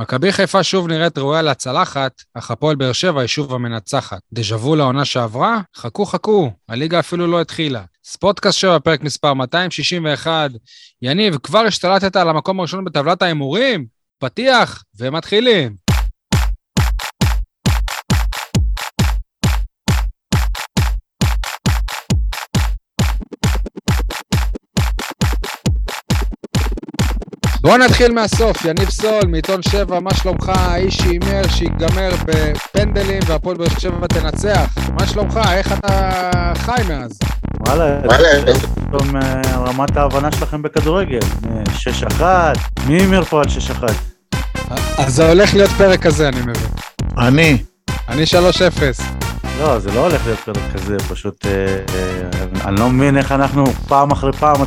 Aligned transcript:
מכבי 0.00 0.32
חיפה 0.32 0.62
שוב 0.62 0.88
נראית 0.88 1.18
ראויה 1.18 1.42
להצלחת, 1.42 2.12
אך 2.34 2.50
הפועל 2.50 2.76
באר 2.76 2.92
שבע 2.92 3.20
היא 3.20 3.26
שוב 3.26 3.54
המנצחת. 3.54 4.18
דז'ה 4.32 4.56
וו 4.56 4.76
לעונה 4.76 5.04
שעברה? 5.04 5.60
חכו 5.76 6.06
חכו, 6.06 6.50
הליגה 6.68 6.98
אפילו 6.98 7.26
לא 7.26 7.40
התחילה. 7.40 7.84
ספורטקאסט 8.04 8.58
7, 8.58 8.78
פרק 8.78 9.02
מספר 9.02 9.34
261. 9.34 10.50
יניב, 11.02 11.36
כבר 11.38 11.58
השתלטת 11.58 12.16
על 12.16 12.28
המקום 12.28 12.60
הראשון 12.60 12.84
בטבלת 12.84 13.22
ההימורים? 13.22 13.86
פתיח, 14.18 14.84
ומתחילים. 14.98 15.85
בואו 27.66 27.76
נתחיל 27.76 28.12
מהסוף, 28.12 28.64
יניב 28.64 28.90
סול, 28.90 29.22
מעיתון 29.28 29.62
שבע, 29.62 30.00
מה 30.00 30.14
שלומך? 30.14 30.52
האיש 30.54 30.96
שהימר 30.96 31.42
שיגמר 31.48 32.10
בפנדלים 32.24 33.20
והפועל 33.26 33.56
באר 33.56 33.78
שבע 33.78 34.06
תנצח. 34.06 34.74
מה 34.92 35.06
שלומך? 35.06 35.40
איך 35.52 35.72
אתה 35.72 36.52
חי 36.54 36.82
מאז? 36.88 37.18
וואלה, 37.66 38.00
פתאום 38.74 39.16
אה, 39.16 39.40
רמת 39.56 39.96
ההבנה 39.96 40.32
שלכם 40.32 40.62
בכדורגל. 40.62 41.18
6-1, 42.20 42.22
מי 42.86 42.94
הימר 42.94 43.24
פה 43.24 43.40
על 43.40 43.46
6-1? 43.80 43.92
אז 44.98 45.14
זה 45.14 45.28
הולך 45.28 45.54
להיות 45.54 45.70
פרק 45.70 46.02
כזה, 46.02 46.28
אני 46.28 46.40
מבין. 46.40 46.70
אני. 47.18 47.58
אני 48.08 48.22
3-0. 48.22 49.02
לא, 49.58 49.78
זה 49.78 49.92
לא 49.92 50.06
הולך 50.06 50.26
להיות 50.26 50.38
פרק 50.38 50.72
כזה, 50.74 50.96
פשוט... 51.08 51.46
אה, 51.46 51.50
אה, 51.94 52.68
אני 52.68 52.80
לא 52.80 52.90
מבין 52.90 53.16
איך 53.16 53.32
אנחנו 53.32 53.66
פעם 53.88 54.10
אחרי 54.10 54.32
פעם 54.32 54.62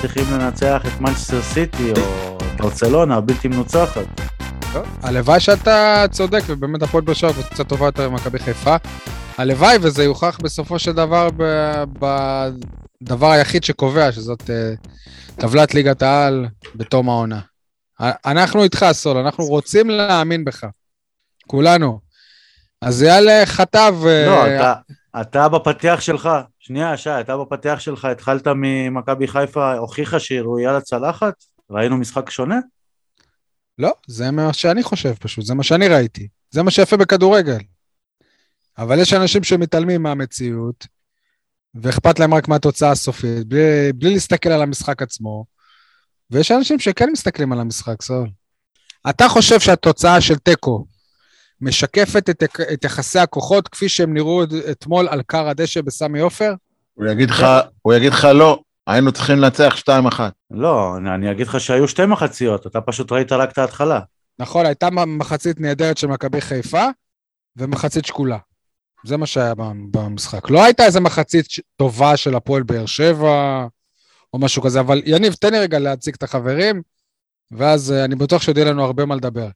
צריכים 0.00 0.24
לנצח 0.32 0.82
את 0.86 1.00
מנצ'סטר 1.00 1.42
סיטי 1.42 1.92
או 1.92 2.38
ברצלונה 2.56 3.16
הבלתי 3.16 3.48
מנוצחת. 3.48 4.04
הלוואי 5.02 5.40
שאתה 5.40 6.04
צודק 6.10 6.40
ובאמת 6.46 6.82
הפועל 6.82 7.04
באר 7.04 7.14
שבע 7.14 7.42
קצת 7.42 7.68
טובה 7.68 7.86
יותר 7.86 8.10
ממכבי 8.10 8.38
חיפה. 8.38 8.76
הלוואי 9.38 9.76
וזה 9.80 10.04
יוכח 10.04 10.38
בסופו 10.42 10.78
של 10.78 10.92
דבר 10.92 11.28
בדבר 13.02 13.30
היחיד 13.30 13.64
שקובע, 13.64 14.12
שזאת 14.12 14.50
אה, 14.50 14.72
טבלת 15.36 15.74
ליגת 15.74 16.02
העל 16.02 16.46
בתום 16.74 17.08
העונה. 17.08 17.40
אנחנו 18.00 18.62
איתך, 18.62 18.86
סול, 18.92 19.16
אנחנו 19.16 19.44
רוצים 19.44 19.90
להאמין 19.90 20.44
בך. 20.44 20.64
כולנו. 21.46 22.00
אז 22.82 23.02
יאללה, 23.02 23.46
חטב... 23.46 23.94
אה, 24.06 24.26
לא, 24.26 24.46
אתה, 24.46 24.74
אתה 25.20 25.48
בפתיח 25.48 26.00
שלך, 26.00 26.28
שנייה, 26.62 26.96
שי, 26.96 27.10
אתה 27.20 27.36
בפתיח 27.36 27.80
שלך 27.80 28.04
התחלת 28.04 28.46
ממכבי 28.46 29.28
חיפה, 29.28 29.74
הוכיחה 29.74 30.20
שהיא 30.20 30.40
ראויה 30.40 30.72
לצלחת? 30.72 31.44
ראינו 31.70 31.96
משחק 31.96 32.30
שונה? 32.30 32.58
לא, 33.78 33.92
זה 34.06 34.30
מה 34.30 34.52
שאני 34.52 34.82
חושב 34.82 35.14
פשוט, 35.14 35.44
זה 35.44 35.54
מה 35.54 35.62
שאני 35.62 35.88
ראיתי. 35.88 36.28
זה 36.50 36.62
מה 36.62 36.70
שיפה 36.70 36.96
בכדורגל. 36.96 37.58
אבל 38.78 38.98
יש 38.98 39.12
אנשים 39.12 39.44
שמתעלמים 39.44 40.02
מהמציאות, 40.02 40.86
ואכפת 41.74 42.18
להם 42.18 42.34
רק 42.34 42.48
מהתוצאה 42.48 42.90
הסופית, 42.90 43.46
בלי, 43.46 43.92
בלי 43.94 44.10
להסתכל 44.10 44.48
על 44.48 44.62
המשחק 44.62 45.02
עצמו, 45.02 45.44
ויש 46.30 46.50
אנשים 46.50 46.78
שכן 46.78 47.10
מסתכלים 47.12 47.52
על 47.52 47.60
המשחק, 47.60 48.02
סול. 48.02 48.28
אתה 49.10 49.28
חושב 49.28 49.60
שהתוצאה 49.60 50.20
של 50.20 50.38
תיקו 50.38 50.86
משקפת 51.60 52.30
את, 52.30 52.42
את 52.72 52.84
יחסי 52.84 53.18
הכוחות 53.18 53.68
כפי 53.68 53.88
שהם 53.88 54.14
נראו 54.14 54.42
אתמול 54.70 55.08
על 55.08 55.22
כר 55.28 55.48
הדשא 55.48 55.80
בסמי 55.80 56.20
עופר? 56.20 56.54
הוא 56.94 57.06
יגיד 57.06 57.30
לך, 57.30 57.46
הוא 57.82 57.94
יגיד 57.94 58.12
לך 58.12 58.24
לא, 58.24 58.60
היינו 58.86 59.12
צריכים 59.12 59.38
לנצח 59.38 59.74
2-1. 59.78 60.20
לא, 60.50 60.96
אני 60.96 61.30
אגיד 61.30 61.46
לך 61.46 61.60
שהיו 61.60 61.88
שתי 61.88 62.06
מחציות, 62.06 62.66
אתה 62.66 62.80
פשוט 62.80 63.12
ראית 63.12 63.32
רק 63.32 63.52
את 63.52 63.58
ההתחלה. 63.58 64.00
נכון, 64.38 64.66
הייתה 64.66 64.88
מחצית 65.06 65.60
נהדרת 65.60 65.98
של 65.98 66.06
מכבי 66.06 66.40
חיפה 66.40 66.86
ומחצית 67.56 68.04
שקולה. 68.04 68.38
זה 69.04 69.16
מה 69.16 69.26
שהיה 69.26 69.54
במשחק. 69.90 70.50
לא 70.50 70.64
הייתה 70.64 70.84
איזה 70.84 71.00
מחצית 71.00 71.46
טובה 71.76 72.16
של 72.16 72.34
הפועל 72.34 72.62
באר 72.62 72.86
שבע 72.86 73.66
או 74.34 74.38
משהו 74.38 74.62
כזה, 74.62 74.80
אבל 74.80 75.02
יניב, 75.04 75.32
תן 75.32 75.52
לי 75.52 75.58
רגע 75.58 75.78
להציג 75.78 76.14
את 76.14 76.22
החברים, 76.22 76.82
ואז 77.50 77.92
אה, 77.92 78.04
אני 78.04 78.14
בטוח 78.14 78.42
שעוד 78.42 78.56
יהיה 78.56 78.70
לנו 78.70 78.84
הרבה 78.84 79.04
מה 79.04 79.14
לדבר. 79.14 79.48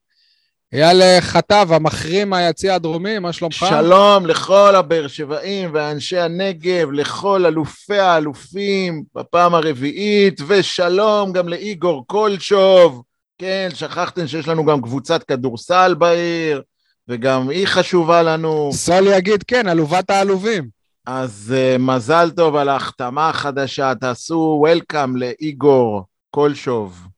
אייל 0.74 1.20
חטב, 1.20 1.68
המחרים 1.70 2.30
מהיציע 2.30 2.74
הדרומי, 2.74 3.18
מה 3.18 3.32
שלומך? 3.32 3.66
שלום 3.68 4.26
לכל 4.26 4.76
הבאר 4.76 5.08
שבעים 5.08 5.70
ואנשי 5.72 6.18
הנגב, 6.18 6.92
לכל 6.92 7.46
אלופי 7.46 7.98
האלופים 7.98 9.02
בפעם 9.14 9.54
הרביעית, 9.54 10.40
ושלום 10.46 11.32
גם 11.32 11.48
לאיגור 11.48 12.04
קולשוב. 12.06 13.02
כן, 13.38 13.68
שכחתם 13.74 14.26
שיש 14.26 14.48
לנו 14.48 14.64
גם 14.64 14.82
קבוצת 14.82 15.22
כדורסל 15.22 15.94
בעיר, 15.94 16.62
וגם 17.08 17.48
היא 17.48 17.66
חשובה 17.66 18.22
לנו. 18.22 18.70
סול 18.72 19.06
יגיד, 19.06 19.42
כן, 19.42 19.68
אלובת 19.68 20.10
העלובים. 20.10 20.68
אז 21.06 21.54
uh, 21.56 21.78
מזל 21.78 22.30
טוב 22.30 22.56
על 22.56 22.68
ההחתמה 22.68 23.28
החדשה, 23.28 23.92
תעשו 24.00 24.56
וולקאם 24.60 25.16
לאיגור 25.16 26.02
קולשוב. 26.30 27.13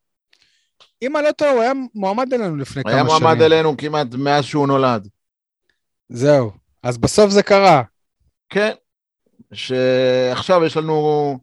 אם 1.03 1.17
אני 1.17 1.25
לא 1.25 1.33
טועה, 1.33 1.53
הוא 1.53 1.63
היה 1.63 1.73
מועמד 1.95 2.35
אלינו 2.35 2.57
לפני 2.57 2.83
כמה 2.83 2.93
שנים. 2.93 3.07
היה 3.07 3.19
מועמד 3.19 3.43
אלינו 3.43 3.77
כמעט 3.77 4.07
מאז 4.19 4.45
שהוא 4.45 4.67
נולד. 4.67 5.09
זהו. 6.09 6.51
אז 6.83 6.99
בסוף 6.99 7.31
זה 7.31 7.43
קרה. 7.43 7.83
כן. 8.49 8.73
שעכשיו 9.53 10.65
יש 10.65 10.77
לנו, 10.77 11.39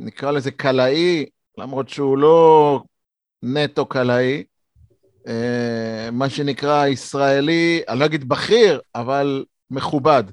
נקרא 0.00 0.30
לזה 0.30 0.50
קלעי, 0.50 1.26
למרות 1.58 1.88
שהוא 1.88 2.18
לא 2.18 2.82
נטו 3.42 3.86
קלעי. 3.86 4.44
אה, 5.28 6.08
מה 6.12 6.30
שנקרא 6.30 6.86
ישראלי, 6.86 7.82
אני 7.88 8.00
לא 8.00 8.04
אגיד 8.04 8.28
בכיר, 8.28 8.80
אבל 8.94 9.44
מכובד. 9.70 10.24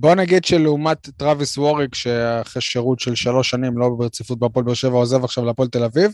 בוא 0.00 0.14
נגיד 0.14 0.44
שלעומת 0.44 1.08
טראביס 1.16 1.58
ווריק, 1.58 1.94
שאחרי 1.94 2.62
שירות 2.62 3.00
של 3.00 3.14
שלוש 3.14 3.50
שנים, 3.50 3.78
לא 3.78 3.88
ברציפות 3.98 4.38
בהפועל 4.38 4.64
באר 4.64 4.74
שבע, 4.74 4.96
עוזב 4.96 5.24
עכשיו 5.24 5.44
להפועל 5.44 5.68
תל 5.68 5.84
אביב, 5.84 6.10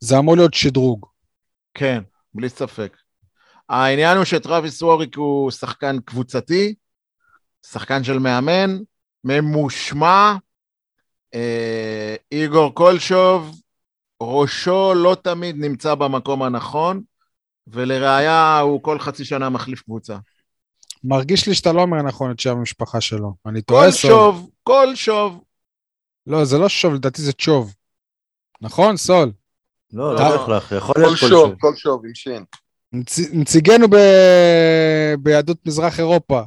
זה 0.00 0.18
אמור 0.18 0.36
להיות 0.36 0.54
שדרוג. 0.54 1.06
כן, 1.74 2.02
בלי 2.34 2.48
ספק. 2.48 2.96
העניין 3.68 4.16
הוא 4.16 4.24
שטראביס 4.24 4.82
ווריק 4.82 5.16
הוא 5.16 5.50
שחקן 5.50 5.96
קבוצתי, 6.04 6.74
שחקן 7.66 8.04
של 8.04 8.18
מאמן, 8.18 8.78
ממושמע, 9.24 10.34
אה, 11.34 12.16
איגור 12.32 12.74
קולשוב, 12.74 13.60
ראשו 14.22 14.94
לא 14.94 15.16
תמיד 15.22 15.56
נמצא 15.58 15.94
במקום 15.94 16.42
הנכון, 16.42 17.02
ולראיה 17.66 18.58
הוא 18.58 18.82
כל 18.82 18.98
חצי 18.98 19.24
שנה 19.24 19.48
מחליף 19.48 19.82
קבוצה. 19.82 20.16
מרגיש 21.04 21.48
לי 21.48 21.54
שאתה 21.54 21.72
לא 21.72 21.80
אומר 21.80 22.02
נכון 22.02 22.30
את 22.30 22.40
שם 22.40 22.56
המשפחה 22.56 23.00
שלו. 23.00 23.34
אני 23.46 23.62
טועה 23.62 23.90
סול. 23.90 24.10
כל 24.10 24.16
שוב, 24.16 24.50
כל 24.62 24.94
שוב. 24.94 25.44
לא, 26.26 26.44
זה 26.44 26.58
לא 26.58 26.68
שוב, 26.68 26.94
לדעתי 26.94 27.22
זה 27.22 27.32
צ'וב. 27.32 27.74
נכון, 28.60 28.96
סול? 28.96 29.32
לא, 29.92 30.14
לא 30.14 30.36
בהכרח, 30.36 30.72
יכול 30.72 30.94
להיות 30.98 31.18
כל 31.20 31.28
שוב. 31.28 31.54
כל 31.60 31.76
שוב, 31.76 32.04
עם 32.04 32.14
שין. 32.14 32.44
נציגנו 33.32 33.88
ב... 33.88 33.96
ביהדות 35.18 35.66
מזרח 35.66 35.98
אירופה. 35.98 36.42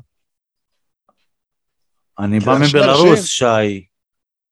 אני 2.19 2.39
בא 2.39 2.57
מבלארוס, 2.62 3.25
שי. 3.25 3.85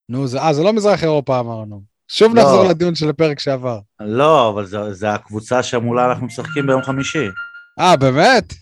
נו, 0.10 0.28
זה, 0.28 0.42
אה, 0.42 0.54
זה 0.54 0.64
לא 0.64 0.74
מזרח 0.74 1.04
אירופה 1.04 1.40
אמרנו. 1.40 1.82
שוב 2.08 2.36
לא. 2.36 2.42
נחזור 2.42 2.64
לדיון 2.64 2.96
של 2.96 3.10
הפרק 3.10 3.40
שעבר. 3.40 3.80
לא, 4.00 4.50
אבל 4.50 4.66
זה, 4.66 4.94
זה 4.94 5.14
הקבוצה 5.14 5.64
שמולה 5.64 6.06
אנחנו 6.12 6.26
משחקים 6.26 6.68
ביום 6.68 6.84
חמישי. 6.84 7.28
אה, 7.80 7.98
באמת? 7.98 8.54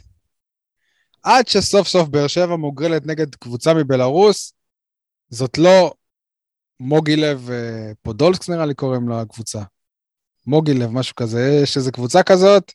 עד 1.23 1.47
שסוף 1.47 1.87
סוף 1.87 2.09
באר 2.09 2.27
שבע 2.27 2.55
מוגרלת 2.55 3.05
נגד 3.05 3.35
קבוצה 3.35 3.73
מבלארוס, 3.73 4.53
זאת 5.29 5.57
לא 5.57 5.93
מוגילב 6.79 7.49
אה, 7.51 7.91
פודולסק 8.01 8.49
נראה 8.49 8.65
לי 8.65 8.73
קוראים 8.73 9.09
לה 9.09 9.21
הקבוצה. 9.21 9.61
מוגילב, 10.47 10.89
משהו 10.89 11.15
כזה, 11.15 11.59
יש 11.63 11.77
איזו 11.77 11.91
קבוצה 11.91 12.23
כזאת 12.23 12.71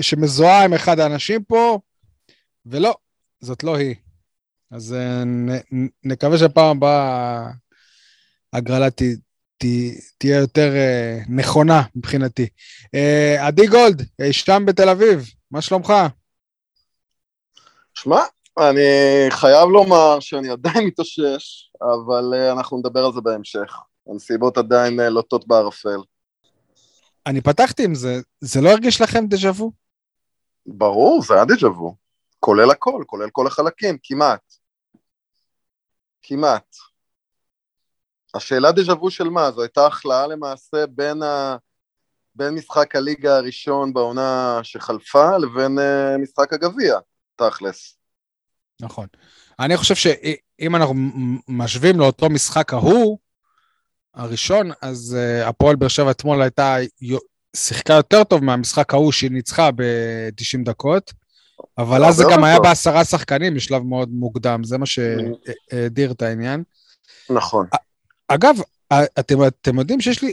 שמזוהה 0.00 0.64
עם 0.64 0.74
אחד 0.74 1.00
האנשים 1.00 1.44
פה, 1.44 1.78
ולא, 2.66 2.94
זאת 3.40 3.64
לא 3.64 3.76
היא. 3.76 3.94
אז 4.70 4.92
אה, 4.92 5.22
נקווה 6.04 6.38
שפעם 6.38 6.76
הבאה 6.76 7.50
הגרלה 8.52 8.90
ת, 8.90 9.02
ת, 9.58 9.64
תהיה 10.18 10.38
יותר 10.38 10.72
uh, 10.72 11.26
נכונה 11.28 11.82
מבחינתי. 11.96 12.46
עדי 13.38 13.66
גולד, 13.66 14.02
שם 14.30 14.62
בתל 14.66 14.88
אביב, 14.88 15.30
מה 15.50 15.60
שלומך? 15.60 15.92
שמע, 17.98 18.20
אני 18.58 19.26
חייב 19.30 19.68
לומר 19.68 20.20
שאני 20.20 20.50
עדיין 20.50 20.84
מתאושש, 20.86 21.70
אבל 21.82 22.32
uh, 22.34 22.52
אנחנו 22.52 22.78
נדבר 22.78 23.04
על 23.04 23.12
זה 23.12 23.20
בהמשך. 23.20 23.76
הנסיבות 24.08 24.58
עדיין 24.58 25.00
uh, 25.00 25.02
לוטות 25.02 25.46
בערפל. 25.46 25.98
אני 27.26 27.40
פתחתי 27.40 27.84
עם 27.84 27.94
זה, 27.94 28.20
זה 28.40 28.60
לא 28.60 28.68
הרגיש 28.68 29.00
לכם 29.00 29.26
דז'ה 29.26 29.50
וו? 29.50 29.72
ברור, 30.66 31.22
זה 31.22 31.34
היה 31.34 31.44
דז'ה 31.44 31.68
וו. 31.68 31.96
כולל 32.40 32.70
הכל, 32.70 33.02
כולל 33.06 33.30
כל 33.30 33.46
החלקים, 33.46 33.98
כמעט. 34.02 34.54
כמעט. 36.22 36.76
השאלה 38.34 38.72
דז'ה 38.72 38.92
וו 38.92 39.10
של 39.10 39.28
מה? 39.28 39.50
זו 39.50 39.62
הייתה 39.62 39.86
הכלאה 39.86 40.26
למעשה 40.26 40.86
בין, 40.86 41.22
ה... 41.22 41.56
בין 42.34 42.54
משחק 42.54 42.96
הליגה 42.96 43.36
הראשון 43.36 43.92
בעונה 43.92 44.60
שחלפה 44.62 45.36
לבין 45.38 45.78
uh, 45.78 46.18
משחק 46.18 46.52
הגביע, 46.52 46.98
תכלס. 47.36 47.96
נכון. 48.80 49.06
אני 49.58 49.76
חושב 49.76 49.94
שאם 49.94 50.76
אנחנו 50.76 50.94
משווים 51.48 52.00
לאותו 52.00 52.30
משחק 52.30 52.72
ההוא, 52.72 53.18
הראשון, 54.14 54.70
אז 54.82 55.16
uh, 55.16 55.48
הפועל 55.48 55.76
באר 55.76 55.88
שבע 55.88 56.10
אתמול 56.10 56.42
הייתה, 56.42 56.76
שיחקה 57.56 57.92
יותר 57.92 58.24
טוב 58.24 58.44
מהמשחק 58.44 58.94
ההוא 58.94 59.12
שהיא 59.12 59.30
ניצחה 59.30 59.70
ב-90 59.70 60.64
דקות, 60.64 61.12
אבל 61.78 62.04
אז 62.04 62.14
זה 62.14 62.24
גם 62.32 62.44
היה 62.44 62.60
בעשרה 62.60 63.04
שחקנים 63.04 63.54
בשלב 63.54 63.82
מאוד 63.82 64.08
מוקדם, 64.08 64.64
זה 64.64 64.78
מה 64.78 64.86
שהדיר 64.86 66.12
את 66.12 66.22
העניין. 66.22 66.62
נכון. 67.30 67.66
אגב, 68.28 68.56
אתם, 68.92 69.46
אתם 69.46 69.78
יודעים 69.78 70.00
שיש 70.00 70.22
לי, 70.22 70.32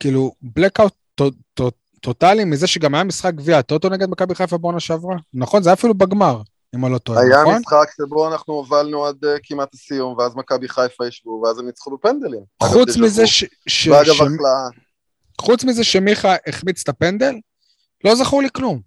כאילו, 0.00 0.32
blackout 0.58 1.22
טוטאלי 2.02 2.44
מזה 2.44 2.66
שגם 2.66 2.94
היה 2.94 3.04
משחק 3.04 3.34
גביע 3.34 3.58
הטוטו 3.58 3.88
נגד 3.88 4.10
מכבי 4.10 4.34
חיפה 4.34 4.58
בעונה 4.58 4.80
שעברה? 4.80 5.16
נכון? 5.34 5.62
זה 5.62 5.68
היה 5.68 5.74
אפילו 5.74 5.94
בגמר, 5.94 6.40
אם 6.74 6.84
אני 6.84 6.92
לא 6.92 6.98
טועה, 6.98 7.24
נכון? 7.24 7.46
היה 7.46 7.58
משחק 7.58 7.90
שבו 7.96 8.32
אנחנו 8.32 8.54
הובלנו 8.54 9.06
עד 9.06 9.24
uh, 9.24 9.28
כמעט 9.42 9.74
הסיום, 9.74 10.18
ואז 10.18 10.36
מכבי 10.36 10.68
חיפה 10.68 11.06
ישבו, 11.06 11.42
ואז 11.44 11.58
הם 11.58 11.66
ניצחו 11.66 11.96
בפנדלים. 11.96 12.40
חוץ 12.62 12.96
מזה 12.96 13.26
ש... 13.26 13.44
ש... 13.66 13.88
ואגב, 13.88 14.12
ש... 14.12 14.20
החלאה. 14.20 14.68
חוץ 15.40 15.64
מזה 15.64 15.84
שמיכה 15.84 16.34
החמיץ 16.46 16.82
את 16.82 16.88
הפנדל, 16.88 17.34
לא 18.04 18.14
זכור 18.14 18.42
לי 18.42 18.48
כלום. 18.52 18.80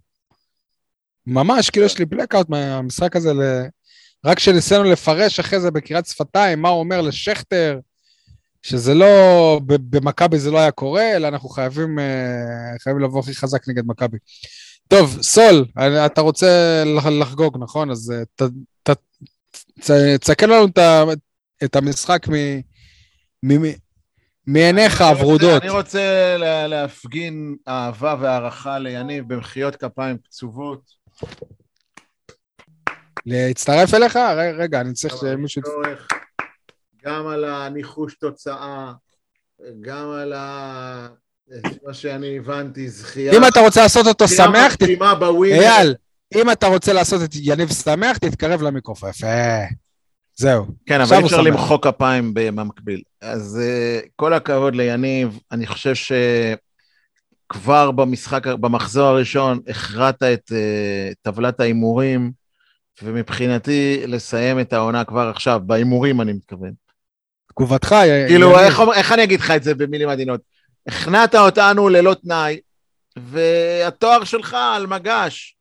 ממש, 1.28 1.70
כאילו 1.70 1.86
יש 1.86 1.98
לי 2.00 2.06
blackout 2.06 2.46
מהמשחק 2.50 3.16
הזה, 3.16 3.34
ל... 3.34 3.42
רק 4.26 4.38
כשניסינו 4.38 4.84
לפרש 4.84 5.40
אחרי 5.40 5.60
זה 5.60 5.72
בקריאת 5.72 6.06
שפתיים, 6.06 6.62
מה 6.62 6.70
הוא 6.70 6.80
אומר 6.80 7.02
לשכטר, 7.02 7.80
שזה 8.66 8.94
לא, 8.94 9.62
במכבי 9.66 10.40
זה 10.40 10.52
לא 10.52 10.60
היה 10.60 10.72
קורה, 10.72 11.16
אלא 11.16 11.28
אנחנו 11.28 11.50
חייבים, 11.50 12.00
אה, 12.00 12.80
חייבים 12.84 13.04
לבוא 13.04 13.20
הכי 13.20 13.36
חזק 13.36 13.68
נגד 13.68 13.84
מכבי. 13.86 14.18
טוב, 14.88 15.22
סול, 15.22 15.66
אתה 16.06 16.22
רוצה 16.22 16.84
לחגוג, 17.20 17.58
נכון? 17.60 17.92
אז 17.92 18.12
אה, 18.12 18.26
ת, 18.36 18.42
ת, 18.84 18.90
ת, 19.80 19.92
תסתכל 20.20 20.46
לנו 20.46 20.66
את 21.64 21.76
המשחק 21.76 22.28
מעיניך 24.48 25.02
הוורודות. 25.02 25.62
אני 25.62 25.72
רוצה 25.72 26.36
להפגין 26.68 27.56
אהבה 27.68 28.16
והערכה 28.20 28.80
ליניב 28.80 29.34
במחיאות 29.34 29.76
כפיים 29.76 30.18
קצובות. 30.18 30.82
להצטרף 33.26 33.94
אליך? 33.94 34.16
רגע, 34.58 34.82
אני 34.82 34.94
צריך 34.94 35.16
שמישהו... 35.18 35.62
גם 37.06 37.28
על 37.28 37.46
הניחוש 37.46 38.16
תוצאה, 38.16 38.92
גם 39.82 40.10
על 40.10 40.34
ה... 40.34 41.08
מה 41.88 41.94
שאני 41.94 42.38
הבנתי, 42.38 42.90
זכייה... 42.90 43.34
אם 43.38 43.48
אתה 43.48 43.60
רוצה 43.60 43.82
לעשות 43.82 44.08
אותו 44.08 44.28
שמח, 44.28 44.76
בווינר. 45.20 45.62
אייל, 45.62 45.96
אם 46.36 46.52
אתה 46.52 46.68
רוצה 46.68 46.94
לעשות 46.94 47.24
את 47.24 47.30
יניב 47.34 47.70
שמח, 47.70 48.18
תתקרב 48.18 48.62
למיקרופון. 48.62 49.10
יפה. 49.10 49.28
זהו. 50.36 50.66
כן, 50.86 51.02
אבל 51.02 51.18
אי 51.18 51.24
אפשר 51.24 51.42
למחוא 51.42 51.78
כפיים 51.82 52.32
במקביל. 52.34 53.02
אז 53.22 53.60
uh, 53.62 54.08
כל 54.16 54.34
הכבוד 54.34 54.76
ליניב, 54.76 55.40
אני 55.52 55.68
חושב 55.68 55.94
שכבר 57.54 57.92
במשחק, 57.92 58.48
במחזור 58.48 59.08
הראשון, 59.08 59.60
הכרעת 59.68 60.24
את 60.24 60.52
uh, 60.52 61.16
טבלת 61.22 61.60
ההימורים, 61.60 62.32
ומבחינתי 63.04 64.04
לסיים 64.08 64.60
את 64.60 64.74
העונה 64.74 65.04
כבר 65.04 65.32
עכשיו, 65.36 65.62
בהימורים 65.66 66.22
אני 66.22 66.34
מתכוון. 66.34 66.85
תגובתך, 67.56 67.96
כאילו, 68.28 68.60
איך, 68.60 68.80
איך 68.96 69.12
אני 69.12 69.24
אגיד 69.24 69.40
לך 69.40 69.52
את 69.52 69.64
זה 69.64 69.76
במילים 69.76 70.10
עדינות? 70.10 70.42
הכנעת 70.88 71.36
אותנו 71.36 71.90
ללא 71.90 72.14
תנאי, 72.14 72.60
והתואר 73.18 74.24
שלך 74.24 74.58
על 74.76 74.88
מגש. 74.88 75.58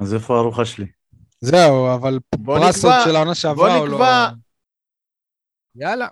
אז 0.00 0.14
איפה 0.14 0.36
הארוחה 0.36 0.64
שלי? 0.64 0.86
זהו, 1.40 1.94
אבל 1.94 2.18
פרס 2.44 2.84
עוד 2.84 2.94
של 3.04 3.16
העונה 3.16 3.34
שעברה 3.34 3.74
הוא 3.74 3.88
לא... 3.88 3.98
בוא 3.98 4.06
נקבע. 4.06 4.28
יאללה. 5.74 6.08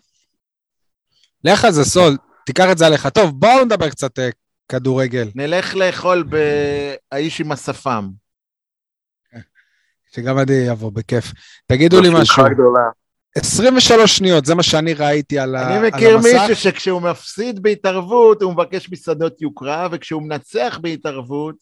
לך 1.45 1.65
על 1.65 1.73
זה, 1.73 1.85
סול, 1.85 2.17
תיקח 2.47 2.67
את 2.73 2.79
זה 2.79 2.87
עליך. 2.87 3.07
טוב, 3.07 3.41
בואו 3.41 3.65
נדבר 3.65 3.91
קצת 3.91 4.19
אה, 4.19 4.29
כדורגל. 4.69 5.29
נלך 5.35 5.75
לאכול 5.75 6.25
באיש 7.13 7.41
עם 7.41 7.53
השפם. 7.53 8.09
שגם 10.13 10.39
אני 10.39 10.71
אבוא, 10.71 10.93
בכיף. 10.93 11.33
תגידו 11.67 12.01
לי 12.01 12.09
משהו. 12.13 12.45
23 13.37 14.17
שניות, 14.17 14.45
זה 14.45 14.55
מה 14.55 14.63
שאני 14.63 14.95
ראיתי 14.95 15.39
על, 15.39 15.57
המסך. 15.57 15.71
אני 15.71 15.89
מכיר 15.89 16.19
מישהו 16.19 16.57
שכשהוא 16.57 17.03
מפסיד 17.03 17.63
בהתערבות, 17.63 18.43
הוא 18.43 18.53
מבקש 18.53 18.91
מסעדות 18.93 19.43
יוקרה, 19.43 19.89
וכשהוא 19.93 20.23
מנצח 20.23 20.79
בהתערבות, 20.83 21.55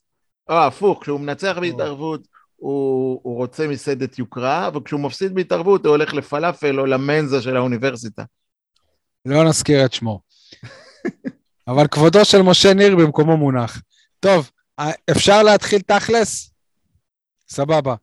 או 0.48 0.54
הפוך, 0.54 1.02
כשהוא 1.02 1.20
מנצח 1.20 1.56
בהתערבות, 1.60 2.28
הוא, 2.56 3.20
הוא 3.22 3.36
רוצה 3.36 3.68
מסעדת 3.68 4.18
יוקרה, 4.18 4.70
וכשהוא 4.74 5.00
מפסיד 5.00 5.34
בהתערבות, 5.34 5.86
הוא 5.86 5.90
הולך 5.90 6.14
לפלאפל 6.14 6.80
או 6.80 6.86
למנזה 6.86 7.42
של 7.42 7.56
האוניברסיטה. 7.56 8.24
לא 9.26 9.44
נזכיר 9.44 9.84
את 9.84 9.92
שמו. 9.92 10.20
אבל 11.68 11.86
כבודו 11.86 12.24
של 12.24 12.42
משה 12.42 12.74
ניר 12.74 12.96
במקומו 12.96 13.36
מונח. 13.36 13.82
טוב, 14.20 14.50
אפשר 15.10 15.42
להתחיל 15.42 15.80
תכלס? 15.80 16.50
סבבה. 17.48 17.94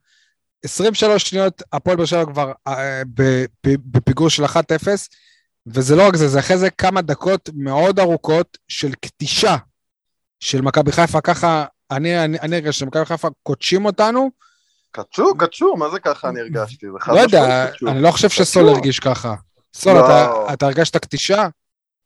23 0.64 1.24
שניות, 1.24 1.62
הפועל 1.74 1.98
באר 1.98 2.06
שבע 2.06 2.26
כבר 2.26 2.52
אה, 2.68 3.02
בפיגור 3.66 4.30
של 4.30 4.46
1-0, 4.46 4.48
וזה 5.68 5.96
לא 5.96 6.08
רק 6.08 6.16
זה, 6.16 6.28
זה 6.28 6.40
אחרי 6.40 6.58
זה 6.58 6.70
כמה 6.70 7.02
דקות 7.02 7.50
מאוד 7.54 8.00
ארוכות 8.00 8.58
של 8.68 8.94
קטישה 8.94 9.56
של 10.40 10.62
מכבי 10.62 10.92
חיפה, 10.92 11.22
ככה 11.22 11.66
אני, 11.92 12.24
אני, 12.24 12.40
אני 12.40 12.56
הרגשתי 12.56 12.80
שמכבי 12.80 13.06
חיפה 13.06 13.28
קודשים 13.44 13.86
אותנו. 13.86 14.32
קדשו, 14.92 15.38
קדשו, 15.38 15.76
מה 15.76 15.90
זה 15.90 16.00
ככה 16.00 16.30
אני 16.30 16.40
הרגשתי? 16.40 16.86
לא 17.08 17.20
יודע, 17.20 17.68
אני 17.88 18.02
לא 18.02 18.12
חושב 18.12 18.30
שסול 18.30 18.70
הרגיש 18.70 19.00
ככה. 19.00 19.36
סול, 19.74 19.94
לא. 19.94 20.06
אתה, 20.06 20.54
אתה 20.54 20.66
הרגשת 20.66 20.98
קטישה? 20.98 21.48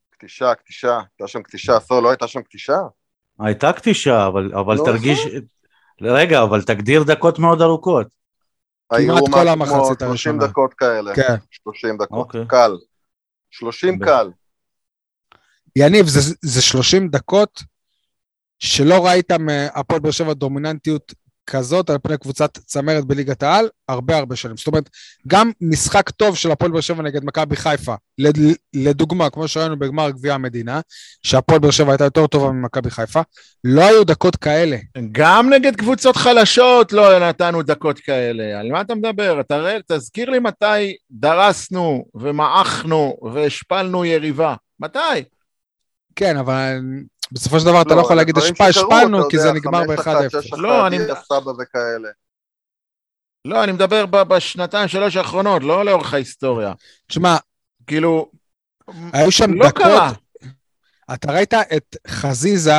קטישה, 0.09 0.55
קטישה, 0.55 0.93
הייתה 0.93 1.27
שם 1.27 1.41
קטישה, 1.41 1.79
סול, 1.79 2.03
לא 2.03 2.09
הייתה 2.09 2.27
שם 2.27 2.41
קטישה? 2.41 2.77
הייתה 3.39 3.73
קטישה, 3.73 4.27
אבל, 4.27 4.51
אבל 4.53 4.75
לא 4.75 4.83
תרגיש... 4.85 5.19
רגע, 6.01 6.43
אבל 6.43 6.61
תגדיר 6.61 7.03
דקות 7.03 7.39
מאוד 7.39 7.61
ארוכות. 7.61 8.07
כמעט 8.93 9.23
כל 9.31 9.47
המחצית 9.47 10.01
הראשונה. 10.01 10.15
30 10.15 10.39
דקות 10.39 10.73
כאלה. 10.73 11.15
כן. 11.15 11.35
30 11.51 11.97
דקות, 11.97 12.35
okay. 12.35 12.37
אוקיי. 12.37 12.47
קל. 12.47 12.77
30 13.51 13.99
ב... 13.99 14.05
קל. 14.05 14.31
יניב, 15.75 16.07
זה, 16.07 16.35
זה 16.41 16.61
30 16.61 17.09
דקות 17.09 17.63
שלא 18.59 19.05
ראית 19.05 19.31
מהפועל 19.31 19.99
באר 19.99 20.11
שבע 20.11 20.33
דומיננטיות 20.33 21.13
כזאת 21.47 21.89
על 21.89 21.97
פני 22.03 22.17
קבוצת 22.17 22.58
צמרת 22.58 23.05
בליגת 23.05 23.43
העל, 23.43 23.69
הרבה 23.89 24.17
הרבה 24.17 24.36
שנים. 24.36 24.58
זאת 24.58 24.67
אומרת, 24.67 24.89
גם 25.27 25.51
משחק 25.62 26.10
טוב 26.10 26.36
של 26.36 26.51
הפועל 26.51 26.72
באר 26.72 26.81
שבע 26.81 27.03
נגד 27.03 27.25
מכבי 27.25 27.55
חיפה, 27.55 27.96
לדוגמה, 28.74 29.29
כמו 29.29 29.48
שראינו 29.48 29.79
בגמר 29.79 30.10
גביע 30.10 30.34
המדינה, 30.34 30.81
שהפועל 31.24 31.60
באר 31.60 31.72
שבע 31.72 31.91
הייתה 31.91 32.03
יותר 32.03 32.27
טובה 32.27 32.51
ממכבי 32.51 32.89
חיפה, 32.89 33.22
לא 33.63 33.81
היו 33.81 34.03
דקות 34.03 34.36
כאלה. 34.36 34.77
גם 35.12 35.53
נגד 35.53 35.75
קבוצות 35.75 36.15
חלשות 36.15 36.93
לא 36.93 37.29
נתנו 37.29 37.63
דקות 37.63 38.00
כאלה. 38.00 38.60
על 38.60 38.72
מה 38.72 38.81
אתה 38.81 38.96
מדבר? 38.96 39.41
תראה, 39.41 39.77
תזכיר 39.88 40.29
לי 40.29 40.39
מתי 40.39 40.96
דרסנו 41.12 42.05
ומעכנו 42.15 43.17
והשפלנו 43.34 44.05
יריבה. 44.05 44.55
מתי? 44.79 45.24
כן, 46.15 46.38
אבל 46.38 46.79
בסופו 47.32 47.60
של 47.60 47.65
דבר 47.65 47.82
אתה 47.82 47.89
לא, 47.89 47.96
לא 47.96 48.01
יכול 48.01 48.15
להגיד 48.15 48.36
השפענו, 48.60 49.29
כי 49.29 49.39
זה 49.39 49.51
נגמר 49.51 49.82
ב-1-0. 49.88 50.58
לא, 50.58 50.88
אני... 50.88 50.98
לא, 53.46 53.63
אני 53.63 53.72
מדבר 53.72 54.05
בשנתיים, 54.05 54.88
שלוש 54.88 55.15
האחרונות, 55.15 55.63
לא 55.63 55.86
לאורך 55.86 56.13
ההיסטוריה. 56.13 56.74
תשמע, 57.08 57.38
כאילו, 57.88 58.32
היו 59.13 59.32
שם 59.32 59.53
לא 59.53 59.67
דקות, 59.67 59.84
קרה. 59.84 60.12
אתה 61.13 61.32
ראית 61.32 61.53
את 61.53 61.98
חזיזה 62.08 62.74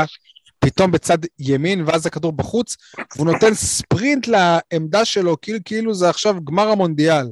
פתאום 0.59 0.91
בצד 0.91 1.19
ימין, 1.39 1.85
ואז 1.87 2.07
הכדור 2.07 2.33
בחוץ, 2.33 2.77
והוא 3.17 3.33
נותן 3.33 3.55
ספרינט 3.55 4.27
לעמדה 4.27 5.05
שלו, 5.05 5.41
כאילו, 5.43 5.59
כאילו 5.65 5.95
זה 5.95 6.11
עכשיו 6.11 6.45
גמר 6.45 6.69
המונדיאל. 6.69 7.27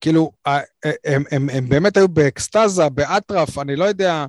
כאילו, 0.00 0.32
הם, 0.44 1.24
הם, 1.30 1.48
הם 1.50 1.68
באמת 1.68 1.96
היו 1.96 2.08
באקסטזה, 2.08 2.88
באטרף, 2.88 3.58
אני 3.58 3.76
לא 3.76 3.84
יודע, 3.84 4.26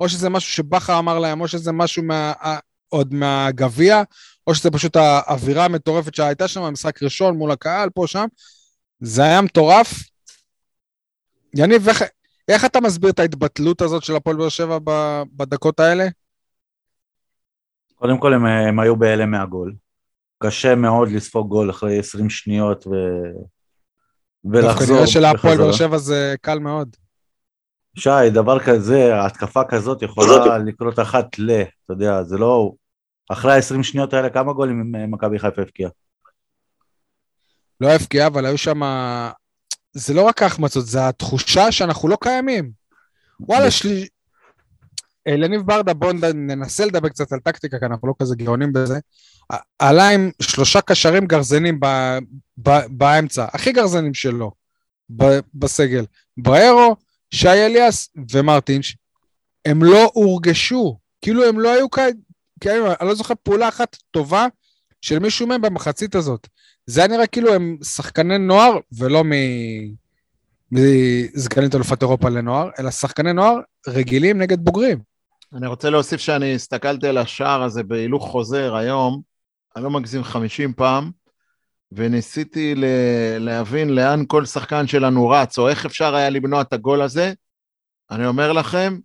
או 0.00 0.08
שזה 0.08 0.28
משהו 0.28 0.52
שבכר 0.52 0.98
אמר 0.98 1.18
להם, 1.18 1.40
או 1.40 1.48
שזה 1.48 1.72
משהו 1.72 2.02
מה, 2.02 2.32
עוד 2.88 3.14
מהגביע, 3.14 4.02
או 4.46 4.54
שזה 4.54 4.70
פשוט 4.70 4.96
האווירה 4.96 5.64
המטורפת 5.64 6.14
שהייתה 6.14 6.48
שם, 6.48 6.62
המשחק 6.62 7.02
ראשון 7.02 7.36
מול 7.36 7.50
הקהל, 7.50 7.90
פה, 7.90 8.04
שם. 8.06 8.26
זה 9.00 9.22
היה 9.22 9.40
מטורף. 9.40 9.92
יניב, 11.54 11.88
איך, 11.88 12.02
איך 12.48 12.64
אתה 12.64 12.80
מסביר 12.80 13.10
את 13.10 13.18
ההתבטלות 13.18 13.82
הזאת 13.82 14.04
של 14.04 14.16
הפועל 14.16 14.36
באר 14.36 14.48
שבע 14.48 14.78
בדקות 15.36 15.80
האלה? 15.80 16.08
קודם 17.94 18.18
כל, 18.18 18.34
הם, 18.34 18.46
הם 18.46 18.80
היו 18.80 18.96
בהלם 18.96 19.30
מהגול. 19.30 19.74
קשה 20.38 20.74
מאוד 20.74 21.08
לספוג 21.08 21.48
גול 21.48 21.70
אחרי 21.70 21.98
20 21.98 22.30
שניות 22.30 22.86
ו... 22.86 22.90
ולחזור. 24.44 24.72
דווקא 24.72 24.92
נראה 24.92 25.06
שלהפועל 25.06 25.58
באר 25.58 25.72
שבע 25.72 25.98
זה 25.98 26.34
קל 26.40 26.58
מאוד. 26.58 26.96
שי, 27.98 28.30
דבר 28.32 28.58
כזה, 28.58 29.24
התקפה 29.26 29.64
כזאת 29.64 30.02
יכולה 30.02 30.58
לקרות 30.58 30.98
אחת 30.98 31.38
ל... 31.38 31.50
אתה 31.60 31.92
יודע, 31.92 32.22
זה 32.22 32.38
לא... 32.38 32.72
אחרי 33.28 33.54
ה-20 33.54 33.82
שניות 33.82 34.14
האלה, 34.14 34.30
כמה 34.30 34.52
גולים 34.52 34.92
מכבי 35.08 35.38
חיפה 35.38 35.62
הבקיעה? 35.62 35.90
לא 37.80 37.88
הבקיע, 37.88 38.26
אבל 38.26 38.46
היו 38.46 38.58
שם... 38.58 38.80
זה 39.92 40.14
לא 40.14 40.22
רק 40.22 40.42
ההחמצות, 40.42 40.86
זה 40.86 41.08
התחושה 41.08 41.72
שאנחנו 41.72 42.08
לא 42.08 42.16
קיימים. 42.20 42.70
וואלה, 43.40 43.70
שלי... 43.70 44.06
אלניב 45.28 45.60
ברדה, 45.60 45.94
בואו 45.94 46.12
ננסה 46.34 46.86
לדבר 46.86 47.08
קצת 47.08 47.32
על 47.32 47.38
טקטיקה, 47.38 47.78
כי 47.78 47.84
אנחנו 47.86 48.08
לא 48.08 48.14
כזה 48.22 48.36
גאונים 48.36 48.72
בזה. 48.72 48.98
עלה 49.78 50.08
עם 50.08 50.30
שלושה 50.42 50.80
קשרים 50.80 51.26
גרזנים 51.26 51.80
ב, 51.80 51.86
ב, 52.62 52.70
באמצע, 52.90 53.46
הכי 53.52 53.72
גרזנים 53.72 54.14
שלו, 54.14 54.52
ב, 55.16 55.24
בסגל. 55.54 56.04
בריירו, 56.36 56.96
שי 57.30 57.48
אליאס 57.48 58.10
ומרטינש, 58.32 58.96
הם 59.64 59.82
לא 59.82 60.10
הורגשו, 60.14 60.98
כאילו 61.22 61.44
הם 61.44 61.60
לא 61.60 61.72
היו 61.72 61.90
כאלה, 61.90 62.94
אני 63.00 63.08
לא 63.08 63.14
זוכר 63.14 63.34
פעולה 63.42 63.68
אחת 63.68 63.96
טובה 64.10 64.46
של 65.00 65.18
מישהו 65.18 65.46
מהם 65.46 65.62
במחצית 65.62 66.14
הזאת. 66.14 66.48
זה 66.86 67.00
היה 67.00 67.08
נראה 67.08 67.26
כאילו 67.26 67.54
הם 67.54 67.76
שחקני 67.82 68.38
נוער 68.38 68.78
ולא. 68.92 69.24
מסגנית 70.72 71.74
אלופת 71.74 72.02
אירופה 72.02 72.28
לנוער, 72.28 72.70
אלא 72.78 72.90
שחקני 72.90 73.32
נוער 73.32 73.56
רגילים 73.88 74.38
נגד 74.38 74.58
בוגרים. 74.60 74.98
אני 75.54 75.66
רוצה 75.66 75.90
להוסיף 75.90 76.20
שאני 76.20 76.54
הסתכלתי 76.54 77.06
על 77.06 77.18
השער 77.18 77.62
הזה 77.62 77.82
בהילוך 77.82 78.30
חוזר 78.30 78.76
היום, 78.76 79.20
אני 79.76 79.84
לא 79.84 79.90
מגזים 79.90 80.24
50 80.24 80.72
פעם, 80.72 81.10
וניסיתי 81.92 82.74
ל- 82.74 82.84
להבין 83.38 83.90
לאן 83.90 84.24
כל 84.26 84.44
שחקן 84.44 84.86
שלנו 84.86 85.28
רץ, 85.28 85.58
או 85.58 85.68
איך 85.68 85.86
אפשר 85.86 86.14
היה 86.14 86.30
למנוע 86.30 86.60
את 86.60 86.72
הגול 86.72 87.02
הזה. 87.02 87.32
אני 88.10 88.26
אומר 88.26 88.52
לכם, 88.52 88.98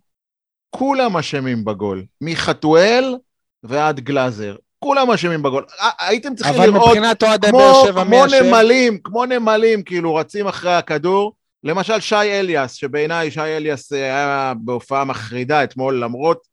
כולם 0.70 1.16
אשמים 1.16 1.64
בגול, 1.64 2.04
מחתואל 2.20 3.16
ועד 3.62 4.00
גלאזר. 4.00 4.56
כולם 4.78 5.10
אשמים 5.10 5.42
בגול. 5.42 5.64
הייתם 6.00 6.34
צריכים 6.34 6.54
אבל 6.54 6.66
לראות... 6.66 6.82
אבל 6.82 6.90
מבחינת 6.90 7.22
אוהדי 7.22 7.48
כמו, 7.48 7.58
באר 7.58 7.84
שבע, 7.86 8.04
מי 8.04 8.16
כמו 8.16 8.26
אשם? 8.26 8.44
נמלים, 8.44 8.98
כמו 9.04 9.24
נמלים, 9.24 9.82
כאילו 9.82 10.14
רצים 10.14 10.46
אחרי 10.46 10.74
הכדור. 10.74 11.32
למשל 11.64 12.00
שי 12.00 12.14
אליאס, 12.16 12.72
שבעיניי 12.72 13.30
שי 13.30 13.40
אליאס 13.40 13.92
אה, 13.92 13.98
היה 13.98 14.52
בהופעה 14.64 15.04
מחרידה 15.04 15.64
אתמול, 15.64 16.00
למרות 16.00 16.46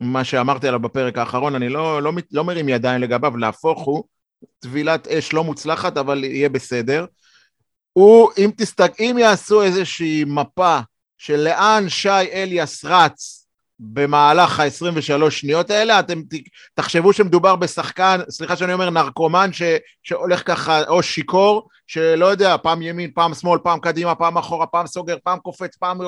מה 0.00 0.24
שאמרתי 0.24 0.68
עליו 0.68 0.80
בפרק 0.80 1.18
האחרון, 1.18 1.54
אני 1.54 1.68
לא, 1.68 2.02
לא, 2.02 2.12
לא 2.32 2.44
מרים 2.44 2.68
ידיים 2.68 3.00
לגביו, 3.00 3.36
להפוך 3.36 3.84
הוא, 3.84 4.04
טבילת 4.58 5.08
אש 5.08 5.32
לא 5.32 5.44
מוצלחת, 5.44 5.96
אבל 5.96 6.24
יהיה 6.24 6.48
בסדר. 6.48 7.06
הוא, 7.92 8.30
אם, 8.38 8.50
תסתק, 8.56 8.92
אם 9.00 9.16
יעשו 9.18 9.62
איזושהי 9.62 10.24
מפה 10.26 10.78
של 11.18 11.36
לאן 11.36 11.88
שי 11.88 12.08
אליאס 12.08 12.84
רץ 12.84 13.46
במהלך 13.80 14.60
ה-23 14.60 15.30
שניות 15.30 15.70
האלה, 15.70 16.00
אתם 16.00 16.22
ת, 16.22 16.34
תחשבו 16.74 17.12
שמדובר 17.12 17.56
בשחקן, 17.56 18.20
סליחה 18.30 18.56
שאני 18.56 18.72
אומר 18.72 18.90
נרקומן, 18.90 19.52
ש, 19.52 19.62
שהולך 20.02 20.42
ככה, 20.46 20.82
או 20.88 21.02
שיכור, 21.02 21.68
שלא 21.86 22.26
יודע, 22.26 22.56
פעם 22.62 22.82
ימין, 22.82 23.10
פעם 23.14 23.34
שמאל, 23.34 23.58
פעם 23.62 23.80
קדימה, 23.80 24.14
פעם 24.14 24.38
אחורה, 24.38 24.66
פעם 24.66 24.86
סוגר, 24.86 25.16
פעם 25.24 25.38
קופץ, 25.38 25.76
פעם... 25.76 25.98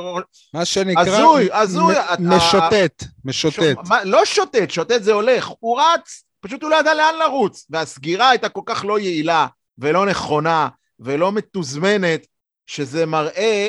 מה 0.55 0.65
שנקרא... 0.65 1.03
הזוי, 1.03 1.49
הזוי. 1.53 1.95
מ- 2.19 2.37
משוטט, 2.37 3.05
משוטט. 3.25 3.57
ש... 3.87 3.89
מה, 3.89 4.05
לא 4.05 4.25
שוטט, 4.25 4.71
שוטט 4.71 5.03
זה 5.03 5.13
הולך, 5.13 5.51
הוא 5.61 5.81
רץ, 5.81 6.25
פשוט 6.41 6.63
הוא 6.63 6.71
לא 6.71 6.77
ידע 6.81 6.95
לאן 6.95 7.15
לרוץ, 7.19 7.67
והסגירה 7.71 8.31
הייתה 8.31 8.49
כל 8.49 8.63
כך 8.67 8.85
לא 8.85 8.99
יעילה, 8.99 9.47
ולא 9.79 10.07
נכונה, 10.07 10.69
ולא 11.01 11.33
מתוזמנת, 11.33 12.27
שזה 12.67 13.07
מראה, 13.07 13.69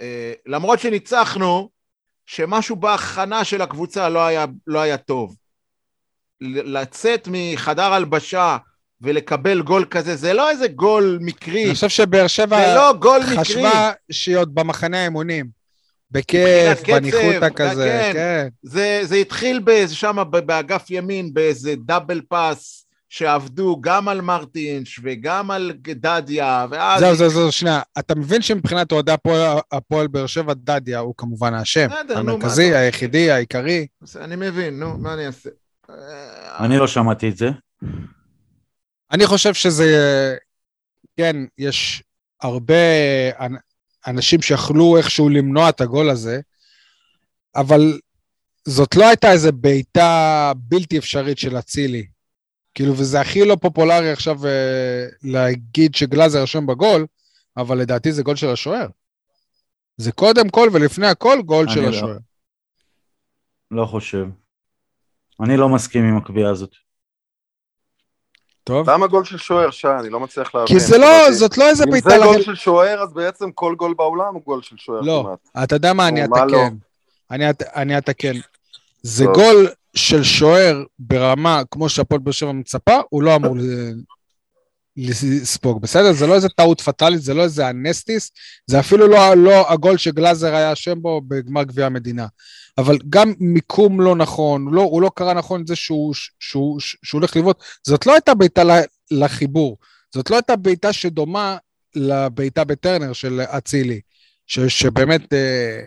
אה, 0.00 0.32
למרות 0.46 0.80
שניצחנו, 0.80 1.70
שמשהו 2.26 2.76
בהכנה 2.76 3.44
של 3.44 3.62
הקבוצה 3.62 4.08
לא 4.08 4.26
היה, 4.26 4.46
לא 4.66 4.80
היה 4.80 4.96
טוב. 4.96 5.36
לצאת 6.40 7.28
מחדר 7.30 7.92
הלבשה 7.92 8.56
ולקבל 9.00 9.62
גול 9.62 9.84
כזה, 9.84 10.16
זה 10.16 10.32
לא 10.32 10.50
איזה 10.50 10.68
גול 10.68 11.18
מקרי. 11.20 11.64
אני 11.64 11.74
חושב 11.74 11.88
שבאר 11.88 12.26
שבע 12.26 12.74
לא 12.74 12.92
גול 12.92 13.20
מקרי. 13.22 13.36
חשבה 13.38 13.92
שהיא 14.10 14.36
עוד 14.36 14.54
במחנה 14.54 15.00
האימונים. 15.00 15.57
בכיף, 16.10 16.82
בניחותא 16.88 17.48
כזה, 17.56 18.00
כן. 18.02 18.12
כן. 18.12 18.48
זה, 18.62 19.00
זה 19.02 19.16
התחיל 19.16 19.58
באיזה 19.58 19.94
שם 19.94 20.16
באגף 20.30 20.90
ימין, 20.90 21.34
באיזה 21.34 21.74
דאבל 21.76 22.20
פאס, 22.28 22.84
שעבדו 23.08 23.80
גם 23.80 24.08
על 24.08 24.20
מרטינש 24.20 25.00
וגם 25.02 25.50
על 25.50 25.72
דדיה, 25.86 26.66
ואז... 26.70 27.00
זהו, 27.00 27.14
זהו, 27.14 27.30
זהו, 27.30 27.52
שנייה. 27.52 27.80
אתה 27.98 28.14
מבין 28.14 28.42
שמבחינת 28.42 28.92
אוהדי 28.92 29.12
הפועל- 29.12 29.60
הפועל 29.72 30.06
באר 30.06 30.26
שבע, 30.26 30.54
דדיה 30.54 30.98
הוא 30.98 31.14
כמובן 31.16 31.54
האשם. 31.54 31.88
בסדר, 31.88 32.18
נו, 32.18 32.24
מה 32.24 32.32
המרכזי, 32.32 32.74
היחידי, 32.74 33.30
העיקרי. 33.30 33.86
אני 34.20 34.36
מבין, 34.36 34.80
נו, 34.80 34.98
מה 34.98 35.14
אני 35.14 35.26
אעשה? 35.26 35.50
אני 36.60 36.76
לא 36.78 36.86
שמעתי 36.86 37.28
את 37.28 37.36
זה. 37.36 37.50
אני 39.12 39.26
חושב 39.26 39.54
שזה, 39.54 40.36
כן, 41.16 41.36
יש 41.58 42.02
הרבה 42.40 42.74
אנשים 44.08 44.42
שיכלו 44.42 44.96
איכשהו 44.96 45.28
למנוע 45.28 45.68
את 45.68 45.80
הגול 45.80 46.10
הזה, 46.10 46.40
אבל 47.56 47.98
זאת 48.64 48.96
לא 48.96 49.08
הייתה 49.08 49.32
איזו 49.32 49.52
בעיטה 49.52 50.52
בלתי 50.56 50.98
אפשרית 50.98 51.38
של 51.38 51.58
אצילי. 51.58 52.06
כאילו, 52.74 52.96
וזה 52.96 53.20
הכי 53.20 53.44
לא 53.44 53.56
פופולרי 53.60 54.10
עכשיו 54.10 54.46
אה, 54.46 55.06
להגיד 55.22 55.94
שגלאזר 55.94 56.42
רשום 56.42 56.66
בגול, 56.66 57.06
אבל 57.56 57.78
לדעתי 57.78 58.12
זה 58.12 58.22
גול 58.22 58.36
של 58.36 58.48
השוער. 58.48 58.86
זה 59.96 60.12
קודם 60.12 60.48
כל 60.48 60.68
ולפני 60.72 61.06
הכל 61.06 61.42
גול 61.44 61.68
של 61.68 61.80
לא. 61.80 61.88
השוער. 61.88 62.18
לא 63.70 63.86
חושב. 63.86 64.26
אני 65.40 65.56
לא 65.56 65.68
מסכים 65.68 66.04
עם 66.04 66.16
הקביעה 66.16 66.50
הזאת. 66.50 66.74
טוב? 68.68 68.90
למה 68.90 69.06
גול 69.06 69.24
של 69.24 69.38
שוער, 69.38 69.70
שי? 69.70 69.88
אני 70.00 70.10
לא 70.10 70.20
מצליח 70.20 70.54
להבין. 70.54 70.66
כי 70.78 70.80
זה 70.80 70.98
לא. 70.98 71.32
זאת 71.32 71.58
לא 71.58 71.68
איזה 71.68 71.84
אם 71.84 71.90
בעיטה... 71.90 72.08
זה 72.10 72.16
לח- 72.18 72.24
גול 72.24 72.42
של 72.42 72.54
שוער, 72.54 73.02
אז 73.02 73.12
בעצם 73.12 73.50
כל 73.54 73.74
גול 73.78 73.94
בעולם 73.94 74.34
הוא 74.34 74.42
גול 74.44 74.62
של 74.62 74.76
שוער 74.78 75.00
לא, 75.00 75.24
כמעט. 75.26 75.64
אתה 75.64 75.74
יודע 75.76 75.92
מה, 75.92 76.08
אני 76.08 76.20
מה 76.26 76.44
לא? 76.44 76.56
אתקן. 76.66 76.74
אני 77.30 77.50
את- 77.50 77.62
אני 77.62 77.98
אתקן. 77.98 78.32
זה. 79.02 79.24
גול 79.24 79.68
של 79.94 80.22
שוער 80.22 80.82
ברמה 80.98 81.62
כמו 81.70 81.88
שהפועל 81.88 82.20
באר 82.20 82.32
שבע 82.32 82.52
מצפה, 82.52 82.96
הוא 83.08 83.22
לא 83.22 83.36
אמור 83.36 83.56
ל- 83.56 83.94
לספוג, 84.98 85.82
בסדר? 85.82 86.12
זה 86.12 86.26
לא 86.26 86.34
איזה 86.34 86.48
טעות 86.48 86.80
פטאלית, 86.80 87.22
זה 87.22 87.34
לא 87.34 87.42
איזה 87.42 87.70
אנסטיס, 87.70 88.30
זה 88.66 88.80
אפילו 88.80 89.08
לא, 89.08 89.34
לא 89.34 89.72
הגול 89.72 89.96
שגלאזר 89.96 90.54
היה 90.54 90.72
אשם 90.72 91.02
בו 91.02 91.20
בגמר 91.20 91.62
גביע 91.62 91.86
המדינה. 91.86 92.26
אבל 92.78 92.98
גם 93.08 93.32
מיקום 93.40 94.00
לא 94.00 94.16
נכון, 94.16 94.74
לא, 94.74 94.82
הוא 94.82 95.02
לא 95.02 95.10
קרא 95.14 95.34
נכון 95.34 95.60
את 95.60 95.66
זה 95.66 95.76
שהוא, 95.76 96.14
שהוא, 96.14 96.30
שהוא, 96.40 96.80
שהוא 96.80 97.18
הולך 97.18 97.36
לבעוט, 97.36 97.62
זאת 97.86 98.06
לא 98.06 98.12
הייתה 98.12 98.34
בעיטה 98.34 98.62
לחיבור, 99.10 99.76
זאת 100.14 100.30
לא 100.30 100.36
הייתה 100.36 100.56
בעיטה 100.56 100.92
שדומה 100.92 101.56
לבעיטה 101.94 102.64
בטרנר 102.64 103.12
של 103.12 103.40
אצילי, 103.40 104.00
ש, 104.46 104.60
שבאמת 104.60 105.32
אה, 105.32 105.80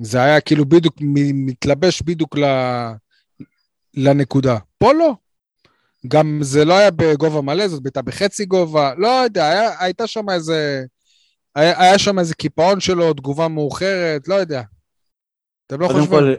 זה 0.00 0.22
היה 0.22 0.40
כאילו 0.40 0.64
בדיוק, 0.64 0.96
מתלבש 1.34 2.02
בדיוק 2.02 2.36
לנקודה. 3.94 4.58
פה 4.78 4.92
לא. 4.92 5.14
גם 6.08 6.38
זה 6.42 6.64
לא 6.64 6.74
היה 6.74 6.90
בגובה 6.90 7.40
מלא, 7.40 7.68
זאת 7.68 7.82
בעיטה 7.82 8.02
בחצי 8.02 8.44
גובה, 8.44 8.92
לא 8.96 9.08
יודע, 9.08 9.48
היה, 9.48 9.70
הייתה 9.80 10.06
שם 10.06 10.30
איזה... 10.30 10.84
היה, 11.54 11.82
היה 11.82 11.98
שם 11.98 12.18
איזה 12.18 12.34
קיפאון 12.34 12.80
שלו, 12.80 13.12
תגובה 13.12 13.48
מאוחרת, 13.48 14.28
לא 14.28 14.34
יודע. 14.34 14.62
אתם 15.66 15.80
לא 15.80 15.86
קודם 15.86 16.00
חושבים? 16.00 16.18
כל, 16.20 16.34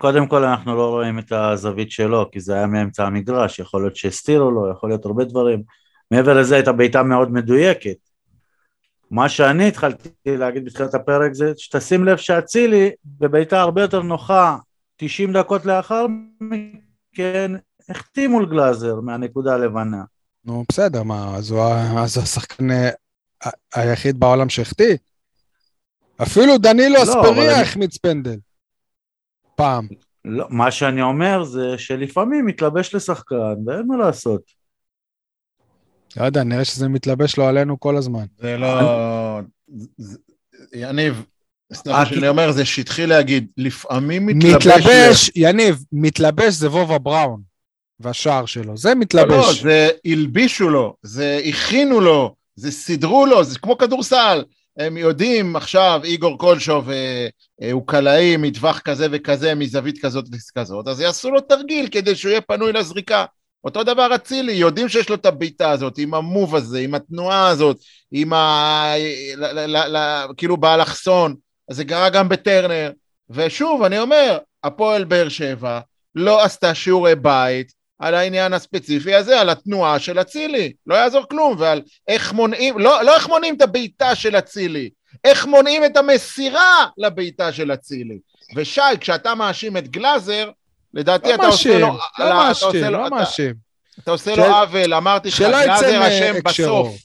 קודם 0.00 0.26
כל 0.26 0.44
אנחנו 0.44 0.76
לא 0.76 0.88
רואים 0.90 1.18
את 1.18 1.32
הזווית 1.32 1.90
שלו, 1.90 2.30
כי 2.32 2.40
זה 2.40 2.54
היה 2.54 2.66
מאמצע 2.66 3.06
המגרש, 3.06 3.58
יכול 3.58 3.82
להיות 3.82 3.96
שהסתירו 3.96 4.50
לו, 4.50 4.70
יכול 4.70 4.90
להיות 4.90 5.04
הרבה 5.04 5.24
דברים. 5.24 5.62
מעבר 6.10 6.40
לזה 6.40 6.54
הייתה 6.54 6.72
בעיטה 6.72 7.02
מאוד 7.02 7.32
מדויקת. 7.32 7.96
מה 9.10 9.28
שאני 9.28 9.68
התחלתי 9.68 10.08
להגיד 10.26 10.64
בתחילת 10.64 10.94
הפרק 10.94 11.32
זה 11.32 11.52
שתשים 11.56 12.04
לב 12.04 12.16
שאצילי 12.16 12.90
בבעיטה 13.04 13.60
הרבה 13.60 13.82
יותר 13.82 14.02
נוחה 14.02 14.56
90 14.96 15.32
דקות 15.32 15.66
לאחר 15.66 16.06
מכן 16.40 17.52
החטיא 17.88 18.28
מול 18.28 18.46
גלאזר 18.50 19.00
מהנקודה 19.00 19.54
הלבנה. 19.54 20.02
נו, 20.44 20.64
בסדר, 20.68 21.02
מה, 21.02 21.36
אז 21.36 21.50
הוא 21.50 21.62
השחקן 22.22 22.70
אה, 22.70 22.90
היחיד 23.74 24.20
בעולם 24.20 24.48
שהחטיא? 24.48 24.96
אפילו 26.22 26.58
דנילו 26.58 26.94
לא, 26.94 27.02
אספריה 27.02 27.60
החמיץ 27.60 27.96
פנדל. 27.96 28.36
פעם. 29.54 29.88
לא, 30.24 30.46
מה 30.50 30.70
שאני 30.70 31.02
אומר 31.02 31.44
זה 31.44 31.78
שלפעמים 31.78 32.46
מתלבש 32.46 32.94
לשחקן 32.94 33.54
ואין 33.66 33.86
מה 33.86 33.96
לעשות. 33.96 34.42
לא 36.16 36.24
יודע, 36.24 36.42
נראה 36.42 36.64
שזה 36.64 36.88
מתלבש 36.88 37.36
לו 37.36 37.44
עלינו 37.44 37.80
כל 37.80 37.96
הזמן. 37.96 38.24
זה 38.38 38.56
לא... 38.56 39.40
יניב, 40.72 41.24
סליחה 41.72 42.00
אה, 42.00 42.06
שאני 42.06 42.28
אומר, 42.28 42.52
זה 42.52 42.64
שטחי 42.64 43.06
להגיד, 43.06 43.46
לפעמים 43.56 44.26
מתלבש... 44.26 44.66
מתלבש, 44.66 45.30
יניב, 45.36 45.84
מתלבש 45.92 46.54
זה 46.54 46.70
וובה 46.70 46.98
בראון, 46.98 47.42
והשער 48.00 48.46
שלו, 48.46 48.76
זה 48.76 48.88
לא, 48.88 48.94
לא, 48.94 49.00
מתלבש. 49.00 49.62
זה 49.62 49.88
הלבישו 50.04 50.68
לו, 50.68 50.94
זה 51.02 51.40
הכינו 51.48 52.00
לו, 52.00 52.34
זה 52.56 52.70
סידרו 52.70 53.26
לו, 53.26 53.44
זה 53.44 53.58
כמו 53.58 53.78
כדורסל. 53.78 54.44
הם 54.78 54.96
יודעים 54.96 55.56
עכשיו, 55.56 56.00
איגור 56.04 56.38
קולשוב 56.38 56.90
אה, 56.90 57.28
אה, 57.62 57.72
הוא 57.72 57.86
קלעי 57.86 58.36
מטווח 58.36 58.78
כזה 58.78 59.06
וכזה, 59.10 59.54
מזווית 59.54 60.04
כזאת 60.04 60.24
וכזאת, 60.32 60.88
אז 60.88 61.00
יעשו 61.00 61.30
לו 61.30 61.40
תרגיל 61.40 61.88
כדי 61.88 62.16
שהוא 62.16 62.30
יהיה 62.30 62.40
פנוי 62.40 62.72
לזריקה. 62.72 63.24
אותו 63.64 63.84
דבר 63.84 64.14
אצילי, 64.14 64.52
יודעים 64.52 64.88
שיש 64.88 65.08
לו 65.08 65.14
את 65.14 65.26
הבעיטה 65.26 65.70
הזאת, 65.70 65.98
עם 65.98 66.14
המוב 66.14 66.56
הזה, 66.56 66.78
עם 66.78 66.94
התנועה 66.94 67.48
הזאת, 67.48 67.76
עם 68.12 68.32
ה... 68.32 68.92
ל, 69.36 69.44
ל, 69.44 69.76
ל, 69.76 69.96
ל, 69.96 70.26
כאילו 70.36 70.56
באלכסון, 70.56 71.34
אז 71.70 71.76
זה 71.76 71.84
קרה 71.84 72.10
גם 72.10 72.28
בטרנר. 72.28 72.90
ושוב, 73.30 73.82
אני 73.82 73.98
אומר, 73.98 74.38
הפועל 74.64 75.04
באר 75.04 75.28
שבע 75.28 75.80
לא 76.14 76.44
עשתה 76.44 76.74
שיעורי 76.74 77.14
בית 77.14 77.72
על 77.98 78.14
העניין 78.14 78.52
הספציפי 78.52 79.14
הזה, 79.14 79.40
על 79.40 79.50
התנועה 79.50 79.98
של 79.98 80.20
אצילי, 80.20 80.72
לא 80.86 80.94
יעזור 80.94 81.24
כלום, 81.30 81.54
ועל 81.58 81.82
איך 82.08 82.32
מונעים, 82.32 82.78
לא, 82.78 83.02
לא 83.02 83.14
איך 83.14 83.28
מונעים 83.28 83.56
את 83.56 83.62
הבעיטה 83.62 84.14
של 84.14 84.36
אצילי, 84.36 84.90
איך 85.24 85.46
מונעים 85.46 85.84
את 85.84 85.96
המסירה 85.96 86.86
לבעיטה 86.98 87.52
של 87.52 87.72
אצילי. 87.72 88.18
ושי, 88.56 88.80
כשאתה 89.00 89.34
מאשים 89.34 89.76
את 89.76 89.88
גלאזר, 89.88 90.50
לדעתי 90.94 91.28
לא 91.28 91.34
אתה 91.34 91.46
עושה 91.46 91.78
לו... 91.78 91.88
מאשים, 91.88 92.02
לא 92.18 92.34
מאשים, 92.34 92.84
לא 92.84 93.10
מאשים. 93.10 93.54
אתה 93.98 94.10
עושה 94.10 94.34
של- 94.34 94.40
לו 94.40 94.46
עוול, 94.46 94.94
אמרתי 94.94 95.28
לך, 95.28 95.40
גלאזר 95.40 96.08
אשם. 96.08 96.34
בסוף. 96.44 96.96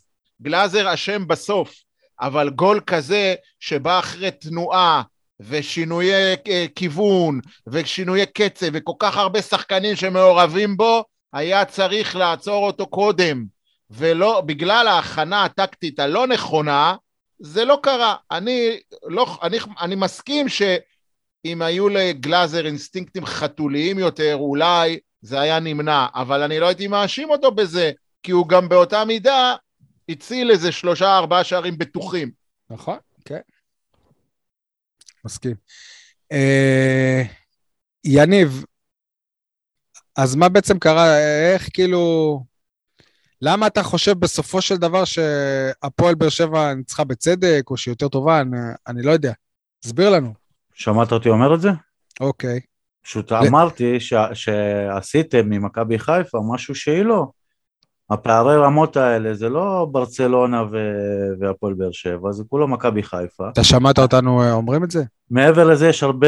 גלאזר 0.41 0.93
אשם 0.93 1.27
בסוף, 1.27 1.73
אבל 2.21 2.49
גול 2.49 2.79
כזה 2.87 3.35
שבא 3.59 3.99
אחרי 3.99 4.31
תנועה 4.31 5.01
ושינויי 5.39 6.35
אה, 6.47 6.65
כיוון 6.75 7.39
ושינויי 7.67 8.25
קצב 8.25 8.67
וכל 8.73 8.93
כך 8.99 9.17
הרבה 9.17 9.41
שחקנים 9.41 9.95
שמעורבים 9.95 10.77
בו, 10.77 11.03
היה 11.33 11.65
צריך 11.65 12.15
לעצור 12.15 12.67
אותו 12.67 12.87
קודם. 12.87 13.45
ולא, 13.89 14.41
בגלל 14.41 14.87
ההכנה 14.87 15.43
הטקטית 15.43 15.99
הלא 15.99 16.27
נכונה, 16.27 16.95
זה 17.39 17.65
לא 17.65 17.79
קרה. 17.83 18.15
אני, 18.31 18.77
לא, 19.03 19.37
אני, 19.43 19.57
אני 19.81 19.95
מסכים 19.95 20.49
שאם 20.49 21.61
היו 21.61 21.89
לגלאזר 21.89 22.65
אינסטינקטים 22.65 23.25
חתוליים 23.25 23.99
יותר, 23.99 24.35
אולי 24.35 24.99
זה 25.21 25.39
היה 25.39 25.59
נמנע, 25.59 26.07
אבל 26.15 26.41
אני 26.41 26.59
לא 26.59 26.67
הייתי 26.67 26.87
מאשים 26.87 27.29
אותו 27.29 27.51
בזה, 27.51 27.91
כי 28.23 28.31
הוא 28.31 28.47
גם 28.47 28.69
באותה 28.69 29.05
מידה 29.05 29.55
הציל 30.09 30.51
איזה 30.51 30.71
שלושה 30.71 31.17
ארבעה 31.17 31.43
שערים 31.43 31.77
בטוחים. 31.77 32.31
נכון, 32.69 32.97
כן. 33.25 33.39
מסכים. 35.25 35.55
אה, 36.31 37.23
יניב, 38.05 38.65
אז 40.15 40.35
מה 40.35 40.49
בעצם 40.49 40.79
קרה? 40.79 41.17
איך 41.53 41.69
כאילו... 41.73 42.43
למה 43.45 43.67
אתה 43.67 43.83
חושב 43.83 44.19
בסופו 44.19 44.61
של 44.61 44.77
דבר 44.77 45.05
שהפועל 45.05 46.15
באר 46.15 46.29
שבע 46.29 46.73
ניצחה 46.73 47.03
בצדק, 47.03 47.63
או 47.69 47.77
שהיא 47.77 47.91
יותר 47.91 48.07
טובה? 48.07 48.41
אני, 48.41 48.57
אני 48.87 49.01
לא 49.01 49.11
יודע. 49.11 49.33
תסביר 49.79 50.09
לנו. 50.09 50.33
שמעת 50.73 51.11
אותי 51.11 51.29
אומר 51.29 51.55
את 51.55 51.61
זה? 51.61 51.69
אוקיי. 52.19 52.59
פשוט 53.03 53.31
אמרתי 53.31 53.99
ש... 53.99 54.13
שעשיתם 54.33 55.49
ממכבי 55.49 55.99
חיפה 55.99 56.39
משהו 56.53 56.75
שהיא 56.75 57.03
לא. 57.03 57.27
הפערי 58.13 58.57
רמות 58.57 58.97
האלה 58.97 59.33
זה 59.33 59.49
לא 59.49 59.87
ברצלונה 59.91 60.63
ו... 60.71 60.77
והפועל 61.39 61.73
באר 61.73 61.91
שבע, 61.91 62.31
זה 62.31 62.43
כולו 62.49 62.67
מכבי 62.67 63.03
חיפה. 63.03 63.49
אתה 63.49 63.63
שמעת 63.63 63.99
אותנו 63.99 64.51
אומרים 64.51 64.83
את 64.83 64.91
זה? 64.91 65.03
מעבר 65.31 65.63
לזה 65.63 65.87
יש 65.87 66.03
הרבה, 66.03 66.27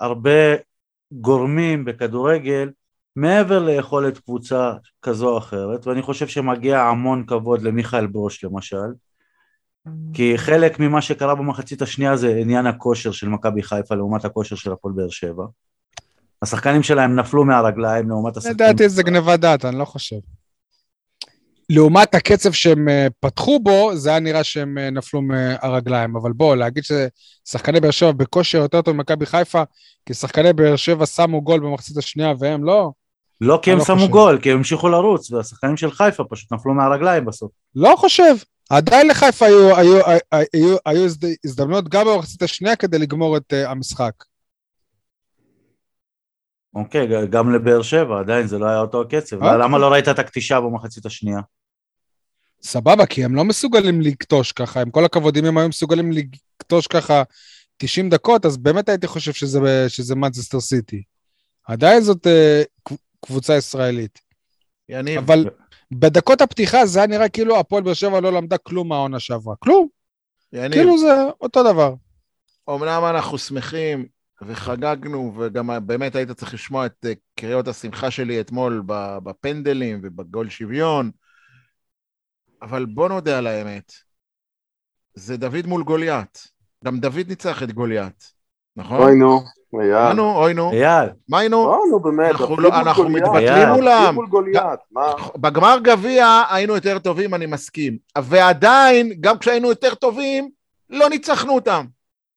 הרבה 0.00 0.54
גורמים 1.12 1.84
בכדורגל 1.84 2.70
מעבר 3.16 3.58
ליכולת 3.58 4.18
קבוצה 4.18 4.72
כזו 5.02 5.28
או 5.28 5.38
אחרת, 5.38 5.86
ואני 5.86 6.02
חושב 6.02 6.26
שמגיע 6.26 6.80
המון 6.80 7.24
כבוד 7.26 7.62
למיכאל 7.62 8.06
ברוש 8.06 8.44
למשל, 8.44 8.86
כי 10.12 10.38
חלק 10.38 10.80
ממה 10.80 11.02
שקרה 11.02 11.34
במחצית 11.34 11.82
השנייה 11.82 12.16
זה 12.16 12.36
עניין 12.40 12.66
הכושר 12.66 13.12
של 13.12 13.28
מכבי 13.28 13.62
חיפה 13.62 13.94
לעומת 13.94 14.24
הכושר 14.24 14.56
של 14.56 14.72
הפועל 14.72 14.94
באר 14.94 15.10
שבע. 15.10 15.44
השחקנים 16.42 16.82
שלהם 16.82 17.16
נפלו 17.16 17.44
מהרגליים 17.44 18.08
לעומת 18.08 18.36
השחקנים... 18.36 18.54
לדעתי 18.54 18.88
זה 18.88 19.02
גניבת 19.02 19.40
דעת, 19.40 19.64
אני 19.64 19.78
לא 19.78 19.84
חושב. 19.84 20.16
לעומת 21.70 22.14
הקצב 22.14 22.52
שהם 22.52 22.88
אה, 22.88 23.06
פתחו 23.20 23.60
בו, 23.60 23.96
זה 23.96 24.10
היה 24.10 24.20
נראה 24.20 24.44
שהם 24.44 24.78
אה, 24.78 24.90
נפלו 24.90 25.22
מהרגליים. 25.22 26.16
אבל 26.16 26.32
בוא, 26.32 26.56
להגיד 26.56 26.84
ששחקני 26.84 27.80
באר 27.80 27.90
שבע 27.90 28.12
בכושר 28.12 28.58
יותר 28.58 28.82
טוב 28.82 28.96
ממכבי 28.96 29.26
חיפה, 29.26 29.62
כי 30.06 30.14
שחקני 30.14 30.52
באר 30.52 30.76
שבע 30.76 31.06
שמו 31.06 31.42
גול 31.42 31.60
במחצית 31.60 31.96
השנייה 31.96 32.32
והם 32.38 32.64
לא, 32.64 32.90
לא 33.40 33.58
כי 33.62 33.72
הם 33.72 33.78
לא 33.78 33.84
שמו 33.84 33.96
חושב. 33.96 34.10
גול, 34.10 34.38
כי 34.42 34.50
הם 34.50 34.56
המשיכו 34.56 34.88
לרוץ, 34.88 35.30
והשחקנים 35.30 35.76
של 35.76 35.90
חיפה 35.90 36.24
פשוט 36.30 36.52
נפלו 36.52 36.74
מהרגליים 36.74 37.24
בסוף. 37.24 37.50
לא 37.74 37.94
חושב. 37.96 38.34
עדיין 38.70 39.08
לחיפה 39.08 39.46
היו, 39.46 39.76
היו, 39.76 40.00
היו, 40.06 40.18
היו, 40.32 40.76
היו 40.86 41.04
הזד- 41.04 41.34
הזדמנויות 41.44 41.88
גם 41.88 42.06
במחצית 42.06 42.42
השנייה 42.42 42.76
כדי 42.76 42.98
לגמור 42.98 43.36
את 43.36 43.52
uh, 43.52 43.68
המשחק. 43.68 44.12
אוקיי, 46.76 47.26
גם 47.30 47.54
לבאר 47.54 47.82
שבע, 47.82 48.20
עדיין 48.20 48.46
זה 48.46 48.58
לא 48.58 48.66
היה 48.66 48.80
אותו 48.80 49.00
הקצב. 49.00 49.36
אוקיי. 49.36 49.58
למה 49.58 49.78
לא 49.78 49.92
ראית 49.92 50.08
את 50.08 50.18
הקטישה 50.18 50.60
במחצית 50.60 51.06
השנייה? 51.06 51.40
סבבה, 52.62 53.06
כי 53.06 53.24
הם 53.24 53.34
לא 53.34 53.44
מסוגלים 53.44 54.00
לקטוש 54.00 54.52
ככה, 54.52 54.80
עם 54.80 54.90
כל 54.90 55.04
הכבוד, 55.04 55.36
אם 55.36 55.44
הם 55.44 55.58
היו 55.58 55.68
מסוגלים 55.68 56.12
לקטוש 56.12 56.86
ככה 56.86 57.22
90 57.76 58.10
דקות, 58.10 58.46
אז 58.46 58.56
באמת 58.56 58.88
הייתי 58.88 59.06
חושב 59.06 59.32
שזה, 59.32 59.88
שזה 59.88 60.14
מנצ'סטר 60.14 60.60
סיטי. 60.60 61.02
עדיין 61.64 62.00
זאת 62.00 62.26
uh, 62.26 62.94
קבוצה 63.26 63.56
ישראלית. 63.56 64.20
יניב, 64.88 65.18
אבל 65.18 65.50
בדקות 65.90 66.40
הפתיחה 66.40 66.86
זה 66.86 66.98
היה 66.98 67.08
נראה 67.08 67.28
כאילו 67.28 67.58
הפועל 67.58 67.82
באר 67.82 67.94
שבע 67.94 68.20
לא 68.20 68.32
למדה 68.32 68.58
כלום 68.58 68.88
מהעונה 68.88 69.20
שעברה. 69.20 69.54
כלום. 69.58 69.88
יניב, 70.52 70.72
כאילו 70.72 70.98
זה 70.98 71.14
אותו 71.40 71.62
דבר. 71.72 71.94
אמנם 72.70 73.02
אנחנו 73.04 73.38
שמחים 73.38 74.06
וחגגנו, 74.42 75.32
וגם 75.36 75.70
באמת 75.86 76.16
היית 76.16 76.30
צריך 76.30 76.54
לשמוע 76.54 76.86
את 76.86 77.06
אה, 77.06 77.12
קריאות 77.34 77.68
השמחה 77.68 78.10
שלי 78.10 78.40
אתמול 78.40 78.82
בפנדלים 79.22 80.00
ובגול 80.02 80.48
שוויון, 80.48 81.10
אבל 82.62 82.84
בוא 82.86 83.08
נודה 83.08 83.38
על 83.38 83.46
האמת, 83.46 83.92
זה 85.14 85.36
דוד 85.36 85.66
מול 85.66 85.82
גוליית. 85.82 86.56
גם 86.84 87.00
דוד 87.00 87.28
ניצח 87.28 87.62
את 87.62 87.72
גוליית, 87.72 88.32
נכון? 88.76 89.02
אוי 89.02 89.14
נו, 89.14 89.40
אייל. 89.80 90.12
נו, 90.12 90.36
אוי 90.36 90.54
נו, 90.54 90.72
אייל, 90.72 91.08
מה 91.28 91.38
היינו? 91.38 91.74
אוי 91.74 91.90
נו, 91.90 92.00
באמת. 92.00 92.30
אנחנו 92.30 92.56
לא- 92.56 92.68
אנחנו. 92.68 93.08
מתבטלים 93.08 93.48
אייל. 93.48 93.72
מולם. 93.72 94.16
מה? 94.90 95.14
בגמר 95.36 95.78
גביע 95.82 96.42
היינו 96.50 96.74
יותר 96.74 96.98
טובים, 96.98 97.34
אני 97.34 97.46
מסכים. 97.46 97.98
ועדיין, 98.18 99.12
גם 99.20 99.38
כשהיינו 99.38 99.68
יותר 99.68 99.94
טובים, 99.94 100.50
לא 100.90 101.08
ניצחנו 101.08 101.54
אותם. 101.54 101.86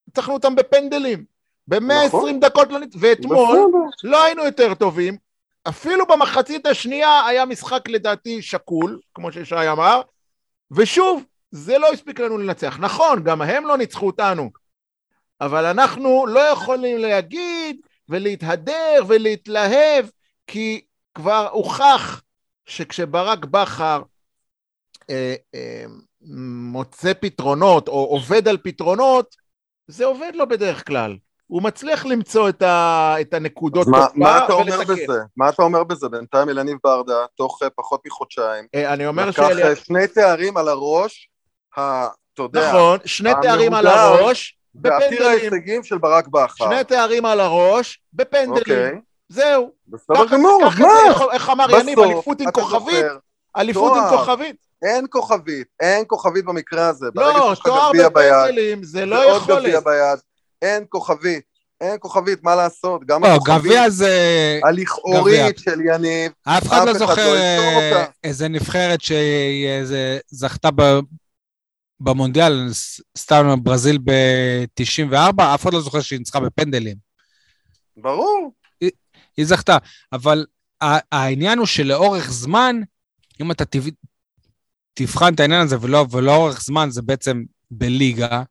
ניצחנו 0.07 0.33
אותם 0.33 0.55
בפנדלים. 0.55 1.23
ב-120 1.69 2.07
נכון. 2.07 2.39
דקות 2.39 2.71
לא. 2.71 2.79
ואתמול 2.99 3.47
בסדר. 3.47 4.09
לא 4.09 4.23
היינו 4.23 4.45
יותר 4.45 4.73
טובים. 4.73 5.17
אפילו 5.69 6.05
במחצית 6.05 6.65
השנייה 6.65 7.25
היה 7.25 7.45
משחק 7.45 7.89
לדעתי 7.89 8.41
שקול, 8.41 8.99
כמו 9.13 9.31
ששי 9.31 9.69
אמר, 9.71 10.01
ושוב, 10.71 11.23
זה 11.51 11.77
לא 11.77 11.91
הספיק 11.93 12.19
לנו 12.19 12.37
לנצח. 12.37 12.77
נכון, 12.79 13.23
גם 13.23 13.41
הם 13.41 13.65
לא 13.65 13.77
ניצחו 13.77 14.07
אותנו, 14.07 14.51
אבל 15.41 15.65
אנחנו 15.65 16.25
לא 16.27 16.39
יכולים 16.39 16.97
להגיד 16.97 17.81
ולהתהדר 18.09 19.03
ולהתלהב, 19.07 20.05
כי 20.47 20.81
כבר 21.15 21.49
הוכח 21.51 22.21
שכשברק 22.65 23.45
בכר 23.45 24.01
אה, 25.09 25.35
אה, 25.55 25.83
מוצא 26.71 27.13
פתרונות 27.19 27.87
או 27.87 28.05
עובד 28.05 28.47
על 28.47 28.57
פתרונות, 28.57 29.35
זה 29.87 30.05
עובד 30.05 30.31
לו 30.35 30.47
בדרך 30.47 30.87
כלל. 30.87 31.17
הוא 31.49 31.61
מצליח 31.63 32.05
למצוא 32.05 32.49
את, 32.49 32.61
ה, 32.61 33.15
את 33.21 33.33
הנקודות 33.33 33.87
מה- 33.87 33.97
תורפה 33.97 34.13
מה 34.15 34.45
אתה 34.45 34.53
אומר 34.53 34.77
ולתקן. 34.79 34.93
בזה? 34.93 35.19
מה 35.37 35.49
אתה 35.49 35.63
אומר 35.63 35.83
בזה? 35.83 36.09
בינתיים 36.09 36.49
אלניב 36.49 36.77
ברדה, 36.83 37.25
תוך 37.37 37.59
אה, 37.63 37.69
פחות 37.69 38.01
מחודשיים, 38.07 38.65
אה, 38.75 38.93
אני 38.93 39.07
אומר 39.07 39.25
לקח 39.25 39.47
שאלה... 39.47 39.69
אה, 39.69 39.75
שני 39.75 40.07
תארים 40.07 40.57
על 40.57 40.67
הראש, 40.67 41.29
אתה 41.73 41.81
יודע, 42.39 42.69
נכון, 42.69 42.99
שני 43.05 43.31
תארים 43.41 43.73
על 43.73 43.87
הראש, 43.87 44.57
ועתיר 44.75 45.07
בפנדלים. 45.07 45.27
ההישגים 45.29 45.83
של 45.83 45.97
ברק 45.97 46.27
בכר. 46.27 46.65
שני 46.65 46.83
תארים 46.83 47.25
על 47.25 47.39
הראש, 47.39 48.01
בפנדלים. 48.13 48.57
אוקיי, 48.57 48.91
זהו. 49.29 49.71
בסדר 49.87 50.25
גמור, 50.31 50.61
מה? 50.63 50.69
זה, 50.77 51.09
איך- 51.09 51.21
איך 51.31 51.49
אמר 51.49 51.65
יניב, 51.79 51.99
אליפות 51.99 52.41
עם 52.41 52.51
כוכבית? 52.51 53.05
אליפות 53.57 53.91
עם. 53.97 54.17
כוכבית? 54.17 54.55
אין 54.85 55.05
כוכבית, 55.09 55.67
אין 55.79 56.03
כוכבית 56.07 56.45
במקרה 56.45 56.87
הזה. 56.87 57.05
לא, 57.15 57.53
תואר 57.63 57.89
גביע 57.89 58.09
בפנדלים 58.09 58.83
זה 58.83 59.05
לא 59.05 59.15
ועוד 59.15 59.43
גביע 59.43 59.55
יכולת. 59.69 59.83
ביד, 59.83 60.19
אין 60.61 60.85
כוכבית, 60.89 61.43
אין 61.81 61.97
כוכבית, 61.99 62.43
מה 62.43 62.55
לעשות? 62.55 63.05
גם 63.05 63.23
לא, 63.23 63.27
הכוכבית 63.27 63.61
גביע 63.61 63.89
זה... 63.89 64.59
הלכאורית 64.63 65.59
של 65.59 65.81
יניב, 65.81 66.31
אף 66.43 66.67
אחד 66.67 66.87
לא 66.87 66.93
זוכר 66.93 67.33
לא 67.33 67.37
אה. 67.37 68.05
איזה 68.23 68.47
נבחרת 68.47 68.99
שזכתה 70.31 70.69
ב- 70.75 70.99
במונדיאל, 71.99 72.69
סתם 73.17 73.55
ברזיל 73.63 73.97
ב-94, 74.03 75.41
אף 75.55 75.63
אחד 75.63 75.73
לא 75.73 75.81
זוכר 75.81 76.01
שהיא 76.01 76.19
ניצחה 76.19 76.39
בפנדלים. 76.39 76.95
ברור. 77.97 78.51
היא 79.37 79.45
זכתה. 79.45 79.77
אבל 80.13 80.45
העניין 81.11 81.57
הוא 81.57 81.67
שלאורך 81.67 82.31
זמן, 82.31 82.81
אם 83.41 83.51
אתה 83.51 83.63
תבחן 84.93 85.33
את 85.33 85.39
העניין 85.39 85.61
הזה 85.61 85.77
ולא, 85.81 86.05
ולאורך 86.11 86.61
זמן 86.61 86.89
זה 86.91 87.01
בעצם 87.01 87.43
בליגה, 87.71 88.43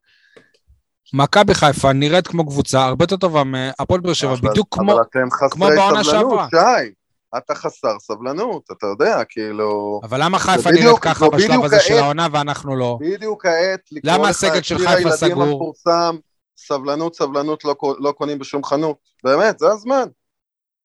מכבי 1.13 1.53
חיפה 1.53 1.93
נראית 1.93 2.27
כמו 2.27 2.45
קבוצה 2.45 2.85
הרבה 2.85 3.03
יותר 3.03 3.17
טובה 3.17 3.43
מהפועל 3.43 3.99
באר 4.01 4.13
שבע, 4.13 4.35
בדיוק 4.35 4.67
כמו... 4.71 4.93
אבל 4.93 5.01
אתם 5.01 5.31
חסרי 5.31 5.49
כמו 5.49 5.65
בעונה 5.65 6.03
סבלנות, 6.03 6.05
שעברה. 6.05 6.47
שי. 6.51 6.91
אתה 7.37 7.55
חסר 7.55 7.99
סבלנות, 7.99 8.63
אתה 8.77 8.87
יודע, 8.87 9.23
כאילו... 9.29 9.99
אבל 10.03 10.23
למה 10.23 10.39
חיפה 10.39 10.71
נראית 10.71 10.99
ככה 10.99 11.29
בשלב 11.29 11.63
הזה 11.65 11.79
של. 11.79 11.93
העונה 11.93 12.27
ואנחנו 12.31 12.75
לא? 12.75 12.97
בדיוק 13.01 13.45
לקרוא 13.91 14.13
למה 14.13 14.29
הסגל 14.29 14.61
של 14.61 14.77
חיפה 14.77 15.11
סגור? 15.11 15.43
המפורסם, 15.43 16.15
סבלנות, 16.57 17.15
סבלנות, 17.15 17.65
לא, 17.65 17.75
לא 17.99 18.11
קונים 18.11 18.39
בשום 18.39 18.63
חנות. 18.63 18.97
באמת, 19.23 19.59
זה 19.59 19.67
הזמן. 19.71 20.03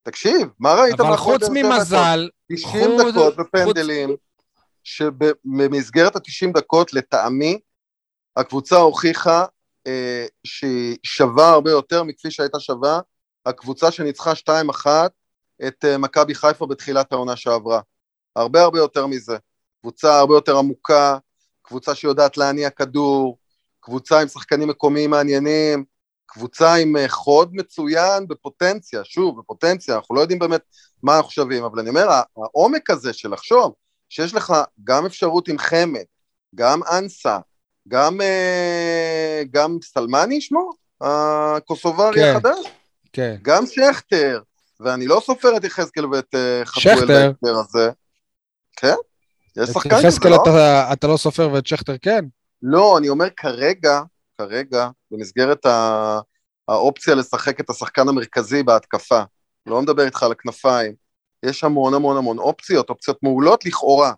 תקשיב, 0.03 0.49
מה 0.59 0.75
ראית 0.75 1.01
אבל 1.01 1.17
חוץ? 1.17 1.43
ממזל, 1.53 2.29
90 2.53 2.91
חוץ- 3.01 3.15
דקות 3.15 3.37
בפנדלים, 3.37 4.11
שבמסגרת 4.85 6.17
ה-90 6.17 6.53
דקות, 6.55 6.93
לטעמי, 6.93 7.59
הקבוצה 8.37 8.77
הוכיחה 8.77 9.45
אה, 9.87 10.27
שהיא 10.45 10.97
שווה 11.03 11.49
הרבה 11.51 11.71
יותר 11.71 12.03
מכפי 12.03 12.31
שהייתה 12.31 12.61
שווה 12.61 13.01
הקבוצה 13.47 13.91
שניצחה 13.91 14.33
2-1 14.33 14.87
את 15.67 15.85
אה, 15.85 15.99
מכבי 15.99 16.35
חיפה 16.35 16.67
בתחילת 16.67 17.13
העונה 17.13 17.37
שעברה. 17.37 17.81
הרבה 18.37 18.63
הרבה 18.63 18.79
יותר 18.79 19.07
מזה. 19.07 19.37
קבוצה 19.81 20.19
הרבה 20.19 20.35
יותר 20.35 20.59
עמוקה, 20.59 21.19
קבוצה 21.63 21.95
שיודעת 21.95 22.37
להניע 22.37 22.71
כדור, 22.71 23.39
קבוצה 23.81 24.21
עם 24.21 24.29
שחקנים 24.29 24.69
מקומיים 24.69 25.11
מעניינים, 25.11 25.85
קבוצה 26.27 26.75
עם 26.75 26.97
אה, 26.97 27.09
חוד 27.09 27.55
מצוין 27.55 28.29
בפוטנציה, 28.29 29.05
שוב, 29.05 29.39
בפוטנציה, 29.39 29.97
אנחנו 29.97 30.15
לא 30.15 30.21
יודעים 30.21 30.39
באמת 30.39 30.63
מה 31.03 31.17
אנחנו 31.17 31.31
שווים, 31.31 31.65
אבל 31.65 31.81
אני 31.81 31.89
אומר, 31.89 32.11
הע- 32.11 32.23
העומק 32.37 32.91
הזה 32.91 33.13
של 33.13 33.33
לחשוב 33.33 33.75
שיש 34.09 34.35
לך 34.35 34.55
גם 34.85 35.07
אפשרות 35.07 35.49
עם 35.49 35.59
חמד, 35.59 36.05
גם 36.55 36.81
אנסה, 36.99 37.39
גם, 37.89 38.21
אה, 38.21 39.43
גם 39.51 39.77
סלמני 39.83 40.41
שמו? 40.41 40.71
הקוסוברי 41.01 42.15
כן. 42.15 42.33
החדש? 42.37 42.59
כן. 43.13 43.37
גם 43.43 43.65
שכטר, 43.67 44.41
ואני 44.81 45.07
לא 45.07 45.23
סופר 45.27 45.57
את 45.57 45.65
יחזקאל 45.65 46.07
ואת 46.07 46.35
אה, 46.35 46.63
חתואל. 46.65 46.95
בהקשר 47.07 47.59
הזה. 47.59 47.91
כן? 48.77 48.95
יש 49.57 49.69
את 49.69 49.75
שחקן 49.75 49.89
כזה, 49.97 50.07
יחזקאל 50.07 50.31
לא? 50.31 50.37
אתה- 50.43 50.93
אתה 50.93 51.07
לא 51.07 51.17
סופר 51.17 51.51
ואת 51.53 51.67
שכטר 51.67 51.99
כן? 52.03 52.25
לא, 52.63 52.99
אני 52.99 53.09
אומר 53.09 53.27
כרגע, 53.37 54.01
כרגע, 54.39 54.89
במסגרת 55.11 55.67
ה... 55.67 56.19
האופציה 56.69 57.15
לשחק 57.15 57.61
את 57.61 57.71
השחקן 57.71 58.09
המרכזי 58.09 58.63
בהתקפה, 58.63 59.23
לא 59.67 59.83
מדבר 59.83 60.05
איתך 60.05 60.23
על 60.23 60.33
הכנפיים, 60.33 60.95
יש 61.43 61.65
המון 61.65 61.95
המון 61.95 62.17
המון 62.17 62.39
אופציות, 62.39 62.91
אופציות 62.91 63.19
מעולות 63.23 63.65
לכאורה. 63.67 64.13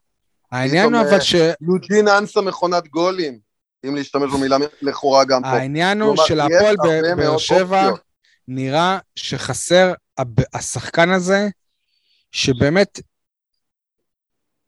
העניין 0.53 0.95
הוא 0.95 1.03
אבל 1.03 1.21
ש... 1.21 1.35
יוג'ין 1.61 2.09
אנסה 2.09 2.41
מכונת 2.41 2.89
גולים, 2.89 3.39
אם 3.89 3.95
להשתמש 3.95 4.33
במילה 4.33 4.57
לכאורה 4.83 5.25
גם 5.25 5.43
פה. 5.43 5.49
העניין 5.49 6.01
הוא 6.01 6.17
שלהפועל 6.27 6.77
באר 7.17 7.39
שבע. 7.39 7.91
נראה 8.49 8.99
שחסר 9.17 9.93
השחקן 10.55 11.11
הזה, 11.11 11.49
שבאמת 12.33 13.01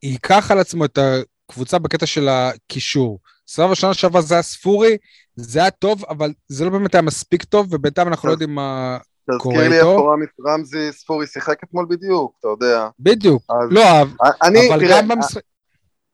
ייקח 0.03 0.51
על 0.51 0.59
עצמו 0.59 0.85
את 0.85 0.99
הקבוצה 1.49 1.79
בקטע 1.79 2.05
של 2.05 2.29
הקישור. 2.29 3.19
סבבה, 3.47 3.75
שנה 3.75 3.93
שעברה 3.93 4.21
זה 4.21 4.33
היה 4.33 4.43
ספורי, 4.43 4.97
זה 5.35 5.59
היה 5.59 5.71
טוב, 5.71 6.05
אבל 6.05 6.33
זה 6.47 6.65
לא 6.65 6.69
באמת 6.69 6.95
היה 6.95 7.01
מספיק 7.01 7.43
טוב, 7.43 7.73
ובינתיים 7.73 8.07
אנחנו 8.07 8.27
לא 8.27 8.33
יודעים 8.33 8.55
מה 8.55 8.97
קורה 9.37 9.55
תזכיר 9.55 9.69
לי 9.69 9.77
איתו. 9.77 9.91
איפה 9.91 10.13
רמי 10.13 10.25
רמזי 10.47 10.91
ספורי 10.91 11.27
שיחק 11.27 11.63
אתמול 11.63 11.85
בדיוק, 11.89 12.35
אתה 12.39 12.47
יודע. 12.47 12.87
בדיוק. 12.99 13.43
לא, 13.69 14.01
אבל 14.01 14.91
גם 14.91 15.07
במשחק... 15.07 15.41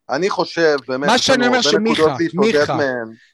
אני 0.09 0.29
חושב, 0.29 0.77
באמת, 0.87 1.09
מה 1.09 1.17
שאני 1.17 1.47
אומר 1.47 1.61
שמיכה, 1.61 2.15
מיכה. 2.33 2.77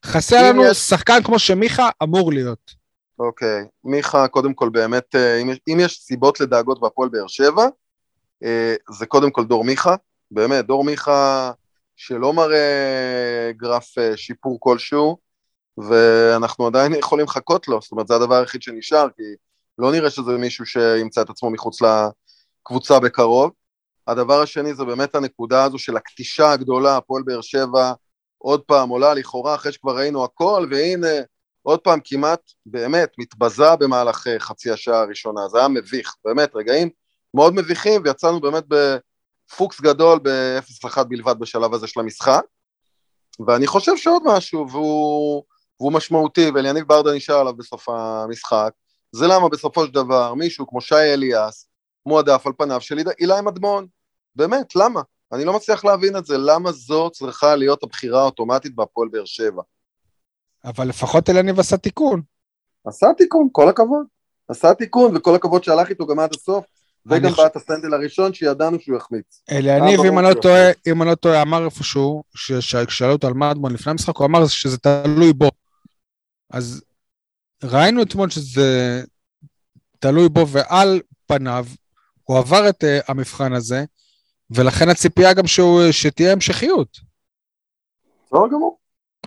חסר 0.06 0.50
לנו 0.50 0.66
יש- 0.66 0.78
שחקן 0.78 1.24
כמו 1.24 1.40
שמיכה 1.40 1.90
אמור 2.04 2.34
להיות. 2.34 2.72
אוקיי, 3.20 3.64
מיכה, 3.84 4.28
קודם 4.28 4.54
כל 4.54 4.70
באמת, 4.70 5.16
אה, 5.16 5.38
אם 5.42 5.50
יש, 5.50 5.58
אם 5.68 5.78
יש 5.80 6.00
סיבות 6.02 6.40
לדאגות 6.40 6.80
בהפועל 6.82 7.10
באר 7.10 7.28
שבע, 7.28 7.66
אה, 8.44 8.76
זה 8.92 9.06
קודם 9.06 9.32
כל 9.32 9.46
דור 9.46 9.64
מיכה, 9.64 9.96
באמת, 10.32 10.66
דור 10.66 10.84
מיכה 10.84 11.52
שלא 11.96 12.34
מראה 12.34 13.52
גרף 13.58 13.98
אה, 13.98 14.18
שיפור 14.18 14.58
כלשהו, 14.60 15.18
ואנחנו 15.78 16.68
עדיין 16.68 16.94
יכולים 16.94 17.26
לחכות 17.26 17.68
לו, 17.68 17.82
זאת 17.82 17.92
אומרת, 17.92 18.08
זה 18.08 18.16
הדבר 18.16 18.36
היחיד 18.36 18.62
שנשאר, 18.62 19.08
כי 19.18 19.24
לא 19.80 19.92
נראה 19.92 20.10
שזה 20.10 20.32
מישהו 20.32 20.66
שימצא 20.66 21.22
את 21.22 21.30
עצמו 21.30 21.50
מחוץ 21.50 21.80
לקבוצה 21.82 23.00
בקרוב. 23.00 23.52
הדבר 24.08 24.42
השני 24.42 24.74
זה 24.74 24.84
באמת 24.84 25.16
הנקודה 25.16 25.64
הזו 25.64 25.78
של 25.78 25.98
הקטישה 25.98 26.52
הגדולה, 26.52 26.98
הפועל 26.98 27.24
באר 27.26 27.42
שבע 27.42 27.94
עוד 28.38 28.62
פעם 28.62 28.90
עולה 28.90 29.14
לכאורה 29.14 29.56
אחרי 29.56 29.72
שכבר 29.72 29.98
ראינו 29.98 30.24
הכל, 30.24 30.68
והנה 30.72 31.08
עוד 31.64 31.80
פעם 31.80 32.00
כמעט 32.04 32.42
באמת 32.66 33.10
מתבזה 33.18 33.76
במהלך 33.80 34.28
אה, 34.28 34.40
חצי 34.40 34.72
השעה 34.72 35.00
הראשונה, 35.00 35.48
זה 35.48 35.60
היה 35.60 35.68
מביך, 35.68 36.16
באמת, 36.26 36.56
רגעים 36.56 36.90
מאוד 37.34 37.54
מביכים, 37.54 38.02
ויצאנו 38.06 38.42
באמת 38.42 38.64
בפוקס 38.68 39.82
גדול 39.82 40.20
ב-0-1 40.24 41.04
בלבד 41.04 41.40
בשלב 41.40 41.74
הזה 41.74 41.88
של 41.88 42.00
המשחק, 42.00 42.42
ואני 43.48 43.68
חושב 43.68 43.98
שעוד 43.98 44.24
משהו, 44.26 44.70
והוא, 44.70 45.44
והוא 45.80 45.94
משמעותי, 45.94 46.50
ואליניב 46.50 46.88
ברדה 46.88 47.14
נשאר 47.14 47.36
עליו 47.36 47.54
בסוף 47.54 47.90
המשחק, 47.90 48.72
זה 49.12 49.28
למה 49.28 49.50
בסופו 49.50 49.86
של 49.86 49.92
דבר 49.92 50.34
מישהו 50.34 50.68
כמו 50.68 50.82
שי 50.82 50.96
אליאס 50.96 51.71
מועדף 52.06 52.48
על 52.48 52.54
פניו 52.58 52.82
של 52.82 52.98
אילי- 53.20 53.42
מדמון, 53.46 53.88
באמת, 54.36 54.76
למה? 54.76 55.02
אני 55.34 55.46
לא 55.46 55.54
מצליח 55.54 55.86
להבין 55.86 56.18
את 56.18 56.26
זה, 56.26 56.38
למה 56.38 56.72
זו 56.72 57.10
צריכה 57.10 57.56
להיות 57.56 57.84
הבחירה 57.84 58.22
האוטומטית 58.22 58.76
בהפועל 58.76 59.10
באר 59.12 59.26
שבע? 59.26 59.62
אבל 60.66 60.88
לפחות 60.88 61.30
אלניב 61.30 61.60
עשה 61.60 61.78
תיקון. 61.78 62.22
עשה 62.88 63.08
תיקון, 63.18 63.48
כל 63.52 63.70
הכבוד. 63.70 64.06
עשה 64.48 64.74
תיקון, 64.74 65.18
וכל 65.18 65.36
הכבוד 65.36 65.64
שהלך 65.64 65.90
איתו 65.90 66.08
גם 66.08 66.20
עד 66.20 66.36
הסוף, 66.36 66.66
וגם 67.06 67.32
בעט 67.32 67.56
הסנדל 67.56 67.94
הראשון 67.94 68.34
שידענו 68.34 68.80
שהוא 68.80 68.98
יחמיץ. 68.98 69.44
אליניב, 69.52 69.96
ברור 69.96 70.08
אם 70.08 70.20
אני 70.20 70.28
לא 70.28 70.42
טועה, 70.42 70.72
אם 70.88 71.02
אני 71.02 71.10
לא 71.10 71.16
טועה, 71.16 71.42
אמר 71.42 71.66
איפשהו, 71.66 72.24
שכששאלו 72.36 73.12
אותו 73.12 73.28
על 73.28 73.34
מדמון 73.34 73.74
לפני 73.74 73.92
המשחק, 73.92 74.16
הוא 74.16 74.26
אמר 74.26 74.48
שזה 74.48 74.78
תלוי 74.78 75.34
בו. 75.34 75.50
אז 76.50 76.84
ראינו 77.64 78.04
אתמול 78.04 78.30
שזה 78.30 79.02
תלוי 80.00 80.30
בו, 80.30 80.48
ועל 80.48 81.02
פניו, 81.26 81.66
הוא 82.32 82.38
עבר 82.39 82.70
את 82.70 82.84
uh, 82.84 82.88
המבחן 83.08 83.54
הזה, 83.54 83.86
ולכן 84.50 84.89
הציפייה 84.89 85.34
גם 85.34 85.48
שהוא, 85.48 85.82
שתהיה 85.91 86.32
המשכיות. 86.32 87.00
בסדר 88.26 88.48
גמור. 88.48 88.78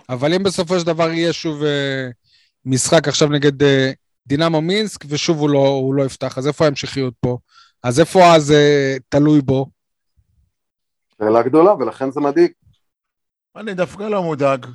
אבל 0.09 0.35
אם 0.35 0.43
בסופו 0.43 0.81
של 0.81 0.87
דבר 0.87 1.11
יהיה 1.11 1.33
שוב 1.33 1.62
uh, 1.62 1.67
משחק 2.64 3.09
עכשיו 3.09 3.29
נגד 3.29 3.62
uh, 3.62 3.67
דינמו 4.27 4.61
מינסק, 4.61 5.05
ושוב 5.09 5.38
הוא 5.38 5.51
לא, 5.51 5.69
הוא 5.69 5.95
לא 5.95 6.03
יפתח, 6.03 6.38
אז 6.38 6.47
איפה 6.47 6.64
ההמשכיות 6.64 7.14
פה? 7.21 7.38
אז 7.83 8.01
איפה 8.01 8.35
אז 8.35 8.51
uh, 8.51 9.03
תלוי 9.09 9.40
בו? 9.40 9.67
שאלה 11.19 11.43
גדולה, 11.43 11.75
ולכן 11.75 12.11
זה 12.11 12.21
מדאיג. 12.21 12.53
אני 13.57 13.75
דווקא 13.75 14.03
לא 14.03 14.23
מודאג. 14.23 14.67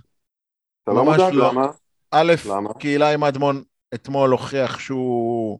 אתה 0.84 0.92
לא 0.92 1.04
מודאג, 1.06 1.34
לא. 1.34 1.52
למה? 1.52 1.65
א', 2.12 2.34
למה? 2.46 2.70
כי 2.80 2.94
אילי 2.94 3.18
מדמון 3.18 3.63
אתמול 3.94 4.30
הוכיח 4.32 4.80
שהוא 4.80 5.60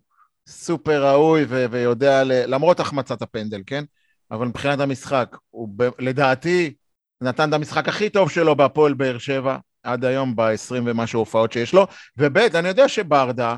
סופר 0.50 1.06
ראוי 1.06 1.46
ו- 1.50 1.66
ויודע, 1.72 2.24
ל- 2.24 2.54
למרות 2.54 2.80
החמצת 2.80 3.22
הפנדל, 3.22 3.62
כן? 3.66 3.84
אבל 4.32 4.48
מבחינת 4.48 4.80
המשחק, 4.80 5.38
הוא 5.50 5.70
ב- 5.76 5.90
לדעתי 6.00 6.74
נתן 7.22 7.50
את 7.50 7.54
המשחק 7.54 7.88
הכי 7.88 8.10
טוב 8.10 8.32
שלו 8.32 8.56
בהפועל 8.56 8.94
באר 8.94 9.18
שבע, 9.18 9.58
עד 9.84 10.06
היום 10.06 10.36
ב-20 10.36 10.74
ומשהו 10.86 11.20
הופעות 11.20 11.52
שיש 11.52 11.74
לו, 11.74 11.88
וב', 12.18 12.38
אני 12.38 12.68
יודע 12.68 12.88
שברדה 12.88 13.56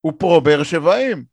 הוא 0.00 0.12
פרו 0.18 0.40
באר 0.40 0.62
שבעים. 0.62 1.24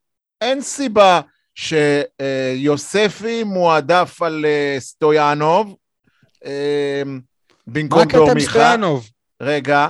אין 0.41 0.62
סיבה 0.62 1.21
שיוספי 1.56 3.43
מועדף 3.43 4.21
על 4.21 4.45
אה, 4.45 4.76
סטויאנוב, 4.80 5.76
אה, 6.45 7.02
מה 7.06 7.19
במקום 7.67 8.04
דור 8.12 8.34
מיכה. 8.34 8.49
סטויאנוב? 8.52 9.10
רגע, 9.41 9.88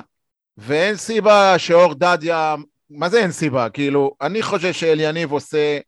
ואין 0.57 0.95
סיבה 0.95 1.59
שאור 1.59 1.93
דדיה, 1.93 2.55
מה 2.95 3.09
זה 3.09 3.19
אין 3.19 3.31
סיבה? 3.31 3.69
כאילו, 3.69 4.15
אני 4.21 4.41
חושב 4.41 4.73
שאליניב 4.73 5.31
עושה 5.31 5.79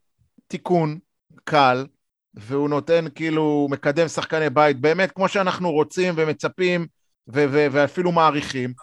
תיקון 0.47 0.97
קל, 1.43 1.85
והוא 2.33 2.69
נותן 2.69 3.05
כאילו, 3.15 3.67
מקדם 3.71 4.07
שחקני 4.07 4.49
בית, 4.49 4.79
באמת 4.79 5.11
כמו 5.11 5.27
שאנחנו 5.27 5.71
רוצים 5.71 6.13
ומצפים 6.17 6.87
ו- 7.27 7.45
ו- 7.51 7.67
ואפילו 7.71 8.11
מעריכים. 8.11 8.73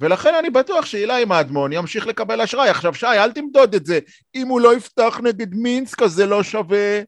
ולכן 0.00 0.34
אני 0.34 0.50
בטוח 0.50 0.86
שאילי 0.86 1.24
מדמון 1.24 1.72
ימשיך 1.72 2.06
לקבל 2.06 2.40
אשראי. 2.40 2.68
עכשיו 2.68 2.94
שי, 2.94 3.06
אל 3.06 3.32
תמדוד 3.32 3.74
את 3.74 3.86
זה. 3.86 3.98
אם 4.34 4.48
הוא 4.48 4.60
לא 4.60 4.76
יפתח 4.76 5.20
נגד 5.22 5.54
מינסק 5.54 6.02
אז 6.02 6.12
זה 6.12 6.26
לא 6.26 6.42
שווה. 6.42 7.00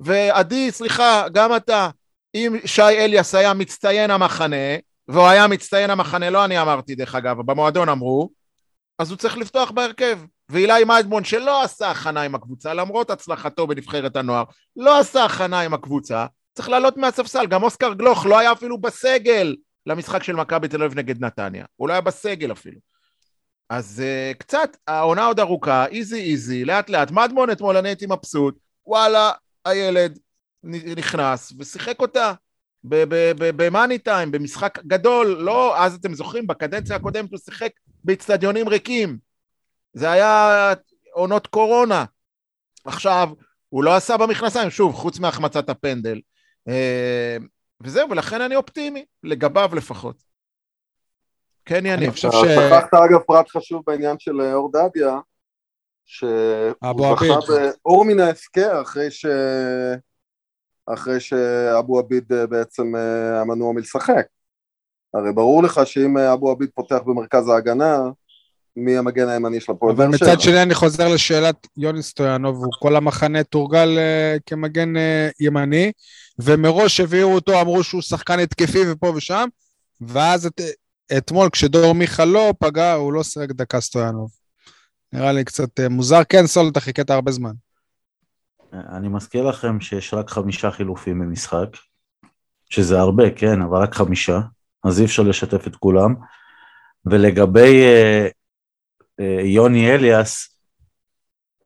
ועדי, 0.00 0.70
סליחה, 0.70 1.28
גם 1.32 1.56
אתה, 1.56 1.88
אם 2.34 2.56
שי 2.64 2.82
אליאס 2.82 3.34
היה 3.34 3.54
מצטיין 3.54 4.10
המחנה, 4.10 4.76
והוא 5.08 5.26
היה 5.26 5.46
מצטיין 5.46 5.90
המחנה, 5.90 6.30
לא 6.30 6.44
אני 6.44 6.60
אמרתי 6.60 6.94
דרך 6.94 7.14
אגב, 7.14 7.36
במועדון 7.40 7.88
אמרו, 7.88 8.30
אז 9.00 9.10
הוא 9.10 9.18
צריך 9.18 9.36
לפתוח 9.36 9.70
בהרכב. 9.70 10.18
ואילי 10.48 10.84
מדמון 10.86 11.24
שלא 11.24 11.62
עשה 11.62 11.90
הכנה 11.90 12.22
עם 12.22 12.34
הקבוצה, 12.34 12.74
למרות 12.74 13.10
הצלחתו 13.10 13.66
בנבחרת 13.66 14.16
הנוער, 14.16 14.44
לא 14.76 14.98
עשה 14.98 15.24
הכנה 15.24 15.60
עם 15.60 15.74
הקבוצה, 15.74 16.26
צריך 16.54 16.68
לעלות 16.68 16.96
מהספסל. 16.96 17.46
גם 17.46 17.62
אוסקר 17.62 17.92
גלוך 17.92 18.26
לא 18.26 18.38
היה 18.38 18.52
אפילו 18.52 18.78
בסגל 18.78 19.56
למשחק 19.86 20.22
של 20.22 20.36
מכבי 20.36 20.68
תל 20.68 20.82
אביב 20.82 20.98
נגד 20.98 21.24
נתניה. 21.24 21.64
הוא 21.76 21.88
לא 21.88 21.92
היה 21.92 22.00
בסגל 22.00 22.52
אפילו. 22.52 22.78
אז 23.70 24.02
uh, 24.02 24.38
קצת, 24.38 24.76
העונה 24.86 25.26
עוד 25.26 25.40
ארוכה, 25.40 25.86
איזי 25.86 26.20
איזי, 26.20 26.64
לאט 26.64 26.90
לאט. 26.90 27.10
מדמון 27.10 27.50
אתמול 27.50 27.76
אני 27.76 27.88
הייתי 27.88 28.06
מבסוט, 28.06 28.58
וואלה, 28.86 29.32
הילד 29.64 30.18
נכנס 30.96 31.52
ושיחק 31.58 32.00
אותה 32.00 32.32
במאני 32.84 33.98
טיים, 33.98 34.30
במשחק 34.30 34.78
גדול, 34.86 35.26
לא, 35.26 35.78
אז 35.78 35.94
אתם 35.94 36.14
זוכרים, 36.14 36.46
בקדנציה 36.46 36.96
הקודמת 36.96 37.30
הוא 37.30 37.38
שיחק 37.38 37.70
באצטדיונים 38.04 38.68
ריקים. 38.68 39.18
זה 39.92 40.10
היה 40.10 40.72
עונות 41.12 41.46
קורונה. 41.46 42.04
עכשיו, 42.84 43.28
הוא 43.68 43.84
לא 43.84 43.96
עשה 43.96 44.16
במכנסיים, 44.16 44.70
שוב, 44.70 44.94
חוץ 44.94 45.18
מהחמצת 45.18 45.68
הפנדל. 45.68 46.20
אה, 46.68 47.36
וזהו, 47.80 48.10
ולכן 48.10 48.40
אני 48.40 48.56
אופטימי, 48.56 49.04
לגביו 49.22 49.70
לפחות. 49.74 50.16
כן, 51.64 51.86
יניב. 51.86 52.02
אני 52.02 52.10
חושב 52.10 52.30
ש... 52.30 52.34
שכחת 52.34 52.94
אגב 52.94 53.20
פרט 53.26 53.48
חשוב 53.48 53.82
בעניין 53.86 54.16
של 54.18 54.40
אה, 54.40 54.54
אור 54.54 54.72
דדיה, 54.72 55.18
שהוא 56.04 56.72
זכה 57.14 57.52
באור 57.84 58.04
מן 58.04 58.20
ההפקר 58.20 58.82
אחרי 58.82 59.10
ש... 59.10 59.26
אחרי 60.94 61.20
שאבו 61.20 61.98
עביד 61.98 62.32
אה, 62.32 62.46
בעצם 62.46 62.94
היה 62.94 63.44
מנוע 63.44 63.72
מלשחק. 63.72 64.26
הרי 65.14 65.32
ברור 65.32 65.62
לך 65.62 65.80
שאם 65.84 66.18
אבו 66.18 66.50
עביד 66.50 66.68
פותח 66.74 66.98
במרכז 67.06 67.48
ההגנה, 67.48 67.98
מי 68.76 68.96
המגן 68.96 69.28
הימני 69.28 69.60
של 69.60 69.72
הפועל 69.72 69.94
באר 69.94 70.06
שבע. 70.06 70.16
אבל 70.16 70.32
מצד 70.32 70.40
שני 70.40 70.62
אני 70.62 70.74
חוזר 70.74 71.08
לשאלת 71.08 71.66
יוני 71.76 72.02
סטויאנוב, 72.02 72.56
הוא 72.56 72.72
כל 72.78 72.96
המחנה 72.96 73.44
תורגל 73.44 73.98
uh, 73.98 74.40
כמגן 74.46 74.96
uh, 74.96 75.32
ימני, 75.40 75.92
ומראש 76.38 77.00
הביאו 77.00 77.34
אותו, 77.34 77.60
אמרו 77.60 77.84
שהוא 77.84 78.02
שחקן 78.02 78.38
התקפי 78.38 78.78
ופה 78.92 79.12
ושם, 79.16 79.48
ואז 80.00 80.46
את, 80.46 80.60
אתמול 81.16 81.50
כשדור 81.50 81.92
מיכה 81.92 82.24
לא 82.24 82.54
פגע, 82.58 82.92
הוא 82.92 83.12
לא 83.12 83.22
שיחק 83.22 83.50
דקה 83.50 83.80
סטויאנוב. 83.80 84.30
נראה 85.12 85.32
לי 85.32 85.44
קצת 85.44 85.80
uh, 85.80 85.88
מוזר, 85.88 86.24
כן 86.28 86.46
סול, 86.46 86.68
אתה 86.68 86.80
חיכית 86.80 87.10
הרבה 87.10 87.32
זמן. 87.32 87.52
אני 88.72 89.08
מזכיר 89.08 89.42
לכם 89.42 89.80
שיש 89.80 90.14
רק 90.14 90.30
חמישה 90.30 90.70
חילופים 90.70 91.18
במשחק, 91.18 91.68
שזה 92.70 92.98
הרבה, 92.98 93.30
כן, 93.30 93.62
אבל 93.62 93.82
רק 93.82 93.94
חמישה, 93.94 94.40
אז 94.84 95.00
אי 95.00 95.04
אפשר 95.04 95.22
לשתף 95.22 95.66
את 95.66 95.76
כולם. 95.76 96.14
ולגבי 97.06 97.82
uh, 97.84 98.32
אה, 99.20 99.40
יוני 99.44 99.94
אליאס, 99.94 100.48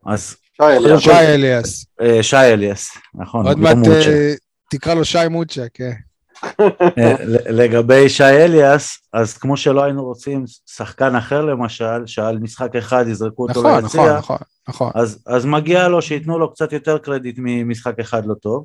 אז... 0.07 0.37
שי 0.99 1.11
אליאס. 1.11 1.87
אה, 2.01 2.23
שי 2.23 2.37
אליאס, 2.37 2.99
נכון. 3.15 3.47
עוד 3.47 3.59
מעט 3.59 3.77
אה, 3.77 4.35
תקרא 4.71 4.95
לו 4.95 5.05
שי 5.05 5.29
מוצ'ה, 5.31 5.63
כן. 5.75 5.93
לגבי 7.51 8.09
שי 8.09 8.25
אליאס, 8.25 8.99
אז 9.13 9.39
כמו 9.39 9.57
שלא 9.57 9.83
היינו 9.85 10.05
רוצים 10.05 10.45
שחקן 10.67 11.17
אחר 11.17 11.45
למשל, 11.45 12.07
שעל 12.07 12.39
משחק 12.39 12.77
אחד 12.77 13.05
יזרקו 13.09 13.43
אותו 13.43 13.61
נכון, 13.61 13.83
ליציע, 13.83 14.03
נכון, 14.03 14.17
נכון, 14.17 14.37
נכון. 14.69 14.91
אז, 14.95 15.23
אז 15.27 15.47
מגיע 15.47 15.89
לו 15.89 16.03
שייתנו 16.03 16.39
לו 16.39 16.53
קצת 16.53 16.73
יותר 16.73 16.99
קרדיט 16.99 17.37
ממשחק 17.39 18.01
אחד 18.01 18.27
לא 18.27 18.35
טוב. 18.35 18.65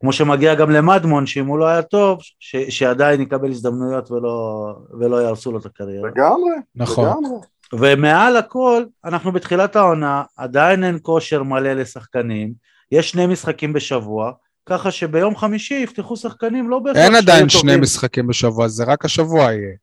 כמו 0.00 0.12
שמגיע 0.12 0.54
גם 0.54 0.70
למדמון, 0.70 1.26
שאם 1.26 1.46
הוא 1.46 1.58
לא 1.58 1.66
היה 1.66 1.82
טוב, 1.82 2.18
ש, 2.40 2.56
שעדיין 2.56 3.20
יקבל 3.20 3.50
הזדמנויות 3.50 4.10
ולא, 4.10 4.66
ולא 5.00 5.16
יהרסו 5.22 5.52
לו 5.52 5.58
את 5.58 5.66
הקריירה. 5.66 6.08
לגמרי, 6.08 6.50
נכון. 6.74 7.04
לגמרי. 7.08 7.38
ומעל 7.72 8.36
הכל, 8.36 8.84
אנחנו 9.04 9.32
בתחילת 9.32 9.76
העונה, 9.76 10.22
עדיין 10.36 10.84
אין 10.84 10.98
כושר 11.02 11.42
מלא 11.42 11.72
לשחקנים, 11.72 12.52
יש 12.92 13.10
שני 13.10 13.26
משחקים 13.26 13.72
בשבוע, 13.72 14.32
ככה 14.66 14.90
שביום 14.90 15.36
חמישי 15.36 15.74
יפתחו 15.74 16.16
שחקנים 16.16 16.70
לא 16.70 16.78
בהכרח 16.78 17.02
אין 17.02 17.14
עדיין 17.14 17.48
שני 17.48 17.60
טובים. 17.60 17.80
משחקים 17.80 18.26
בשבוע, 18.26 18.68
זה 18.68 18.84
רק 18.84 19.04
השבוע 19.04 19.42
יהיה. 19.52 19.74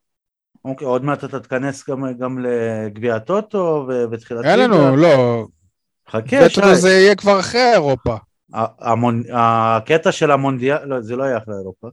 אוקיי, 0.64 0.86
עוד 0.86 1.04
מעט 1.04 1.24
אתה 1.24 1.40
תיכנס 1.40 1.90
גם, 1.90 2.18
גם 2.18 2.38
לגביע 2.38 3.14
הטוטו 3.14 3.88
ותחילת 4.10 4.44
אין 4.44 4.58
לנו, 4.58 4.96
לא. 4.96 5.46
חכה, 6.10 6.50
שי. 6.50 6.74
זה 6.74 6.90
יהיה 6.90 7.14
כבר 7.14 7.40
אחרי 7.40 7.72
אירופה. 7.72 8.16
המונ... 8.80 9.22
הקטע 9.32 10.12
של 10.12 10.30
המונדיאל, 10.30 10.84
לא, 10.84 11.00
זה 11.00 11.16
לא 11.16 11.24
יהיה 11.24 11.38
אחרי 11.38 11.54
אירופה. 11.54 11.88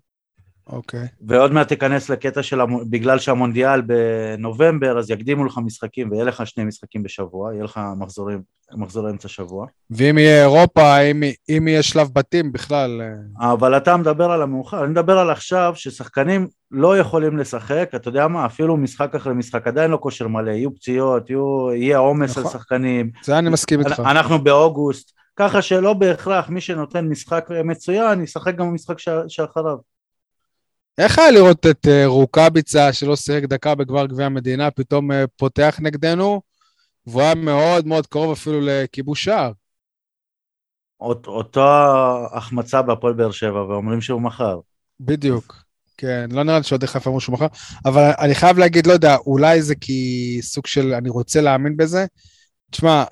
אוקיי. 0.68 1.08
ועוד 1.28 1.52
מעט 1.52 1.68
תיכנס 1.68 2.10
לקטע 2.10 2.44
של, 2.44 2.62
המ... 2.62 2.90
בגלל 2.90 3.20
שהמונדיאל 3.20 3.82
בנובמבר, 3.82 5.00
אז 5.00 5.10
יקדימו 5.10 5.46
לך 5.46 5.60
משחקים, 5.66 6.12
ויהיה 6.12 6.24
לך 6.24 6.48
שני 6.48 6.64
משחקים 6.64 7.04
בשבוע, 7.04 7.54
יהיה 7.54 7.64
לך 7.64 7.80
מחזורים, 7.98 8.42
מחזור 8.74 9.10
אמצע 9.10 9.28
שבוע. 9.28 9.68
ואם 9.92 10.18
יהיה 10.18 10.42
אירופה, 10.42 11.00
אם, 11.00 11.24
אם 11.50 11.68
יהיה 11.68 11.84
שלב 11.84 12.10
בתים 12.14 12.52
בכלל... 12.52 13.02
אה. 13.42 13.54
אבל 13.54 13.78
אתה 13.78 13.98
מדבר 13.98 14.32
על 14.32 14.42
המאוחר, 14.42 14.84
אני 14.84 14.92
מדבר 14.92 15.18
על 15.18 15.30
עכשיו, 15.30 15.74
ששחקנים 15.76 16.48
לא 16.72 16.98
יכולים 16.98 17.38
לשחק, 17.38 17.90
אתה 17.96 18.10
יודע 18.10 18.28
מה, 18.28 18.46
אפילו 18.46 18.78
משחק 18.78 19.16
אחרי 19.16 19.34
משחק, 19.34 19.68
עדיין 19.68 19.92
לא 19.92 19.98
כושר 20.02 20.28
מלא, 20.28 20.52
יהיו 20.52 20.76
פציעות, 20.76 21.30
יהיו, 21.30 21.74
יהיה 21.74 21.98
עומס 21.98 22.32
נכון. 22.32 22.44
על 22.44 22.50
שחקנים. 22.50 23.12
זה 23.24 23.38
אני 23.38 23.50
מסכים 23.50 23.80
איתך. 23.80 24.00
אנחנו 24.00 24.44
באוגוסט, 24.44 25.12
ככה 25.36 25.62
שלא 25.62 25.94
בהכרח 25.94 26.50
מי 26.50 26.62
שנותן 26.62 27.06
משחק 27.06 27.48
מצוין, 27.64 28.24
ישחק 28.24 28.56
גם 28.56 28.68
במשחק 28.68 28.96
שאחריו. 29.28 29.78
איך 30.98 31.20
היה 31.20 31.32
לראות 31.32 31.66
את 31.66 31.88
אה, 31.88 32.06
רוקאביצה, 32.06 32.94
שלא 32.94 33.16
שיחק 33.16 33.44
דקה 33.44 33.76
בגבר 33.76 34.06
גביע 34.06 34.26
המדינה, 34.26 34.72
פתאום 34.72 35.12
אה, 35.12 35.24
פותח 35.36 35.78
נגדנו, 35.82 36.42
והוא 37.08 37.22
היה 37.22 37.36
מאוד 37.36 37.88
מאוד 37.88 38.08
קרוב 38.08 38.32
אפילו 38.32 38.60
לכיבוש 38.62 39.24
שער. 39.24 39.52
אות, 41.00 41.28
אותו 41.28 41.68
החמצה 42.32 42.82
בהפועל 42.82 43.14
באר 43.14 43.32
שבע, 43.32 43.64
ואומרים 43.64 44.02
שהוא 44.02 44.22
מכר. 44.22 44.60
בדיוק, 45.00 45.64
כן, 45.98 46.30
לא 46.32 46.44
נראה 46.44 46.58
לי 46.58 46.64
שעוד 46.64 46.84
חיפה 46.84 47.10
אמרו 47.10 47.22
שהוא 47.22 47.34
מכר, 47.34 47.48
אבל 47.86 48.12
אני 48.20 48.36
חייב 48.36 48.58
להגיד, 48.58 48.88
לא 48.88 48.94
יודע, 48.94 49.16
אולי 49.16 49.62
זה 49.62 49.76
כי 49.76 50.40
סוג 50.42 50.68
של, 50.68 50.94
אני 50.94 51.10
רוצה 51.10 51.42
להאמין 51.42 51.78
בזה. 51.78 52.06
תשמע, 52.72 53.04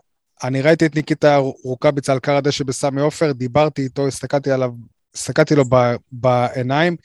אני 0.44 0.62
ראיתי 0.62 0.86
את 0.86 0.96
ניקיטה 0.96 1.38
רוקאביצה 1.64 2.14
על 2.14 2.20
קר 2.20 2.36
הדשא 2.36 2.64
בסמי 2.64 3.02
עופר, 3.02 3.32
דיברתי 3.32 3.82
איתו, 3.82 4.08
הסתכלתי 4.08 4.52
עליו, 4.52 4.72
הסתכלתי 5.16 5.56
לו 5.56 5.64
בעיניים, 6.12 6.96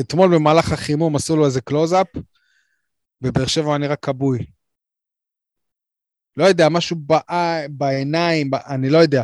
אתמול 0.00 0.34
במהלך 0.34 0.72
החימום 0.72 1.16
עשו 1.16 1.36
לו 1.36 1.44
איזה 1.46 1.60
קלוזאפ, 1.60 2.06
בבאר 3.20 3.46
שבע 3.46 3.66
הוא 3.66 3.76
נראה 3.76 3.96
כבוי. 3.96 4.38
לא 6.36 6.44
יודע, 6.44 6.68
משהו 6.68 6.96
בא, 6.96 7.20
בעיניים, 7.68 8.50
בא, 8.50 8.58
אני 8.66 8.90
לא 8.90 8.98
יודע. 8.98 9.22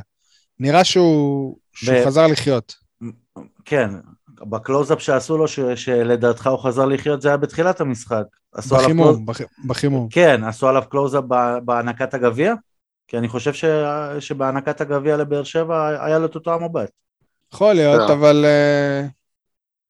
נראה 0.59 0.85
שהוא, 0.85 1.57
שהוא 1.73 1.99
ו... 1.99 2.07
חזר 2.07 2.27
לחיות. 2.27 2.75
כן, 3.65 3.91
בקלוזאפ 4.29 5.01
שעשו 5.03 5.39
לו, 5.39 5.49
ש, 5.49 5.61
שלדעתך 5.61 6.47
הוא 6.47 6.59
חזר 6.59 6.87
לחיות, 6.87 7.23
זה 7.23 7.29
היה 7.29 7.37
בתחילת 7.37 7.81
המשחק. 7.81 8.25
בחימום, 8.71 9.27
קלוז... 9.27 9.41
בחימום. 9.67 10.09
כן, 10.11 10.45
עשו 10.45 10.69
עליו 10.69 10.83
קלוזאפ 10.91 11.25
בהענקת 11.65 12.15
הגביע, 12.15 12.55
כי 13.09 13.19
אני 13.19 13.29
חושב 13.29 13.53
ש, 13.53 13.65
שבהענקת 14.21 14.81
הגביע 14.81 15.17
לבאר 15.17 15.45
שבע 15.45 16.05
היה 16.05 16.19
לו 16.19 16.27
את 16.27 16.35
אותו 16.35 16.55
המבט. 16.55 16.91
יכול 17.53 17.73
להיות, 17.73 18.11
yeah. 18.11 18.13
אבל... 18.13 18.45
Uh... 18.45 19.11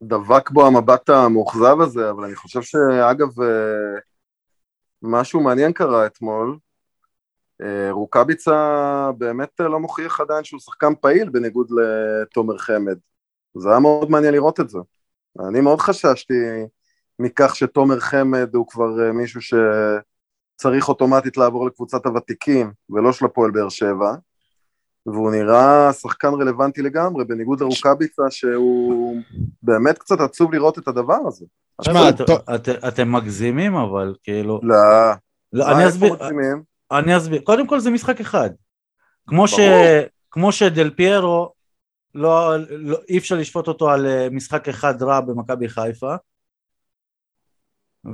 דבק 0.03 0.51
בו 0.51 0.67
המבט 0.67 1.11
המאוכזב 1.11 1.81
הזה, 1.81 2.11
אבל 2.11 2.25
אני 2.25 2.35
חושב 2.35 2.63
שאגב, 2.63 3.41
אה, 3.41 3.99
משהו 5.03 5.41
מעניין 5.41 5.73
קרה 5.73 6.07
אתמול. 6.07 6.59
אה, 7.63 7.91
רוקאביצה 7.91 9.11
באמת 9.19 9.61
לא 9.61 9.81
מוכיח 9.81 10.21
עדיין 10.21 10.45
שהוא 10.45 10.61
שחקן 10.61 10.93
פעיל 11.01 11.29
בניגוד 11.29 11.69
לתומר 11.71 12.59
חמד. 12.59 12.99
זה 13.59 13.71
היה 13.71 13.79
מאוד 13.79 14.11
מעניין 14.11 14.35
לראות 14.35 14.61
את 14.61 14.69
זה. 14.69 14.79
אני 15.49 15.61
מאוד 15.61 15.81
חששתי 15.81 16.35
מכך 17.19 17.57
שתומר 17.57 18.01
חמד 18.01 18.55
הוא 18.55 18.67
כבר 18.67 19.07
אה, 19.07 19.13
מישהו 19.13 19.41
שצריך 19.41 20.89
אוטומטית 20.89 21.37
לעבור 21.37 21.67
לקבוצת 21.67 22.07
הוותיקים 22.07 22.73
ולא 22.91 23.13
של 23.13 23.25
הפועל 23.25 23.51
באר 23.51 23.69
שבע. 23.69 24.15
והוא 25.07 25.31
נראה 25.31 25.93
שחקן 25.93 26.29
רלוונטי 26.29 26.83
לגמרי, 26.83 27.25
בניגוד 27.25 27.61
לרוקאביצה, 27.61 28.23
שהוא 28.31 29.17
באמת 29.63 29.99
קצת 29.99 30.21
עצוב 30.21 30.55
לראות 30.55 30.79
את 30.79 30.89
הדבר 30.89 31.19
הזה. 31.27 31.47
תשמע, 31.81 32.09
אתם 32.89 33.13
מגזימים 33.13 33.75
אבל, 33.75 34.15
כאילו... 34.23 34.61
לא. 34.63 34.77
לא, 35.53 35.73
אני 35.73 35.89
אסביר, 35.89 36.17
אני 36.93 37.17
אסביר, 37.17 37.41
קודם 37.41 37.67
כל 37.67 37.81
זה 37.81 37.91
משחק 37.91 38.21
אחד. 38.21 38.51
כמו, 39.27 39.49
ש, 39.49 39.59
כמו 40.31 40.53
שדל 40.53 40.91
פיירו, 40.91 41.53
לא, 42.15 42.57
לא, 42.71 42.99
אי 43.09 43.19
אפשר 43.19 43.35
לשפוט 43.35 43.69
אותו 43.69 43.91
על 43.91 44.07
אה, 44.07 44.29
משחק 44.31 44.69
אחד 44.69 45.03
רע 45.03 45.21
במכבי 45.21 45.69
חיפה, 45.69 46.15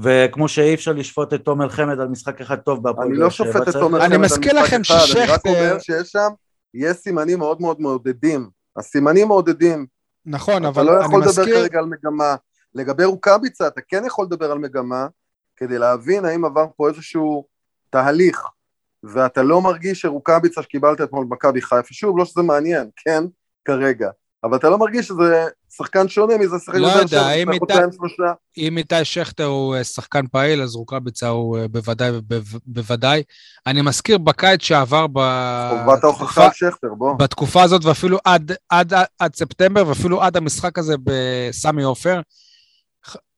וכמו 0.02 0.48
שאי 0.48 0.74
אפשר 0.74 0.92
לשפוט 0.92 1.34
את 1.34 1.44
תומר 1.44 1.68
חמד 1.68 2.00
על 2.00 2.08
משחק 2.08 2.40
אחד 2.40 2.56
טוב 2.56 2.82
בהפועל 2.82 3.08
אני 3.08 3.16
לא 3.16 3.30
שופט 3.30 3.68
את 3.68 3.72
תומר 3.72 4.00
חמד 4.00 4.12
על 4.12 4.18
משחק 4.18 4.46
אחד, 4.46 4.76
אני 5.16 5.26
רק 5.26 5.46
אומר 5.46 5.78
שיש 5.78 6.08
שם 6.08 6.28
יש 6.74 6.96
סימנים 6.96 7.38
מאוד 7.38 7.60
מאוד 7.60 7.80
מעודדים. 7.80 8.50
הסימנים 8.76 9.28
מעודדים. 9.28 9.86
נכון, 10.26 10.64
אבל 10.64 10.88
אני 10.88 10.98
מסכים... 10.98 11.20
אתה 11.20 11.24
לא 11.24 11.30
יכול 11.30 11.44
לדבר 11.44 11.60
כרגע 11.60 11.78
על 11.78 11.84
מגמה. 11.84 12.36
לגבי 12.74 13.04
רוקאביצה, 13.04 13.66
אתה 13.66 13.80
כן 13.88 14.04
יכול 14.06 14.24
לדבר 14.24 14.52
על 14.52 14.58
מגמה, 14.58 15.06
כדי 15.56 15.78
להבין 15.78 16.24
האם 16.24 16.44
עבר 16.44 16.66
פה 16.76 16.88
איזשהו 16.88 17.46
תהליך, 17.90 18.42
ואתה 19.04 19.42
לא 19.42 19.62
מרגיש 19.62 20.00
שרוקאביצה 20.00 20.62
שקיבלת 20.62 21.00
אתמול 21.00 21.26
במכבי 21.28 21.62
חיפה, 21.62 21.94
שוב, 21.94 22.18
לא 22.18 22.24
שזה 22.24 22.42
מעניין, 22.42 22.88
כן, 22.96 23.24
כרגע, 23.64 24.08
אבל 24.44 24.56
אתה 24.56 24.68
לא 24.70 24.78
מרגיש 24.78 25.06
שזה 25.06 25.44
שחקן 25.76 26.08
שונה 26.08 26.38
מזה 26.38 26.56
שחקן 26.64 26.78
לא 26.78 26.86
יודע, 26.86 27.32
אם 27.32 27.52
איתי- 27.52 27.74
איתי 28.76 29.04
שכטר 29.04 29.44
הוא 29.44 29.76
אה, 29.76 29.84
שחקן 29.84 30.26
פעיל, 30.32 30.62
אז 30.62 30.74
רוקאביצה 30.74 31.28
הוא 31.28 31.58
אה, 31.58 31.68
בוודאי, 31.68 32.10
בו- 32.12 32.34
בוודאי. 32.66 33.22
אני 33.66 33.82
מזכיר 33.82 34.18
בקיץ 34.18 34.62
שעבר 34.62 35.06
ב... 35.12 35.18
חובת 35.84 36.04
ההוכחה 36.04 36.44
על 36.44 36.50
שכטר, 36.54 36.94
בוא. 36.98 37.14
בתקופה 37.18 37.62
הזאת, 37.62 37.84
ואפילו 37.84 38.18
עד, 38.24 38.52
עד, 38.68 38.94
עד, 38.94 39.06
עד 39.18 39.34
ספטמבר, 39.34 39.88
ואפילו 39.88 40.22
עד 40.22 40.36
המשחק 40.36 40.78
הזה 40.78 40.94
בסמי 41.04 41.82
עופר, 41.82 42.20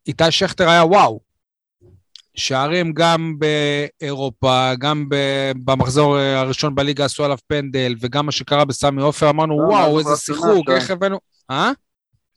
איתי 0.06 0.30
שכטר 0.30 0.68
היה 0.68 0.84
וואו. 0.84 1.27
שערים 2.38 2.92
גם 2.92 3.34
באירופה, 3.38 4.70
גם 4.78 5.08
ב- 5.08 5.52
במחזור 5.64 6.18
אה, 6.18 6.40
הראשון 6.40 6.74
בליגה 6.74 7.04
עשו 7.04 7.24
עליו 7.24 7.38
פנדל, 7.46 7.94
וגם 8.00 8.26
מה 8.26 8.32
שקרה 8.32 8.64
בסמי 8.64 9.02
עופר, 9.02 9.30
אמרנו, 9.30 9.54
וואו, 9.54 9.98
איזה 9.98 10.16
שיחוק, 10.16 10.70
איך 10.70 10.90
הבאנו... 10.90 11.18
אה? 11.50 11.72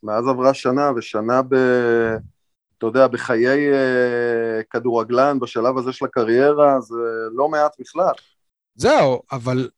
מאז 0.03 0.27
עברה 0.27 0.53
שנה, 0.53 0.91
ושנה 0.97 1.41
ב... 1.41 1.55
אתה 2.77 2.85
יודע, 2.85 3.07
בחיי 3.07 3.73
אה, 3.73 4.63
כדורגלן, 4.69 5.39
בשלב 5.39 5.77
הזה 5.77 5.93
של 5.93 6.05
הקריירה, 6.05 6.81
זה 6.81 6.95
לא 7.35 7.49
מעט 7.49 7.75
בכלל. 7.79 8.13
זהו, 8.75 9.21
אבל... 9.31 9.69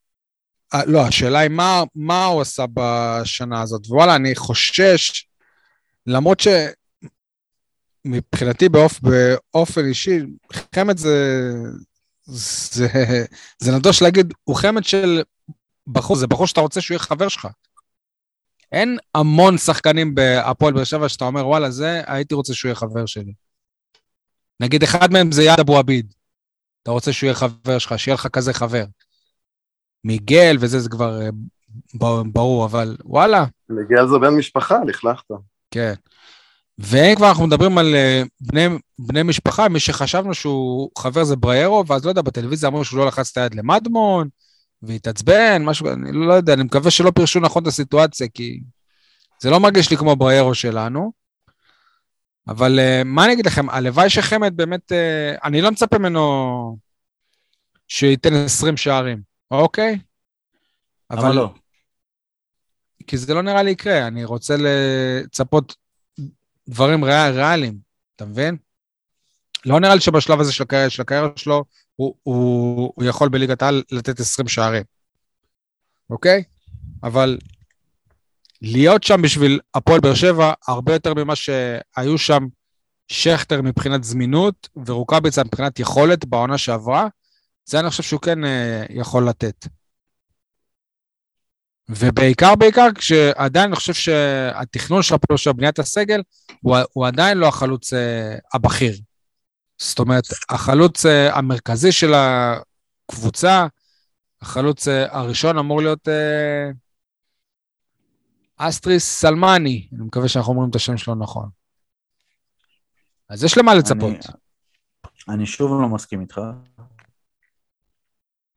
אה, 0.74 0.86
לא, 0.86 1.02
השאלה 1.02 1.40
היא 1.40 1.50
מה, 1.50 1.84
מה 1.96 2.26
הוא 2.26 2.42
עשה 2.42 2.66
בשנה 2.74 3.62
הזאת. 3.62 3.82
וואלה, 3.90 4.16
אני 4.16 4.36
חושש, 4.36 5.28
למרות 6.08 6.40
שמבחינתי 8.08 8.70
באופ, 8.70 9.00
באופן 9.00 9.86
אישי, 9.86 10.20
חמד 10.76 10.98
זה, 10.98 11.50
זה, 12.26 12.88
זה 13.60 13.72
נדוש 13.72 14.02
להגיד, 14.02 14.34
הוא 14.44 14.56
חמד 14.56 14.84
של 14.84 15.24
בחור, 15.88 16.16
זה 16.16 16.28
בחור 16.28 16.48
שאתה 16.48 16.62
רוצה 16.62 16.82
שהוא 16.82 16.96
יהיה 16.96 17.00
חבר 17.00 17.28
שלך. 17.28 17.48
אין 18.72 18.98
המון 19.16 19.58
שחקנים 19.58 20.16
בהפועל 20.16 20.74
באר 20.74 20.84
שבע 20.84 21.10
שאתה 21.10 21.26
אומר, 21.26 21.48
וואלה, 21.48 21.72
זה, 21.72 22.02
הייתי 22.08 22.36
רוצה 22.36 22.54
שהוא 22.54 22.70
יהיה 22.70 22.76
חבר 22.76 23.06
שלי. 23.06 23.34
נגיד, 24.60 24.84
אחד 24.84 25.14
מהם 25.14 25.32
זה 25.32 25.44
יד 25.44 25.60
אבו 25.60 25.78
עביד. 25.78 26.14
אתה 26.84 26.92
רוצה 26.92 27.14
שהוא 27.14 27.28
יהיה 27.28 27.36
חבר 27.36 27.78
שלך, 27.78 28.00
שיהיה 28.00 28.16
לך 28.16 28.28
כזה 28.28 28.54
חבר. 28.54 28.86
מיגל 30.04 30.58
וזה, 30.60 30.80
זה 30.80 30.90
כבר 30.90 31.22
אה, 31.22 31.30
ברור, 32.26 32.66
אבל 32.66 32.98
וואלה, 33.04 33.46
מיגל 33.70 34.08
זה 34.08 34.18
בן 34.22 34.38
משפחה, 34.38 34.78
לכלכת. 34.88 35.26
כן. 35.72 35.94
ואם 36.78 37.16
כבר 37.16 37.30
אנחנו 37.30 37.48
מדברים 37.48 37.78
על 37.78 37.96
אה, 37.96 38.24
בני, 38.42 38.68
בני 39.00 39.24
משפחה, 39.24 39.70
מי 39.70 39.80
שחשבנו 39.80 40.34
שהוא 40.34 40.90
חבר 40.98 41.24
זה 41.24 41.36
בריירו, 41.36 41.88
ואז 41.88 42.06
לא 42.06 42.10
יודע, 42.10 42.22
בטלוויזיה 42.22 42.70
אמרו 42.70 42.86
שהוא 42.86 43.00
לא 43.00 43.06
לחץ 43.06 43.32
את 43.32 43.38
היד 43.38 43.56
למדמון, 43.56 44.28
והתעצבן, 44.82 45.66
משהו, 45.66 45.88
אני 45.88 46.12
לא 46.12 46.34
יודע, 46.34 46.54
אני 46.54 46.64
מקווה 46.64 46.92
שלא 46.92 47.12
פירשו 47.16 47.40
נכון 47.40 47.64
את 47.64 47.68
הסיטואציה, 47.68 48.28
כי 48.34 48.60
זה 49.42 49.50
לא 49.50 49.60
מרגיש 49.60 49.92
לי 49.92 49.98
כמו 49.98 50.16
בריירו 50.16 50.56
שלנו. 50.56 51.12
אבל 52.48 52.80
אה, 52.80 53.02
מה 53.06 53.26
אני 53.26 53.34
אגיד 53.34 53.46
לכם, 53.46 53.70
הלוואי 53.70 54.10
שחמד 54.10 54.58
באמת, 54.58 54.92
אה, 54.92 55.36
אני 55.44 55.62
לא 55.62 55.72
מצפה 55.72 55.98
ממנו 55.98 56.78
שייתן 57.88 58.34
20 58.34 58.78
שערים, 58.78 59.22
אוקיי? 59.52 60.00
למה 61.12 61.34
לא? 61.34 61.54
כי 63.08 63.18
זה 63.18 63.34
לא 63.34 63.42
נראה 63.42 63.64
לי 63.64 63.72
יקרה, 63.72 64.08
אני 64.08 64.24
רוצה 64.26 64.56
לצפות 64.60 65.76
דברים 66.70 67.04
ריאל, 67.04 67.32
ריאליים, 67.32 67.78
אתה 68.16 68.26
מבין? 68.26 68.58
לא 69.66 69.80
נראה 69.80 69.96
לי 69.96 70.02
שבשלב 70.02 70.40
הזה 70.40 70.54
של 70.54 70.64
הקריירה, 70.64 70.90
של 70.90 71.02
הקריירה 71.02 71.28
שלו, 71.36 71.64
הוא, 71.96 72.16
הוא, 72.24 72.94
הוא 72.96 73.06
יכול 73.06 73.30
בליגת 73.30 73.62
העל 73.62 73.84
לתת 73.92 74.20
20 74.20 74.48
שערים, 74.48 74.84
אוקיי? 76.10 76.44
אבל 77.04 77.38
להיות 78.62 79.04
שם 79.04 79.22
בשביל 79.22 79.60
הפועל 79.76 80.00
באר 80.00 80.14
שבע, 80.16 80.54
הרבה 80.68 80.94
יותר 80.94 81.14
ממה 81.14 81.36
שהיו 81.36 82.18
שם 82.18 82.48
שכטר 83.08 83.62
מבחינת 83.62 84.04
זמינות 84.04 84.70
ורוקאביצה 84.86 85.44
מבחינת 85.44 85.80
יכולת 85.80 86.26
בעונה 86.26 86.58
שעברה, 86.58 87.08
זה 87.66 87.80
אני 87.80 87.90
חושב 87.90 88.04
שהוא 88.04 88.22
כן 88.22 88.46
אה, 88.46 88.86
יכול 88.90 89.30
לתת. 89.30 89.68
ובעיקר, 91.90 92.56
בעיקר, 92.56 92.88
כשעדיין 92.96 93.66
אני 93.66 93.76
חושב 93.76 93.94
שהתכנון 93.94 95.04
של 95.04 95.16
הפועל 95.16 95.38
של 95.38 95.54
בניית 95.54 95.80
הסגל, 95.80 96.22
הוא, 96.62 96.78
הוא 96.94 97.08
עדיין 97.08 97.38
לא 97.38 97.48
החלוץ 97.48 97.94
אה, 97.94 98.38
הבכיר. 98.54 98.94
זאת 99.78 100.00
אומרת, 100.00 100.24
החלוץ 100.50 101.06
אה, 101.06 101.38
המרכזי 101.38 101.92
של 101.92 102.14
הקבוצה, 102.14 103.68
החלוץ 104.42 104.88
אה, 104.88 105.20
הראשון 105.20 105.58
אמור 105.58 105.82
להיות 105.82 106.08
אה, 106.08 106.72
אסטריס 108.58 109.20
סלמני, 109.20 109.88
אני 109.94 110.06
מקווה 110.06 110.28
שאנחנו 110.28 110.54
אומרים 110.54 110.70
את 110.70 110.76
השם 110.76 110.98
שלו 110.98 111.16
נכון. 111.16 111.50
אז 113.30 113.44
יש 113.44 113.58
למה 113.58 113.76
לצפות. 113.76 114.02
אני, 114.04 115.36
אני 115.36 115.46
שוב 115.46 115.82
לא 115.82 115.90
מסכים 115.90 116.22
איתך. 116.22 116.42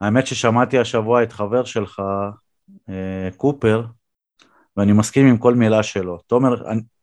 האמת 0.01 0.27
ששמעתי 0.27 0.79
השבוע 0.79 1.23
את 1.23 1.33
חבר 1.33 1.65
שלך, 1.65 2.03
קופר, 3.37 3.85
ואני 4.77 4.93
מסכים 4.93 5.27
עם 5.27 5.39
כל 5.39 5.55
מילה 5.55 5.83
שלו. 5.83 6.19
תומר, 6.27 6.55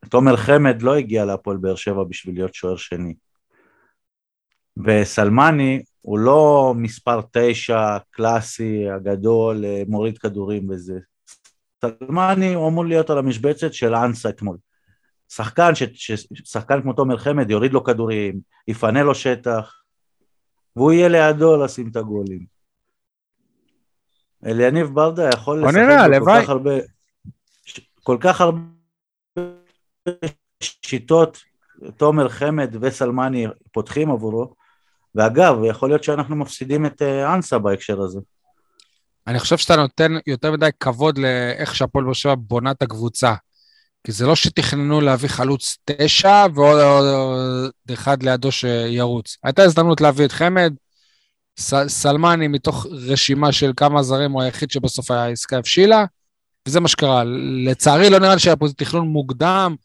תומר 0.10 0.38
חמד 0.38 0.82
לא 0.82 0.95
הגיע 0.95 1.26
להפועל 1.26 1.58
באר 1.58 1.76
שבע 1.76 2.04
בשביל 2.04 2.36
להיות 2.36 2.54
שוער 2.54 2.76
שני. 2.76 3.13
וסלמני 4.86 5.84
הוא 6.02 6.19
לא 6.19 6.73
מספר 6.78 7.19
תשע, 7.32 7.97
קלאסי, 8.12 8.89
הגדול, 8.89 9.65
אה, 9.65 9.84
מוריד 9.88 10.17
כדורים 10.17 10.69
וזה. 10.69 10.99
סלמני 11.82 12.54
הוא 12.54 12.67
אמור 12.67 12.86
להיות 12.86 13.10
על 13.10 13.17
המשבצת 13.17 13.73
של 13.73 13.95
אנסה 13.95 14.30
אתמול. 14.30 14.58
שחקן, 15.30 15.76
ש, 15.76 15.84
ש, 15.93 16.28
שחקן 16.43 16.82
כמו 16.82 16.93
תומר 16.93 17.17
חמד 17.17 17.52
יוריד 17.52 17.73
לו 17.73 17.84
כדורים, 17.84 18.39
יפנה 18.67 19.04
לו 19.04 19.15
שטח, 19.15 19.84
והוא 20.76 20.91
יהיה 20.91 21.10
לידו 21.10 21.63
לשים 21.63 21.89
את 21.91 21.95
הגולים. 21.95 22.52
אליניב 24.45 24.88
ברדה 24.88 25.29
יכול 25.29 25.63
לשחק 25.63 25.75
נראה, 25.75 25.97
בכל 25.97 26.13
הלוואי. 26.13 26.43
כך 26.43 26.49
הרבה, 26.49 26.71
ש- 27.65 27.79
כל 28.03 28.17
כך 28.19 28.41
הרבה 28.41 28.60
שיטות, 30.62 31.38
תומר 31.97 32.29
חמד 32.29 32.75
וסלמני 32.82 33.47
פותחים 33.71 34.12
עבורו, 34.12 34.53
ואגב, 35.15 35.56
יכול 35.69 35.89
להיות 35.89 36.03
שאנחנו 36.03 36.36
מפסידים 36.36 36.86
את 36.86 37.01
אה, 37.01 37.36
אנסה 37.36 37.58
בהקשר 37.60 38.01
הזה. 38.01 38.19
אני 39.27 39.39
חושב 39.39 39.58
שאתה 39.58 39.75
נותן 39.75 40.12
יותר 40.27 40.51
מדי 40.51 40.69
כבוד 40.79 41.17
לאיך 41.17 41.75
שהפועל 41.75 42.06
באר 42.06 42.13
שבע 42.13 42.36
בונה 42.38 42.71
את 42.71 42.82
הקבוצה. 42.82 43.34
כי 44.03 44.12
זה 44.12 44.25
לא 44.25 44.36
שתכננו 44.36 45.01
להביא 45.01 45.29
חלוץ 45.29 45.77
תשע 45.86 46.45
ועוד 46.56 46.82
עוד 46.82 47.06
אחד 47.93 48.23
לידו 48.23 48.51
שירוץ. 48.51 49.38
הייתה 49.43 49.63
הזדמנות 49.63 50.01
להביא 50.01 50.25
את 50.25 50.32
חמד, 50.32 50.73
ס, 51.59 51.73
סלמני 51.87 52.47
מתוך 52.47 52.85
רשימה 52.91 53.51
של 53.51 53.71
כמה 53.77 54.03
זרים 54.03 54.31
הוא 54.31 54.41
היחיד 54.41 54.71
שבסוף 54.71 55.11
העסקה 55.11 55.57
הבשילה, 55.57 56.05
וזה 56.67 56.79
מה 56.79 56.87
שקרה. 56.87 57.23
לצערי 57.65 58.09
לא 58.09 58.19
נראה 58.19 58.33
לי 58.33 58.39
שהיה 58.39 58.55
פה 58.55 58.65
תכנון 58.77 59.07
מוקדם 59.07 59.75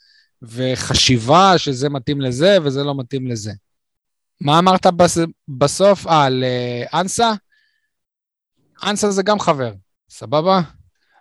וחשיבה 0.42 1.58
שזה 1.58 1.88
מתאים 1.88 2.20
לזה 2.20 2.56
וזה 2.62 2.84
לא 2.84 2.94
מתאים 2.98 3.26
לזה. 3.26 3.52
מה 4.40 4.58
אמרת 4.58 4.86
בס, 4.86 5.18
בסוף? 5.48 6.06
אה, 6.06 6.24
על 6.24 6.44
אה, 6.44 7.00
אנסה? 7.00 7.32
אנסה 8.82 9.10
זה 9.10 9.22
גם 9.22 9.40
חבר, 9.40 9.72
סבבה? 10.10 10.60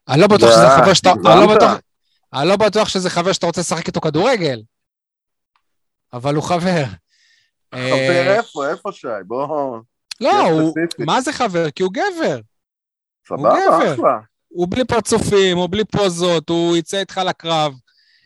אני 0.07 0.21
לא 0.21 0.27
בטוח 0.27 0.49
שזה 0.49 0.62
די, 0.62 0.83
חבר 0.83 0.93
שאתה... 0.93 1.12
אני 1.12 1.47
לא. 1.47 1.55
בטוח... 1.55 1.71
אני 2.33 2.47
לא 2.47 2.55
בטוח 2.55 2.89
שזה 2.89 3.10
חבר 3.10 3.31
שאתה 3.31 3.45
רוצה 3.45 3.62
לשחק 3.62 3.88
איתו 3.88 4.01
כדורגל, 4.01 4.62
אבל 6.13 6.36
הוא 6.36 6.43
חבר. 6.43 6.83
חבר 7.71 7.73
אה, 7.73 8.36
איפה, 8.36 8.69
איפה 8.69 8.91
שי? 8.91 9.07
בוא... 9.27 9.79
לא, 10.21 10.49
הוא... 10.49 10.73
מה 10.99 11.21
זה 11.21 11.34
חבר? 11.34 11.71
כי 11.71 11.84
הוא 11.84 11.91
גבר. 11.93 12.39
סבבה, 13.27 13.56
גבר. 13.67 13.93
אחלה. 13.93 14.19
הוא 14.47 14.67
בלי 14.69 14.86
פרצופים, 14.86 15.58
הוא 15.58 15.69
בלי 15.71 15.86
פוזות, 15.86 16.49
הוא 16.49 16.77
יצא 16.77 16.99
איתך 16.99 17.21
לקרב. 17.25 17.73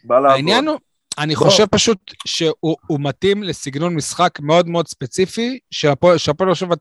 בא 0.03 0.15
לעבוד. 0.15 0.31
העניין 0.31 0.67
הוא, 0.67 0.77
אני 1.17 1.35
בוא. 1.35 1.45
חושב 1.45 1.65
פשוט 1.65 1.97
שהוא 2.25 2.75
הוא 2.87 2.99
מתאים 3.01 3.43
לסגנון 3.43 3.95
משחק 3.95 4.39
מאוד 4.39 4.67
מאוד 4.67 4.87
ספציפי, 4.87 5.59
שהפועל 5.71 6.17
באר 6.39 6.53
שבע 6.53 6.75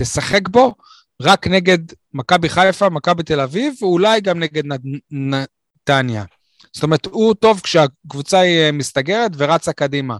תשחק 0.00 0.48
בו 0.48 0.74
רק 1.22 1.46
נגד 1.46 1.78
מכבי 2.14 2.48
חיפה, 2.48 2.88
מכבי 2.88 3.22
תל 3.22 3.40
אביב, 3.40 3.74
ואולי 3.80 4.20
גם 4.20 4.38
נגד 4.38 4.62
נתניה. 5.10 6.24
זאת 6.72 6.82
אומרת, 6.82 7.06
הוא 7.06 7.34
טוב 7.34 7.60
כשהקבוצה 7.60 8.38
היא 8.38 8.60
אה, 8.60 8.72
מסתגרת 8.72 9.30
ורצה 9.36 9.72
קדימה 9.72 10.16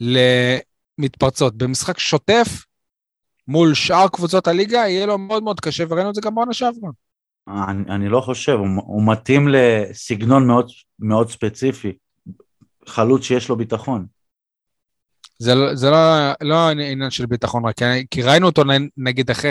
למתפרצות. 0.00 1.56
במשחק 1.56 1.98
שוטף, 1.98 2.48
מול 3.48 3.74
שאר 3.74 4.08
קבוצות 4.08 4.48
הליגה, 4.48 4.76
יהיה 4.78 5.06
לו 5.06 5.18
מאוד 5.18 5.42
מאוד 5.42 5.60
קשה, 5.60 5.84
וראינו 5.88 6.10
את 6.10 6.14
זה 6.14 6.20
גם 6.20 6.34
בעונה 6.34 6.52
שעברה. 6.52 6.90
אני, 7.48 7.82
אני 7.94 8.08
לא 8.08 8.20
חושב, 8.20 8.52
הוא, 8.52 8.66
הוא 8.76 9.12
מתאים 9.12 9.48
לסגנון 9.48 10.46
מאוד, 10.46 10.70
מאוד 10.98 11.30
ספציפי, 11.30 11.92
חלוץ 12.86 13.22
שיש 13.24 13.48
לו 13.48 13.56
ביטחון. 13.56 14.06
זה, 15.38 15.54
לא- 15.54 15.74
זה 15.74 15.90
לא, 15.90 15.96
לא 16.40 16.68
עניין 16.70 17.10
של 17.10 17.26
ביטחון 17.26 17.64
רק, 17.66 17.74
כי- 17.78 18.06
כי 18.10 18.22
ראינו 18.22 18.46
אותו 18.46 18.62
נגיד 18.96 19.30
אחרי 19.30 19.50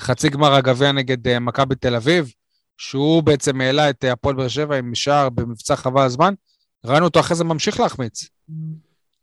חצי 0.00 0.28
גמר 0.28 0.54
הגביע 0.54 0.92
נגד 0.92 1.28
אה, 1.28 1.38
מכבי 1.40 1.74
תל 1.74 1.94
אביב, 1.94 2.32
שהוא 2.78 3.22
בעצם 3.22 3.60
העלה 3.60 3.90
את 3.90 4.04
הפועל 4.04 4.34
באר 4.36 4.48
שבע 4.48 4.76
עם 4.78 4.94
שער 4.94 5.28
במבצע 5.30 5.76
חבל 5.76 6.02
הזמן, 6.02 6.34
ראינו 6.84 7.04
אותו 7.06 7.20
אחרי 7.20 7.36
זה 7.36 7.44
ממשיך 7.44 7.80
להחמיץ. 7.80 8.28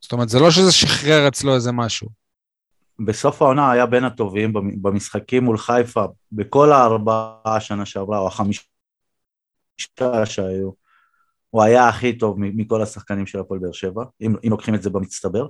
זאת 0.01 0.11
אומרת, 0.11 0.29
זה 0.29 0.39
לא 0.39 0.51
שזה 0.51 0.71
שחרר 0.71 1.27
אצלו 1.27 1.55
איזה 1.55 1.71
משהו. 1.71 2.24
בסוף 2.99 3.41
העונה 3.41 3.71
היה 3.71 3.85
בין 3.85 4.03
הטובים 4.03 4.53
במשחקים 4.81 5.43
מול 5.43 5.57
חיפה, 5.57 6.05
בכל 6.31 6.71
הארבעה 6.71 7.59
שנה 7.59 7.85
שעברה, 7.85 8.19
או 8.19 8.27
החמישה 8.27 8.63
שהיו. 10.25 10.71
הוא 11.49 11.63
היה 11.63 11.89
הכי 11.89 12.17
טוב 12.17 12.35
מכל 12.39 12.81
השחקנים 12.81 13.25
של 13.25 13.39
הפועל 13.39 13.59
באר 13.59 13.71
שבע, 13.71 14.03
אם, 14.21 14.35
אם 14.45 14.49
לוקחים 14.49 14.75
את 14.75 14.81
זה 14.81 14.89
במצטבר. 14.89 15.47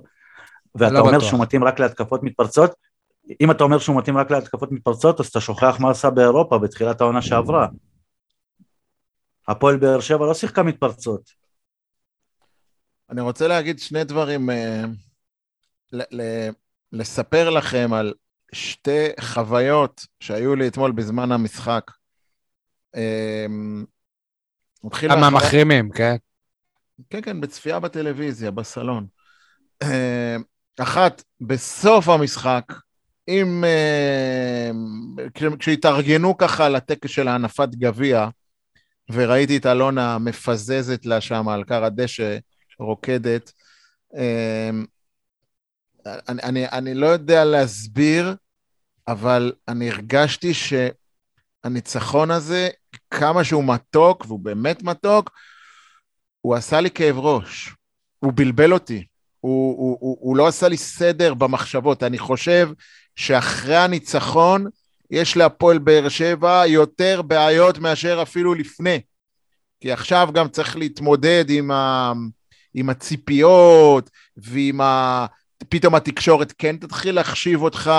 ואתה 0.74 0.92
לא 0.92 0.98
אומר 0.98 1.18
בטוח. 1.18 1.28
שהוא 1.28 1.42
מתאים 1.42 1.64
רק 1.64 1.80
להתקפות 1.80 2.22
מתפרצות, 2.22 2.70
אם 3.40 3.50
אתה 3.50 3.64
אומר 3.64 3.78
שהוא 3.78 3.98
מתאים 3.98 4.16
רק 4.16 4.30
להתקפות 4.30 4.72
מתפרצות, 4.72 5.20
אז 5.20 5.26
אתה 5.26 5.40
שוכח 5.40 5.76
מה 5.80 5.90
עשה 5.90 6.10
באירופה 6.10 6.58
בתחילת 6.58 7.00
העונה 7.00 7.22
שעברה. 7.22 7.68
הפועל 9.48 9.76
באר 9.76 10.00
שבע 10.00 10.26
לא 10.26 10.34
שיחקה 10.34 10.62
מתפרצות. 10.62 11.30
אני 13.10 13.20
רוצה 13.20 13.48
להגיד 13.48 13.78
שני 13.78 14.04
דברים, 14.04 14.50
אה, 14.50 14.84
ל- 15.92 16.20
ל- 16.22 16.50
לספר 16.92 17.50
לכם 17.50 17.90
על 17.92 18.14
שתי 18.52 19.08
חוויות 19.20 20.06
שהיו 20.20 20.54
לי 20.54 20.68
אתמול 20.68 20.92
בזמן 20.92 21.32
המשחק. 21.32 21.90
אה, 22.96 23.46
כמה 24.90 25.16
מהחוויה- 25.16 25.30
מחרימים, 25.30 25.90
כן? 25.90 26.16
כן, 27.10 27.20
כן, 27.22 27.40
בצפייה 27.40 27.80
בטלוויזיה, 27.80 28.50
בסלון. 28.50 29.06
אה, 29.82 30.36
אחת, 30.78 31.22
בסוף 31.40 32.08
המשחק, 32.08 32.72
עם... 33.26 33.64
אה, 33.64 34.70
כש- 35.34 35.56
כשהתארגנו 35.58 36.36
ככה 36.36 36.68
לטקס 36.68 37.10
של 37.10 37.28
הנפת 37.28 37.68
גביע, 37.68 38.28
וראיתי 39.12 39.56
את 39.56 39.66
אלונה 39.66 40.18
מפזזת 40.18 41.06
לה 41.06 41.20
שם 41.20 41.48
על 41.48 41.64
כר 41.64 41.84
הדשא, 41.84 42.38
רוקדת, 42.78 43.52
אה, 44.16 44.70
אני, 46.28 46.42
אני, 46.42 46.68
אני 46.68 46.94
לא 46.94 47.06
יודע 47.06 47.44
להסביר, 47.44 48.34
אבל 49.08 49.52
אני 49.68 49.90
הרגשתי 49.90 50.52
שהניצחון 50.54 52.30
הזה, 52.30 52.68
כמה 53.10 53.44
שהוא 53.44 53.64
מתוק, 53.64 54.24
והוא 54.26 54.40
באמת 54.40 54.82
מתוק, 54.82 55.30
הוא 56.40 56.54
עשה 56.54 56.80
לי 56.80 56.90
כאב 56.90 57.18
ראש, 57.18 57.70
הוא 58.18 58.32
בלבל 58.34 58.72
אותי, 58.72 59.04
הוא, 59.40 59.76
הוא, 59.78 59.98
הוא, 60.00 60.16
הוא 60.20 60.36
לא 60.36 60.46
עשה 60.46 60.68
לי 60.68 60.76
סדר 60.76 61.34
במחשבות. 61.34 62.02
אני 62.02 62.18
חושב 62.18 62.70
שאחרי 63.16 63.76
הניצחון, 63.76 64.66
יש 65.10 65.36
להפועל 65.36 65.78
באר 65.78 66.08
שבע 66.08 66.66
יותר 66.66 67.22
בעיות 67.22 67.78
מאשר 67.78 68.22
אפילו 68.22 68.54
לפני. 68.54 69.00
כי 69.80 69.92
עכשיו 69.92 70.28
גם 70.32 70.48
צריך 70.48 70.76
להתמודד 70.76 71.44
עם, 71.48 71.70
ה, 71.70 72.12
עם 72.74 72.90
הציפיות 72.90 74.10
ועם 74.36 74.80
ה... 74.80 75.26
פתאום 75.68 75.94
התקשורת 75.94 76.52
כן 76.58 76.76
תתחיל 76.76 77.14
להחשיב 77.14 77.62
אותך, 77.62 77.92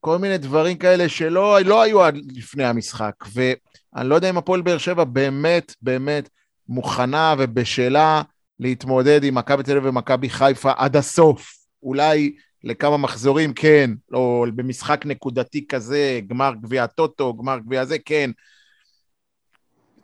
כל 0.00 0.18
מיני 0.18 0.38
דברים 0.38 0.76
כאלה 0.76 1.08
שלא 1.08 1.60
לא 1.60 1.82
היו 1.82 2.02
עד 2.02 2.18
לפני 2.34 2.64
המשחק. 2.64 3.14
ואני 3.34 4.08
לא 4.08 4.14
יודע 4.14 4.30
אם 4.30 4.38
הפועל 4.38 4.62
באר 4.62 4.78
שבע 4.78 5.04
באמת, 5.04 5.74
באמת 5.82 6.28
מוכנה 6.68 7.34
ובשלה 7.38 8.22
להתמודד 8.60 9.24
עם 9.24 9.34
מכבי 9.34 9.62
תל 9.62 9.76
אביב 9.76 9.86
ומכבי 9.86 10.30
חיפה 10.30 10.72
עד 10.76 10.96
הסוף. 10.96 11.52
אולי 11.82 12.32
לכמה 12.64 12.96
מחזורים 12.96 13.52
כן, 13.52 13.90
או 14.12 14.46
במשחק 14.54 15.06
נקודתי 15.06 15.66
כזה, 15.66 16.20
גמר 16.26 16.52
גביע 16.62 16.84
הטוטו, 16.84 17.36
גמר 17.36 17.58
גביע 17.58 17.84
זה, 17.84 17.96
כן. 18.04 18.30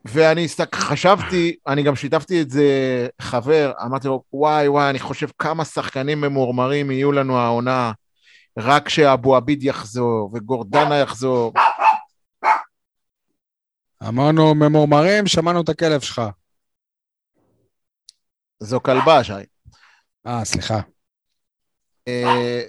ואני 0.04 0.44
הסתק... 0.44 0.74
חשבתי, 0.74 1.56
אני 1.66 1.82
גם 1.82 1.96
שיתפתי 1.96 2.42
את 2.42 2.50
זה 2.50 2.66
חבר, 3.20 3.72
אמרתי 3.84 4.08
לו, 4.08 4.22
וואי 4.32 4.68
וואי, 4.68 4.90
אני 4.90 4.98
חושב 4.98 5.26
כמה 5.38 5.64
שחקנים 5.64 6.20
ממורמרים 6.20 6.90
יהיו 6.90 7.12
לנו 7.12 7.38
העונה, 7.38 7.92
רק 8.58 8.88
שאבו 8.88 9.36
עביד 9.36 9.62
יחזור 9.62 10.30
וגורדנה 10.34 10.96
יחזור. 10.98 11.52
אמרנו 14.08 14.54
ממורמרים, 14.54 15.26
שמענו 15.26 15.60
את 15.60 15.68
הכלב 15.68 16.00
שלך. 16.00 16.22
זו 18.60 18.80
כלבה, 18.80 19.24
שי. 19.24 19.32
אה, 20.26 20.44
סליחה. 20.44 20.80
אה, 22.08 22.62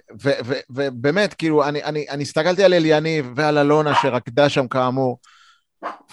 ובאמת, 0.70 1.34
כאילו, 1.34 1.64
אני 2.10 2.22
הסתכלתי 2.22 2.64
על 2.64 2.74
אליניב 2.74 3.32
ועל 3.36 3.58
אלונה 3.58 3.96
שרקדה 4.02 4.50
שם 4.50 4.68
כאמור, 4.68 5.20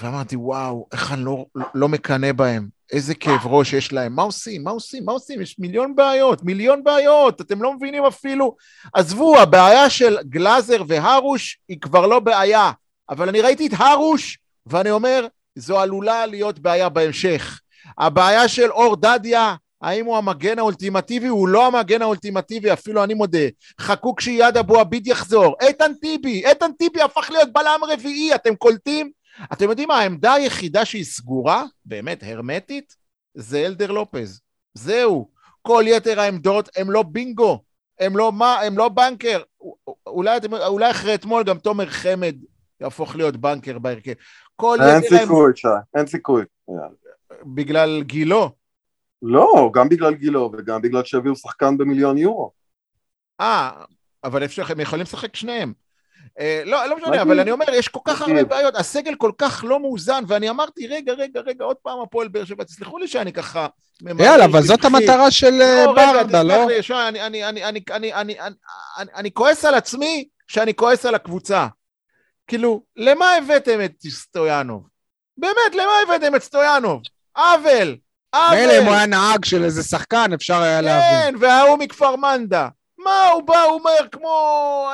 ואמרתי, 0.03 0.37
וואו, 0.37 0.87
איך 0.93 1.13
אני 1.13 1.25
לא, 1.25 1.47
לא 1.75 1.89
מקנא 1.89 2.33
בהם, 2.33 2.69
איזה 2.93 3.15
כאב 3.15 3.47
ראש 3.47 3.73
יש 3.73 3.93
להם, 3.93 4.17
מה 4.17 4.23
עושים, 4.23 4.65
מה 4.65 4.71
עושים, 4.71 5.05
מה 5.05 5.13
עושים, 5.13 5.41
יש 5.41 5.59
מיליון 5.59 5.95
בעיות, 5.95 6.45
מיליון 6.45 6.85
בעיות, 6.85 7.41
אתם 7.41 7.63
לא 7.63 7.75
מבינים 7.75 8.05
אפילו, 8.05 8.57
עזבו, 8.95 9.39
הבעיה 9.39 9.91
של 9.91 10.19
גלאזר 10.23 10.83
והרוש 10.89 11.59
היא 11.69 11.81
כבר 11.81 12.07
לא 12.07 12.21
בעיה, 12.21 12.71
אבל 13.11 13.29
אני 13.29 13.41
ראיתי 13.41 13.67
את 13.67 13.73
הרוש, 13.77 14.39
ואני 14.67 14.91
אומר, 14.91 15.27
זו 15.55 15.81
עלולה 15.81 16.27
להיות 16.27 16.59
בעיה 16.59 16.89
בהמשך. 16.89 17.61
הבעיה 17.99 18.49
של 18.49 18.71
אור 18.71 18.97
דדיה, 18.97 19.55
האם 19.83 20.07
הוא 20.07 20.17
המגן 20.17 20.59
האולטימטיבי? 20.59 21.27
הוא 21.27 21.49
לא 21.49 21.67
המגן 21.67 22.03
האולטימטיבי, 22.03 22.73
אפילו 22.73 23.05
אני 23.05 23.15
מודה. 23.15 23.49
חכו 23.81 24.15
כשיד 24.15 24.57
אבו 24.57 24.81
עביד 24.81 25.07
יחזור. 25.07 25.57
איתן 25.61 25.93
טיבי, 26.01 26.47
איתן 26.47 26.73
טיבי 26.79 27.03
הפך 27.03 27.31
להיות 27.31 27.53
בלם 27.53 27.81
רביעי, 27.89 28.35
אתם 28.35 28.55
קולטים? 28.55 29.11
אתם 29.53 29.71
יודעים 29.71 29.89
מה, 29.89 29.99
העמדה 29.99 30.33
היחידה 30.33 30.85
שהיא 30.85 31.05
סגורה, 31.05 31.65
באמת, 31.85 32.23
הרמטית, 32.23 32.97
זה 33.35 33.67
אלדר 33.67 33.91
לופז. 33.91 34.41
זהו. 34.75 35.31
כל 35.63 35.85
יתר 35.87 36.21
העמדות 36.21 36.69
הם 36.77 36.91
לא 36.91 37.03
בינגו, 37.03 37.63
הם 38.01 38.17
לא 38.17 38.33
מה, 38.33 38.61
הם 38.61 38.79
לא 38.79 38.89
בנקר. 38.89 39.43
אולי, 40.07 40.37
אתם- 40.37 40.55
אולי 40.55 40.91
אחרי 40.91 41.15
אתמול 41.15 41.45
גם 41.45 41.59
תומר 41.59 41.87
חמד 41.87 42.35
יהפוך 42.81 43.17
להיות 43.17 43.37
בנקר 43.37 43.79
בהרכב. 43.79 44.13
כל 44.57 44.79
אין 44.81 44.89
יתר 45.05 45.15
העמדות, 45.17 45.21
סיכוי, 45.29 45.53
שי, 45.57 45.69
אין 45.95 46.07
סיכוי. 46.07 46.45
בגלל 47.55 48.03
גילו. 48.03 48.51
לא, 49.23 49.71
גם 49.75 49.89
בגלל 49.89 50.15
גילו 50.15 50.51
וגם 50.53 50.83
בגלל 50.83 51.05
שהביאו 51.05 51.37
שחקן 51.37 51.79
במיליון 51.79 52.19
יורו. 52.19 52.53
אה, 53.41 53.85
אבל 54.25 54.45
אפשר, 54.45 54.63
הם 54.69 54.81
יכולים 54.81 55.03
לשחק 55.03 55.37
שניהם. 55.37 55.73
אה, 56.41 56.63
לא, 56.65 56.87
לא 56.87 56.97
משנה, 56.97 57.23
אבל 57.23 57.41
אני 57.41 57.51
אומר, 57.51 57.65
יש 57.73 57.89
כל 57.89 58.01
כך 58.05 58.21
הרבה 58.23 58.45
בעיות, 58.45 58.77
הסגל 58.77 59.15
כל 59.15 59.33
כך 59.39 59.65
לא 59.69 59.81
מאוזן, 59.81 60.25
ואני 60.29 60.51
אמרתי, 60.51 60.87
רגע, 60.87 61.13
רגע, 61.13 61.41
רגע, 61.41 61.65
עוד 61.65 61.77
פעם 61.77 62.01
הפועל 62.01 62.29
באר 62.29 62.45
שבע, 62.45 62.65
תסלחו 62.65 62.99
לי 62.99 63.09
שאני 63.09 63.33
ככה... 63.33 63.67
יאללה, 64.19 64.45
אבל 64.45 64.63
זאת 64.63 64.85
המטרה 64.85 65.31
של 65.31 65.63
ברדה, 65.97 66.43
לא? 66.43 66.67
אני 69.15 69.31
כועס 69.33 69.65
על 69.65 69.75
עצמי 69.75 70.29
שאני 70.49 70.75
כועס 70.75 71.07
על 71.07 71.15
הקבוצה. 71.15 71.67
כאילו, 72.47 72.83
למה 72.97 73.35
הבאתם 73.35 73.85
את 73.85 73.93
סטויאנוב? 74.09 74.89
באמת, 75.37 75.75
למה 75.75 75.93
הבאתם 76.03 76.35
את 76.35 76.43
סטויאנוב? 76.43 77.03
עוול! 77.37 77.97
עוול! 78.33 78.59
מילא 78.59 78.79
אם 78.79 78.87
הוא 78.87 78.95
היה 78.95 79.07
נהג 79.07 79.45
של 79.45 79.65
איזה 79.65 79.83
שחקן, 79.83 80.33
אפשר 80.33 80.63
היה 80.63 80.81
להבין. 80.81 81.33
כן, 81.33 81.35
וההוא 81.41 81.79
מכפר 81.79 82.17
מנדה. 82.17 82.69
מה 83.05 83.29
הוא 83.29 83.43
בא, 83.43 83.63
הוא 83.63 83.75
אומר, 83.75 84.09
כמו 84.13 84.35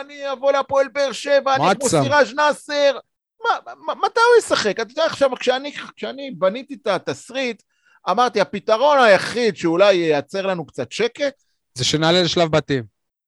אני 0.01 0.33
אבוא 0.33 0.53
להפועל 0.53 0.89
באר 0.89 1.13
שבע, 1.13 1.55
אני 1.55 1.65
כמו. 1.81 1.89
סיראז' 1.89 2.35
נאסר. 2.35 2.99
מה, 3.45 3.51
מה, 3.87 3.95
מתי 3.95 4.21
הוא 4.21 4.39
ישחק? 4.39 4.81
אתה 4.81 4.93
יודע, 4.93 5.05
עכשיו, 5.05 5.31
כשאני, 5.37 5.73
כשאני 5.97 6.31
בניתי 6.31 6.75
את 6.83 6.87
התסריט, 6.87 7.63
אמרתי, 8.11 8.41
הפתרון 8.41 8.99
היחיד 8.99 9.57
שאולי 9.57 9.95
ייצר 9.95 10.47
לנו 10.47 10.67
קצת 10.67 10.93
שקט, 10.93 11.33
זה 11.75 11.85
שנעלה 11.85 12.23
לשלב 12.23 12.49
בתים. 12.51 12.85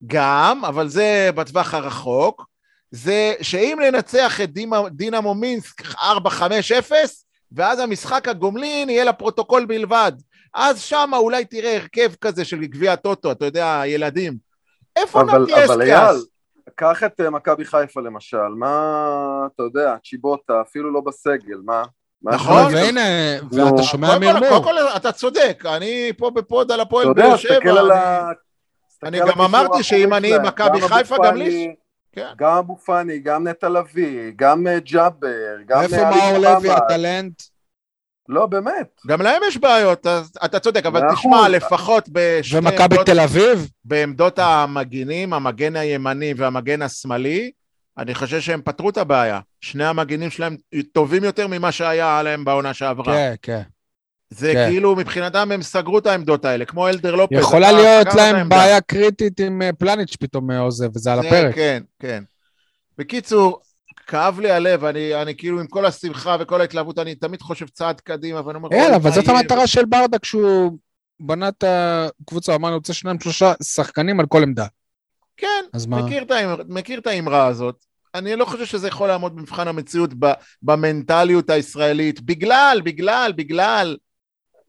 גם, 0.07 0.65
אבל 0.65 0.89
זה 0.89 1.31
בטווח 1.35 1.75
הרחוק, 1.75 2.45
זה 2.91 3.35
שאם 3.43 3.79
ננצח 3.83 4.41
את 4.41 4.53
דימה- 4.53 4.89
דינמו 4.91 5.35
מינסק 5.35 5.83
4-5-0, 5.83 6.93
ואז 7.53 7.79
המשחק 7.79 8.29
הגומלין 8.29 8.91
יהיה 8.91 9.05
לפרוטוקול 9.05 9.65
בלבד. 9.67 10.13
אז 10.55 10.81
שם 10.83 11.11
אולי 11.15 11.45
תראה 11.45 11.77
הרכב 11.77 12.13
כזה 12.21 12.45
של 12.45 12.65
גביע 12.65 12.93
הטוטו, 12.93 13.33
אתה 13.33 13.45
יודע, 13.45 13.83
ילדים. 13.87 14.48
איפה 15.03 15.21
אבל, 15.21 15.43
נתי 15.43 15.65
אבל 15.65 15.83
אייל? 15.83 16.17
קח 16.75 17.05
את 17.05 17.21
אה, 17.21 17.31
מכבי 17.31 17.65
חיפה 17.65 18.01
למשל, 18.01 18.49
מה, 18.57 19.01
אתה 19.55 19.63
יודע, 19.63 19.95
צ'יבוטה, 20.05 20.61
אפילו 20.61 20.93
לא 20.93 21.01
בסגל, 21.01 21.59
מה? 21.65 21.83
נכון. 22.23 22.75
והנה. 22.75 23.01
ואתה 23.53 23.83
שומע 23.83 24.19
מרמור. 24.19 24.49
קודם 24.49 24.63
כל, 24.65 24.75
אתה 24.97 25.13
צודק, 25.13 25.65
אני 25.67 26.13
פה 26.19 26.31
בפוד 26.31 26.73
על 26.73 26.81
אתה 26.81 26.87
הפועל 26.87 27.07
יודע, 27.07 27.23
באר 27.29 27.37
תסתכל 27.37 27.55
שבע. 27.55 27.71
על 27.71 27.93
אני- 27.93 28.01
ה... 28.01 28.29
תסתכל 28.89 29.07
אני 29.07 29.21
על 29.21 29.29
גם 29.29 29.41
הקישור 29.41 29.47
אמרתי 29.47 29.83
שאם 29.83 30.15
אני 30.15 30.33
מכבי 30.45 30.81
גם 30.81 30.89
חיפה, 30.89 31.17
גם 31.25 31.37
לי- 31.37 31.75
כן. 32.13 32.27
גם 32.39 32.57
אבו 32.57 32.77
פאני, 32.77 33.19
גם 33.19 33.49
נטע 33.49 33.69
לביא, 33.69 34.33
גם 34.37 34.67
אה, 34.67 34.79
ג'אבר, 34.81 35.29
גם 35.67 35.83
איפה 35.83 35.97
אה, 35.97 36.11
מאור 36.11 36.39
לוי. 36.39 36.71
הטלנט? 36.71 37.43
לא, 38.29 38.47
באמת. 38.47 39.01
גם 39.07 39.23
להם 39.23 39.43
יש 39.49 39.57
בעיות, 39.57 40.07
אז 40.07 40.31
אתה 40.45 40.59
צודק, 40.59 40.87
אבל 40.87 41.01
תשמע, 41.15 41.37
אחוז. 41.41 41.51
לפחות 41.51 42.09
בשתי 42.13 42.59
ומכבי 42.59 42.83
עמדות- 42.83 43.07
תל 43.07 43.21
אביב? 43.21 43.69
בעמדות 43.85 44.39
המגינים, 44.39 45.33
המגן 45.33 45.77
הימני 45.77 46.35
והמגן 46.37 46.83
השמאלי, 46.83 47.51
אני 47.99 48.15
חושב 48.15 48.41
שהם 48.41 48.61
פתרו 48.65 48.91
את 48.91 48.97
הבעיה. 48.99 49.41
שני 49.61 49.85
המגינים 49.85 50.31
שלהם 50.31 50.57
טובים 50.93 51.25
יותר 51.25 51.47
ממה 51.47 51.73
שהיה 51.73 52.19
עליהם 52.19 52.45
בעונה 52.45 52.75
שעברה. 52.75 53.15
כן, 53.15 53.35
כן. 53.43 53.63
זה 54.31 54.53
כן. 54.55 54.67
כאילו, 54.71 54.97
מבחינתם 54.97 55.53
הם 55.53 55.63
סגרו 55.63 55.99
את 55.99 56.07
העמדות 56.07 56.45
האלה, 56.45 56.65
כמו 56.65 56.89
אלדר 56.89 57.15
לופז. 57.15 57.39
יכולה 57.39 57.73
להיות 57.73 58.15
להם. 58.15 58.49
בעיה 58.49 58.81
קריטית 58.81 59.41
עם 59.41 59.63
אה, 59.63 59.71
פלניץ' 59.79 60.17
פתאום 60.17 60.51
אה, 60.51 60.59
עוזב, 60.59 60.97
וזה 60.97 61.13
על 61.13 61.19
הפרק. 61.19 61.55
כן, 61.55 61.83
כן. 61.99 62.23
בקיצור, 62.99 63.61
כאב 64.09 64.41
לי 64.41 64.51
הלב, 64.51 64.85
אני, 64.85 65.23
אני 65.23 65.37
כאילו 65.37 65.61
עם 65.61 65.67
כל 65.67 65.87
השמחה 65.87 66.37
וכל 66.41 66.61
ההתלהבות, 66.61 66.99
אני 66.99 67.15
תמיד 67.15 67.43
חושב 67.43 67.69
צעד 67.69 68.01
קדימה, 68.01 68.47
ואני 68.47 68.57
אומר... 68.57 68.69
אוי, 68.73 68.97
אבל 68.97 69.11
זאת? 69.11 69.29
המטרה 69.29 69.67
של 69.67 69.85
ברדה 69.85 70.19
כשהוא 70.19 70.79
בנה 71.21 71.49
את 71.49 71.65
הקבוצה, 71.67 72.53
הוא 72.53 72.59
אמר, 72.59 72.69
אני 72.69 72.77
רוצה 72.77 72.93
שניים 72.93 73.21
שלושה 73.21 73.53
שחקנים 73.63 74.21
על 74.21 74.27
כל 74.27 74.43
עמדה. 74.43 74.67
כן? 75.37 75.65
מכיר 75.89 76.23
את, 76.23 76.31
האמר, 76.31 76.63
מכיר 76.69 76.99
את 76.99 77.07
האמרה 77.07 77.47
הזאת. 77.47 77.85
אני 78.15 78.37
לא 78.37 78.45
חושב 78.45 78.67
שזה 78.67 78.89
יכול 78.89 79.09
לעמוד 79.09 79.37
במבחן 79.37 79.69
המציאות 79.69 80.11
ב, 80.19 80.33
במנטליות 80.63 81.51
הישראלית, 81.51 82.21
בגלל, 82.21 82.81
בגלל, 82.85 83.33
בגלל 83.37 83.97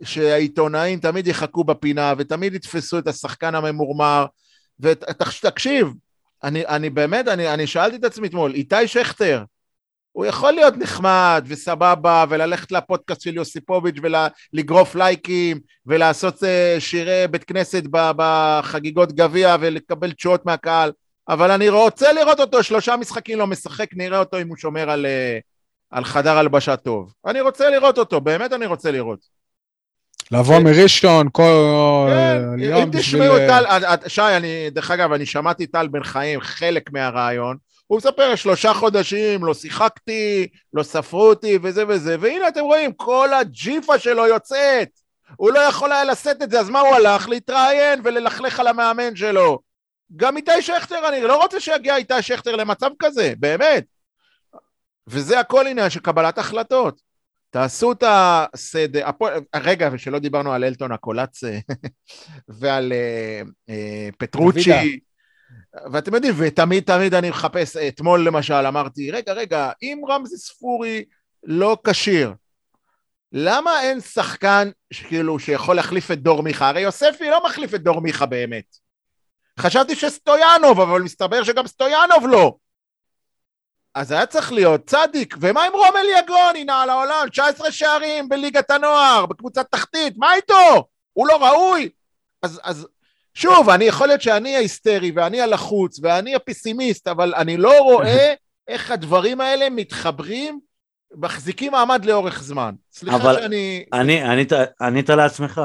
שהעיתונאים 0.04 1.00
תמיד 1.00 1.28
יחכו 1.28 1.64
בפינה 1.64 2.14
ותמיד 2.18 2.54
יתפסו 2.54 3.00
את 3.00 3.08
השחקן 3.08 3.56
הממורמר. 3.56 4.26
ותקשיב, 4.80 5.88
אני, 6.44 6.66
אני 6.66 6.90
באמת, 6.90 7.28
אני, 7.28 7.54
אני 7.54 7.68
שאלתי 7.68 7.96
את 7.96 8.04
עצמי 8.04 8.28
אתמול, 8.28 8.54
איתי 8.54 8.88
שכטר, 8.88 9.44
הוא 10.12 10.26
יכול 10.26 10.52
להיות 10.52 10.78
נחמד 10.78 11.46
וסבבה 11.48 12.26
וללכת 12.30 12.72
לפודקאסט 12.72 13.22
של 13.22 13.36
יוסיפוביץ' 13.36 13.96
ולגרוף 14.54 14.96
לייקים 14.96 15.60
ולעשות 15.86 16.44
אה, 16.44 16.76
שירי 16.80 17.28
בית 17.32 17.44
כנסת 17.44 17.84
בחגיגות 17.92 19.12
גביע 19.12 19.56
ולקבל 19.60 20.12
תשואות 20.12 20.46
מהקהל, 20.46 20.92
אבל 21.30 21.52
אני 21.52 21.70
רוצה 21.70 22.14
לראות 22.14 22.40
אותו, 22.40 22.64
שלושה 22.64 22.96
משחקים 22.96 23.40
לא 23.40 23.48
משחק, 23.48 23.88
נראה 23.94 24.20
אותו 24.20 24.42
אם 24.42 24.48
הוא 24.48 24.58
שומר 24.58 24.90
על, 24.90 25.06
אה, 25.06 25.40
על 25.90 26.04
חדר 26.04 26.38
הלבשה 26.38 26.76
טוב. 26.76 27.14
אני 27.26 27.42
רוצה 27.42 27.70
לראות 27.70 27.98
אותו, 27.98 28.22
באמת 28.22 28.54
אני 28.54 28.66
רוצה 28.66 28.92
לראות. 28.92 29.39
לבוא 30.32 30.58
כן. 30.58 30.64
מראשון 30.64 31.28
כל 31.32 32.08
כן, 32.10 32.60
יום 32.60 32.82
אם 32.82 32.92
בשביל... 32.92 33.22
תשמעו 33.22 33.38
את 33.38 33.42
אה, 33.42 33.48
טל, 33.48 33.66
אה, 33.66 33.96
אה, 34.04 34.10
שי, 34.10 34.22
אני, 34.22 34.70
דרך 34.70 34.92
אגב, 34.92 35.12
אני 35.12 35.26
שמעתי 35.26 35.68
טל 35.68 35.88
בן 35.88 36.04
חיים, 36.04 36.42
חלק 36.42 36.92
מהרעיון, 36.92 37.58
הוא 37.88 37.98
מספר, 37.98 38.36
שלושה 38.36 38.74
חודשים, 38.74 39.46
לא 39.46 39.54
שיחקתי, 39.54 40.48
לא 40.74 40.84
ספרו 40.84 41.30
אותי 41.30 41.60
וזה 41.64 41.84
וזה, 41.88 42.16
והנה 42.20 42.48
אתם 42.48 42.62
רואים, 42.62 42.92
כל 42.94 43.34
הג'יפה 43.34 44.00
שלו 44.00 44.28
יוצאת. 44.28 44.90
הוא 45.36 45.52
לא 45.52 45.60
יכול 45.60 45.92
היה 45.92 46.04
לשאת 46.04 46.42
את 46.42 46.52
זה, 46.52 46.60
אז 46.60 46.70
מה 46.70 46.80
הוא 46.80 46.96
הלך? 46.96 47.30
להתראיין 47.30 48.02
וללכלך 48.04 48.60
על 48.60 48.68
המאמן 48.68 49.16
שלו. 49.16 49.60
גם 50.16 50.38
איתי 50.38 50.62
שכטר, 50.62 51.10
אני 51.10 51.22
לא 51.22 51.42
רוצה 51.42 51.60
שיגיע 51.60 51.96
איתי 51.96 52.22
שכטר 52.22 52.56
למצב 52.56 52.90
כזה, 53.00 53.34
באמת. 53.40 53.86
וזה 55.08 55.40
הכל 55.40 55.68
עניין 55.68 55.90
של 55.90 56.00
קבלת 56.00 56.38
החלטות. 56.38 57.09
תעשו 57.50 57.92
את 57.92 58.04
הסדר, 58.08 59.08
הפועל- 59.08 59.42
רגע, 59.56 59.90
ושלא 59.92 60.20
דיברנו 60.20 60.54
על 60.54 60.64
אלטון 60.64 60.92
הקולאצה 60.92 61.58
ועל 62.60 62.94
אה, 62.94 63.42
אה, 63.70 64.10
פטרוצ'י, 64.18 64.64
דוידה. 64.64 64.82
ואתם 65.94 66.16
יודעים, 66.16 66.34
ותמיד 66.38 66.84
תמיד 66.84 67.14
אני 67.14 67.30
מחפש, 67.30 67.78
אתמול 67.78 68.26
למשל 68.28 68.54
אמרתי, 68.54 69.12
רגע, 69.12 69.34
רגע, 69.34 69.72
אם 69.82 70.02
רמזי 70.10 70.38
ספורי 70.38 71.06
לא 71.44 71.78
כשיר, 71.88 72.34
למה 73.32 73.82
אין 73.82 74.02
שחקן 74.02 74.70
כאילו 75.08 75.40
שיכול 75.40 75.76
להחליף 75.76 76.12
את 76.12 76.22
דור 76.22 76.44
מיכה? 76.44 76.70
הרי 76.70 76.82
יוספי 76.82 77.30
לא 77.30 77.46
מחליף 77.46 77.74
את 77.74 77.84
דור 77.84 78.02
מיכה 78.02 78.26
באמת. 78.26 78.76
חשבתי 79.60 79.96
שסטויאנוב, 79.96 80.80
אבל 80.80 81.02
מסתבר 81.02 81.44
שגם 81.44 81.68
סטויאנוב 81.68 82.28
לא. 82.28 82.56
אז 83.96 84.12
היה 84.12 84.26
צריך 84.26 84.52
להיות 84.52 84.86
צדיק, 84.86 85.36
ומה 85.42 85.64
עם 85.64 85.74
רומל 85.74 86.06
יגון? 86.20 86.56
הנה 86.56 86.82
על 86.82 86.90
העולם, 86.90 87.28
19 87.32 87.72
שערים 87.72 88.30
בליגת 88.30 88.72
הנוער, 88.72 89.26
בקבוצת 89.26 89.66
תחתית, 89.72 90.14
מה 90.18 90.36
איתו? 90.36 90.88
הוא 91.14 91.28
לא 91.28 91.46
ראוי? 91.46 91.90
אז, 92.44 92.60
אז 92.64 92.88
שוב, 93.34 93.70
אני 93.70 93.86
יכול 93.86 94.08
להיות 94.08 94.22
שאני 94.22 94.56
ההיסטרי 94.56 95.12
ואני 95.16 95.42
הלחוץ 95.42 96.00
ואני 96.04 96.36
הפסימיסט, 96.36 97.08
אבל 97.08 97.34
אני 97.36 97.58
לא 97.58 97.80
רואה 97.82 98.34
איך 98.68 98.92
הדברים 98.92 99.42
האלה 99.42 99.70
מתחברים, 99.70 100.60
מחזיקים 101.16 101.72
מעמד 101.72 102.06
לאורך 102.06 102.44
זמן. 102.44 102.76
סליחה 102.92 103.18
אבל- 103.18 103.40
שאני... 103.42 103.86
אני, 103.94 104.22
ענית, 104.82 105.10
לעצמך. 105.10 105.62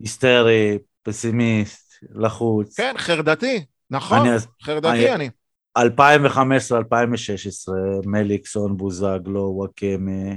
היסטרי, 0.00 0.78
פסימיסט, 1.02 1.94
לחוץ. 2.14 2.76
כן, 2.76 2.94
חרדתי, 2.98 3.64
נכון, 3.90 4.18
אני 4.28 4.36
חרדתי 4.62 4.88
אני- 4.88 5.14
אני. 5.14 5.30
2015-2016, 5.78 5.80
מליקסון, 8.06 8.76
בוזגלו, 8.76 9.52
וואקמה, 9.54 10.32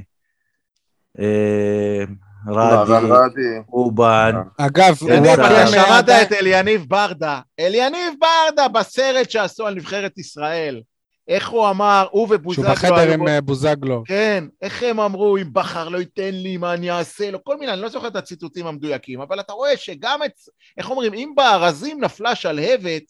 אה, 1.20 2.04
רן 2.48 2.90
רדי, 2.90 3.08
רדי. 3.12 3.72
אובן, 3.74 4.36
אגב, 4.58 4.96
שמעת 4.96 6.10
את 6.10 6.32
אליניב 6.32 6.86
ברדה. 6.88 7.40
אליניב 7.60 8.14
ברדה 8.20 8.68
בסרט 8.68 9.30
שעשו 9.30 9.68
על 9.68 9.76
נבחרת 9.76 10.18
ישראל. 10.18 10.82
איך 11.28 11.50
הוא 11.50 11.70
אמר, 11.70 12.08
הוא 12.12 12.28
שהוא 12.28 12.36
ובוזגלו... 12.36 12.72
בחדר 12.72 12.96
היו 12.96 13.14
עם 13.14 13.28
אה, 13.28 13.42
בוזגלו. 13.42 14.04
כן, 14.06 14.44
איך 14.62 14.84
הם 14.84 15.00
אמרו, 15.00 15.38
אם 15.38 15.54
בכר 15.54 15.90
לא 15.90 15.98
ייתן 15.98 16.34
לי, 16.34 16.58
מה 16.58 16.74
אני 16.74 16.92
אעשה 16.92 17.32
לו, 17.32 17.44
כל 17.44 17.58
מיני, 17.58 17.74
אני 17.74 17.82
לא 17.82 17.90
זוכר 17.90 18.08
את 18.08 18.16
הציטוטים 18.16 18.68
המדויקים, 18.68 19.22
אבל 19.22 19.40
אתה 19.40 19.54
רואה 19.54 19.78
שגם 19.78 20.20
את, 20.26 20.32
איך 20.78 20.90
אומרים, 20.90 21.14
אם 21.14 21.32
בארזים 21.36 22.04
נפלה 22.04 22.36
שלהבת, 22.36 23.04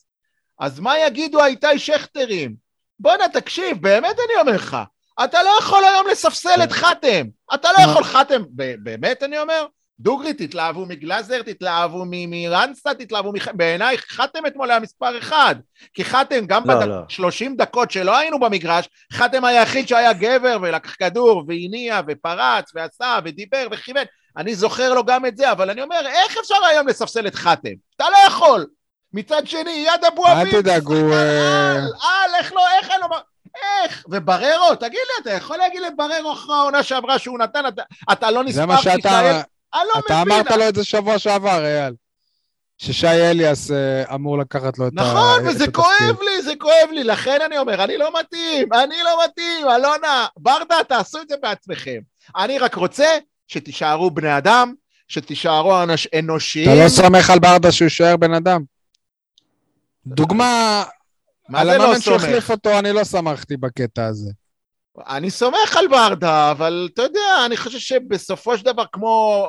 אז 0.62 0.80
מה 0.80 1.00
יגידו 1.00 1.42
האיתי 1.42 1.80
שכטרים? 1.80 2.56
בואנה, 3.00 3.30
תקשיב, 3.30 3.82
באמת 3.82 4.16
אני 4.26 4.42
אומר 4.42 4.56
לך, 4.56 4.78
אתה 5.24 5.44
לא 5.44 5.58
יכול 5.60 5.84
היום 5.84 6.08
לספסל 6.08 6.64
את 6.64 6.72
חתם, 6.72 7.26
אתה 7.54 7.70
לא? 7.78 7.84
יכול, 7.84 8.04
חתם, 8.04 8.42
באמת 8.84 9.24
אני 9.24 9.40
אומר? 9.40 9.66
דוגרי, 10.00 10.34
תתלהבו 10.34 10.86
מגלאזר, 10.86 11.42
תתלהבו 11.42 12.04
מרנסה, 12.08 12.94
תתלהבו 12.94 13.32
מח... 13.34 13.48
בעיניי 13.48 13.98
חתם 13.98 14.46
אתמול 14.48 14.72
היה 14.72 14.80
מספר 14.80 15.18
אחד. 15.18 15.56
כי 15.94 16.06
חתם, 16.06 16.46
גם 16.46 16.64
לא, 16.66 16.76
בד... 16.76 16.88
לא. 16.88 17.02
30 17.08 17.56
דקות 17.56 17.92
שלא 17.92 18.18
היינו 18.18 18.40
במגרש, 18.40 18.90
חתם 19.14 19.46
היחיד 19.46 19.88
שהיה 19.88 20.14
גבר 20.14 20.58
ולקח 20.62 20.96
כדור 20.96 21.44
והניע 21.48 22.02
ופרץ 22.08 22.72
ועשה 22.76 23.20
ודיבר 23.26 23.68
וכיוון. 23.72 24.04
אני 24.38 24.56
זוכר 24.56 24.94
לו 24.94 25.06
גם 25.06 25.26
את 25.26 25.38
זה, 25.38 25.52
אבל 25.52 25.70
אני 25.70 25.82
אומר, 25.82 26.08
איך 26.08 26.38
אפשר 26.38 26.66
היום 26.70 26.88
לספסל 26.88 27.28
את 27.28 27.36
חתם? 27.36 27.74
אתה 27.96 28.06
לא 28.10 28.18
יכול. 28.28 28.66
מצד 29.14 29.48
שני, 29.48 29.86
יד 29.88 30.06
אבו 30.08 30.28
אל 30.28 30.32
אביב, 30.32 30.62
תדאג, 30.62 30.88
הוא, 30.88 30.96
שחקן 30.96 31.14
אה, 31.14 32.40
איך 32.40 32.54
לא, 32.54 32.62
איך 32.80 32.90
אין 32.90 33.00
לו... 33.02 33.08
איך? 33.56 34.06
ובררו, 34.10 34.76
תגיד 34.76 34.92
לי, 34.92 35.22
אתה 35.22 35.32
יכול 35.32 35.58
להגיד 35.58 35.82
לבררו 35.82 36.34
אחרי 36.34 36.56
העונה 36.56 36.84
שעברה 36.84 37.20
שהוא 37.20 37.40
נתן, 37.40 37.68
אתה, 37.68 37.82
אתה 38.12 38.32
לא 38.32 38.44
זה 38.50 38.66
מה 38.66 38.74
נספר 38.74 38.84
שאתה... 38.84 38.96
בישראל? 38.96 39.42
אני 39.74 39.84
לא 39.96 40.00
אתה 40.06 40.22
מבין. 40.26 40.34
אמרת 40.34 40.52
לו 40.52 40.70
את 40.70 40.76
זה 40.76 40.84
שבוע 40.84 41.20
שעבר, 41.20 41.66
אייל. 41.66 41.94
ששי 42.78 43.08
אליאס 43.08 43.72
אה, 43.72 44.16
אמור 44.16 44.38
לקחת 44.38 44.78
לו 44.78 44.88
את 44.88 44.94
נכון, 44.94 45.40
את 45.40 45.46
וזה 45.46 45.64
התפקיד. 45.64 45.74
כואב 45.74 46.22
לי, 46.22 46.42
זה 46.42 46.54
כואב 46.60 46.90
לי, 46.92 47.04
לכן 47.04 47.40
אני 47.46 47.58
אומר, 47.58 47.84
אני 47.84 47.98
לא 47.98 48.10
מתאים, 48.20 48.74
אני 48.74 48.96
לא 49.04 49.20
מתאים, 49.26 49.70
אלונה, 49.70 50.26
ברדה, 50.38 50.76
תעשו 50.88 51.22
את 51.22 51.30
זה 51.30 51.36
בעצמכם. 51.42 52.00
אני 52.38 52.60
רק 52.60 52.76
רוצה 52.76 53.18
שתישארו 53.48 54.12
בני 54.12 54.38
אדם, 54.38 54.74
שתישארו 55.08 55.84
אנש, 55.84 56.08
אנושיים. 56.20 56.70
אתה 56.70 56.84
לא 56.84 56.90
סומך 56.90 57.30
על 57.30 57.40
ברדה 57.40 57.72
שהוא 57.72 57.86
יישאר 57.86 58.18
בן 58.18 58.34
אדם? 58.34 58.62
דוגמה, 60.06 60.84
מה 61.50 61.60
על 61.60 61.68
לא 61.68 61.72
המאמן 61.72 62.00
סומך? 62.00 62.22
שהחליף 62.22 62.52
אותו, 62.52 62.80
אני 62.80 62.94
לא 62.94 63.04
שמחתי 63.04 63.58
בקטע 63.58 64.06
הזה. 64.06 64.32
אני 65.08 65.32
סומך 65.32 65.78
על 65.78 65.88
ברדה, 65.88 66.52
אבל 66.52 66.90
אתה 66.94 67.02
יודע, 67.02 67.46
אני 67.46 67.58
חושב 67.58 67.80
שבסופו 67.80 68.58
של 68.58 68.66
דבר, 68.66 68.84
כמו, 68.92 69.48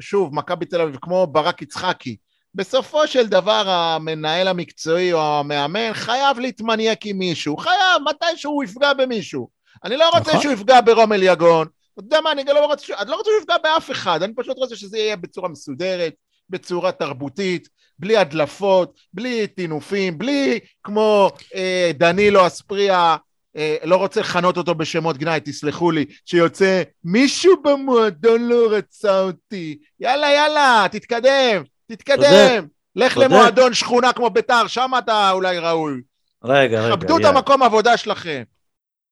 שוב, 0.00 0.34
מכבי 0.34 0.66
תל 0.66 0.80
אביב, 0.80 0.96
כמו 1.02 1.26
ברק 1.26 1.62
יצחקי, 1.62 2.16
בסופו 2.54 3.06
של 3.06 3.26
דבר 3.26 3.68
המנהל 3.68 4.48
המקצועי 4.48 5.12
או 5.12 5.38
המאמן 5.38 5.92
חייב 5.92 6.38
להתמניאק 6.38 7.06
עם 7.06 7.18
מישהו, 7.18 7.56
חייב, 7.56 8.02
מתישהו 8.04 8.52
הוא 8.52 8.64
יפגע 8.64 8.92
במישהו. 8.92 9.48
אני 9.84 9.96
לא 9.96 10.08
רוצה 10.08 10.30
נכון. 10.30 10.42
שהוא 10.42 10.52
יפגע 10.52 10.80
ברומל 10.80 11.22
יגון, 11.22 11.66
אתה 11.94 12.02
יודע 12.06 12.20
מה, 12.20 12.32
אני 12.32 12.44
לא 12.44 12.66
רוצה, 12.66 12.94
אני 12.98 13.10
לא 13.10 13.16
רוצה 13.16 13.30
שהוא 13.30 13.40
יפגע 13.40 13.56
באף 13.62 13.90
אחד, 13.90 14.22
אני 14.22 14.34
פשוט 14.34 14.58
רוצה 14.58 14.76
שזה 14.76 14.98
יהיה 14.98 15.16
בצורה 15.16 15.48
מסודרת, 15.48 16.14
בצורה 16.50 16.92
תרבותית, 16.92 17.68
בלי 17.98 18.16
הדלפות, 18.16 18.98
בלי 19.12 19.46
טינופים, 19.46 20.18
בלי 20.18 20.58
כמו 20.84 21.30
אה, 21.54 21.90
דנילו 21.94 22.46
אספריה, 22.46 23.16
אה, 23.56 23.76
לא 23.84 23.96
רוצה 23.96 24.20
לכנות 24.20 24.56
אותו 24.56 24.74
בשמות 24.74 25.18
גנאי, 25.18 25.40
תסלחו 25.44 25.90
לי, 25.90 26.04
שיוצא 26.24 26.82
מישהו 27.04 27.62
במועדון 27.62 28.48
לא 28.48 28.68
רצה 28.70 29.20
אותי, 29.20 29.78
יאללה 30.00 30.32
יאללה, 30.32 30.86
תתקדם, 30.90 31.62
תתקדם, 31.86 32.66
לך 32.96 33.14
צודק. 33.14 33.26
למועדון 33.26 33.74
שכונה 33.74 34.12
כמו 34.12 34.30
ביתר, 34.30 34.66
שם 34.66 34.90
אתה 34.98 35.30
אולי 35.30 35.58
ראוי, 35.58 36.00
רגע, 36.44 36.80
רגע, 36.80 36.96
כבדו 36.96 37.18
את. 37.18 37.24
המקום 37.24 37.62
עבודה 37.62 37.96
שלכם. 37.96 38.42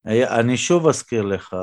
אני 0.06 0.56
שוב 0.56 0.88
אזכיר 0.88 1.22
לך 1.22 1.56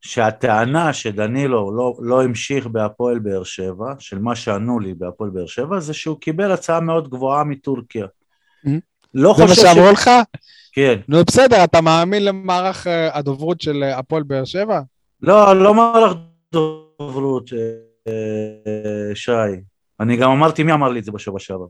שהטענה 0.00 0.92
שדנילו 0.92 1.76
לא, 1.76 1.94
לא 2.00 2.22
המשיך 2.22 2.66
בהפועל 2.66 3.18
באר 3.18 3.44
שבע, 3.44 3.94
של 3.98 4.18
מה 4.18 4.36
שענו 4.36 4.80
לי 4.80 4.94
בהפועל 4.94 5.30
באר 5.30 5.46
שבע, 5.46 5.80
זה 5.80 5.94
שהוא 5.94 6.20
קיבל 6.20 6.52
הצעה 6.52 6.80
מאוד 6.80 7.10
גבוהה 7.10 7.44
מטורקיה. 7.44 8.06
Mhm. 8.66 8.70
לא 9.14 9.34
זה 9.36 9.42
מה 9.42 9.48
חושב 9.48 9.62
ש... 9.62 9.64
שאמרו 9.64 9.92
לך? 9.92 10.10
כן. 10.72 11.00
נו 11.08 11.24
בסדר, 11.24 11.64
אתה 11.64 11.80
מאמין 11.80 12.24
למערך 12.24 12.86
אה, 12.86 13.18
הדוברות 13.18 13.60
של 13.60 13.82
אה, 13.82 13.98
הפועל 13.98 14.22
באר 14.22 14.44
שבע? 14.44 14.80
לא, 15.22 15.62
לא 15.62 15.74
מהלך 15.74 16.12
דוברות, 16.52 17.50
אה, 18.08 19.14
שי. 19.14 19.32
אני 20.00 20.16
גם 20.16 20.30
אמרתי 20.30 20.62
מי 20.62 20.72
אמר 20.72 20.88
לי 20.88 21.00
את 21.00 21.04
זה 21.04 21.12
בשבוע 21.12 21.40
שעבר. 21.40 21.66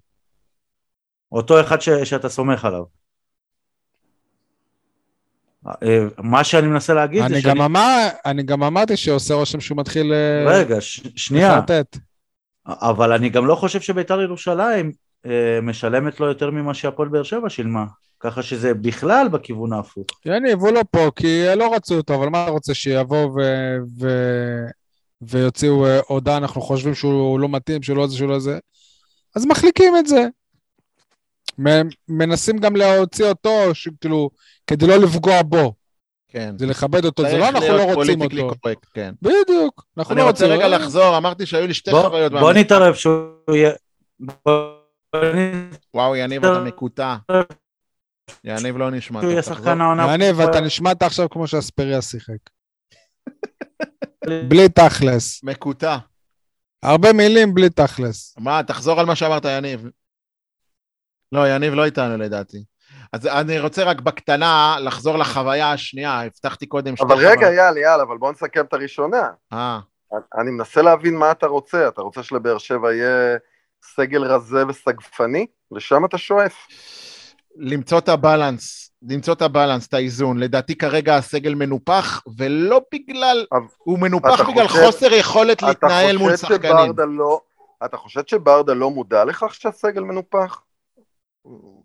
אותו 1.33 1.61
אחד 1.61 1.81
ש, 1.81 1.89
שאתה 1.89 2.29
סומך 2.29 2.65
עליו. 2.65 3.00
אה, 5.67 6.05
מה 6.19 6.45
שאני 6.45 6.67
מנסה 6.67 6.95
להגיד 6.95 7.21
זה 7.21 7.27
אני 7.27 7.41
שאני... 7.41 7.65
אמר- 7.65 8.09
אני 8.27 8.43
גם 8.43 8.63
אמרתי 8.63 8.97
שעושה 8.97 9.35
רושם 9.35 9.61
שהוא 9.61 9.79
מתחיל 9.79 10.13
אה, 10.13 10.53
רגע, 10.53 10.81
ש... 10.81 11.01
שנייה. 11.17 11.57
לחרטט. 11.57 11.97
אבל 12.67 13.13
אני 13.13 13.29
גם 13.29 13.47
לא 13.47 13.55
חושב 13.55 13.81
שביתר 13.81 14.21
ירושלים 14.21 14.93
אה, 15.27 15.61
משלמת 15.63 16.21
לו 16.21 16.27
יותר 16.27 16.51
ממה 16.51 16.75
שהפועל 16.75 17.09
באר 17.09 17.23
שבע 17.23 17.51
שילמה. 17.51 17.85
ככה 18.21 18.43
שזה 18.43 18.75
בכלל 18.75 19.29
בכיוון 19.29 19.73
ההפוך. 19.73 20.07
יניב, 20.27 20.61
הוא 20.61 20.71
לא 20.71 20.81
פה, 20.91 21.11
כי 21.17 21.43
לא 21.57 21.75
רצו 21.75 21.95
אותו, 21.97 22.15
אבל 22.15 22.29
מה 22.29 22.43
אתה 22.43 22.51
רוצה, 22.51 22.75
שיבואו 22.75 23.35
ו... 23.35 23.41
ו... 24.01 24.09
ויוציאו 25.23 25.87
אה, 25.87 26.01
הודעה, 26.09 26.37
אנחנו 26.37 26.61
חושבים 26.61 26.95
שהוא 26.95 27.41
לא 27.41 27.49
מתאים, 27.49 27.83
שהוא 27.83 27.97
לא 27.97 28.07
זה, 28.07 28.17
שהוא 28.17 28.29
לא 28.29 28.39
זה, 28.39 28.59
אז 29.37 29.47
מחליקים 29.47 29.97
את 29.97 30.07
זה. 30.07 30.27
מנסים 32.09 32.59
גם 32.59 32.77
להוציא 32.77 33.25
אותו, 33.25 33.75
ש- 33.75 33.89
כאילו, 34.01 34.31
כדי 34.67 34.87
לא 34.87 34.97
לפגוע 34.97 35.43
בו, 35.43 35.75
כן. 36.29 36.55
זה 36.59 36.67
לכבד 36.67 37.05
אותו, 37.05 37.23
זה 37.23 37.39
לא 37.39 37.49
אנחנו 37.49 37.67
לא 37.77 37.95
רוצים 37.95 38.23
אותו. 38.23 38.49
קורקט, 38.63 38.87
כן. 38.95 39.15
בדיוק, 39.23 39.85
אנחנו 39.99 40.15
אני 40.15 40.21
לא 40.21 40.27
רוצה 40.27 40.45
רוצים. 40.45 40.59
רגע 40.59 40.69
לחזור, 40.69 41.17
אמרתי 41.17 41.47
שהיו 41.47 41.67
לי 41.67 41.75
שתי 41.75 41.91
בוא, 41.91 42.03
חוויות. 42.03 42.33
בוא. 42.33 42.53
נתערב 42.53 42.95
שהוא 42.95 43.55
יהיה... 43.55 43.73
וואו, 45.95 46.17
יניב, 46.17 46.45
אתה 46.45 46.61
מקוטע. 46.61 47.17
יניב 48.45 48.77
לא 48.77 48.91
נשמע. 48.91 49.21
שהוא 49.21 49.31
יהיה 49.33 49.43
שחקן 49.43 49.81
העונה. 49.81 50.15
יניב, 50.15 50.41
אתה 50.41 50.61
נשמעת 50.61 51.03
עכשיו 51.03 51.31
כמו 51.31 51.47
שאספריה 51.47 52.03
שיחק. 52.03 52.39
בלי 54.49 54.69
תכלס. 54.69 55.45
מקוטע. 55.45 55.97
הרבה 56.83 57.13
מילים 57.13 57.55
בלי 57.55 57.71
תכלס. 57.71 58.35
מה, 58.39 58.63
תחזור 58.67 59.01
על 59.01 59.07
מה 59.07 59.17
שאמרת, 59.17 59.45
יניב. 59.45 59.91
לא, 61.33 61.49
יניב 61.49 61.75
לא 61.75 61.85
איתנו 61.85 62.17
לדעתי. 62.19 62.65
אז 63.13 63.27
אני 63.27 63.61
רוצה 63.61 63.85
רק 63.85 64.01
בקטנה 64.01 64.77
לחזור 64.81 65.17
לחוויה 65.19 65.73
השנייה, 65.73 66.21
הבטחתי 66.23 66.67
קודם 66.67 66.97
שתי 66.97 67.05
אבל 67.05 67.27
רגע. 67.27 67.53
יאללה, 67.53 67.81
יאללה, 67.81 68.03
אבל 68.03 68.19
בוא 68.19 68.33
נסכם 68.33 68.61
את 68.61 68.73
הראשונה. 68.73 69.29
אה, 69.53 69.79
אני 70.39 70.51
מנסה 70.51 70.83
להבין 70.83 71.17
מה 71.17 71.31
אתה 71.31 71.47
רוצה. 71.47 71.89
אתה 71.89 72.03
רוצה 72.03 72.23
שלבאר 72.23 72.59
שבע 72.59 72.95
יהיה 72.95 73.37
סגל 73.97 74.25
רזה 74.25 74.67
וסגפני? 74.67 75.47
לשם 75.73 76.05
אתה 76.05 76.19
שואף. 76.19 76.67
למצוא 77.57 77.99
את 77.99 78.09
הבלנס, 78.09 78.91
למצוא 79.03 79.35
את 79.35 79.43
הבלנס, 79.43 79.87
את 79.87 79.95
האיזון. 79.95 80.39
לדעתי 80.39 80.79
כרגע 80.79 81.17
הסגל 81.17 81.55
מנופח, 81.55 82.23
ולא 82.39 82.81
בגלל... 82.95 83.47
אבל- 83.53 83.61
הוא 83.79 83.99
מנופח 83.99 84.41
בגלל 84.49 84.69
חושב- 84.69 84.85
חוסר 84.87 85.13
יכולת 85.13 85.63
להתנהל 85.63 86.17
מול 86.17 86.37
שחקנים. 86.37 86.93
לא... 87.19 87.41
אתה 87.85 87.97
חושב 87.97 88.21
שברדה 88.27 88.75
לא 88.75 88.91
מודע 88.91 89.25
לכך 89.25 89.55
שהסגל 89.55 90.03
מנופח? 90.03 90.61
הוא 91.43 91.83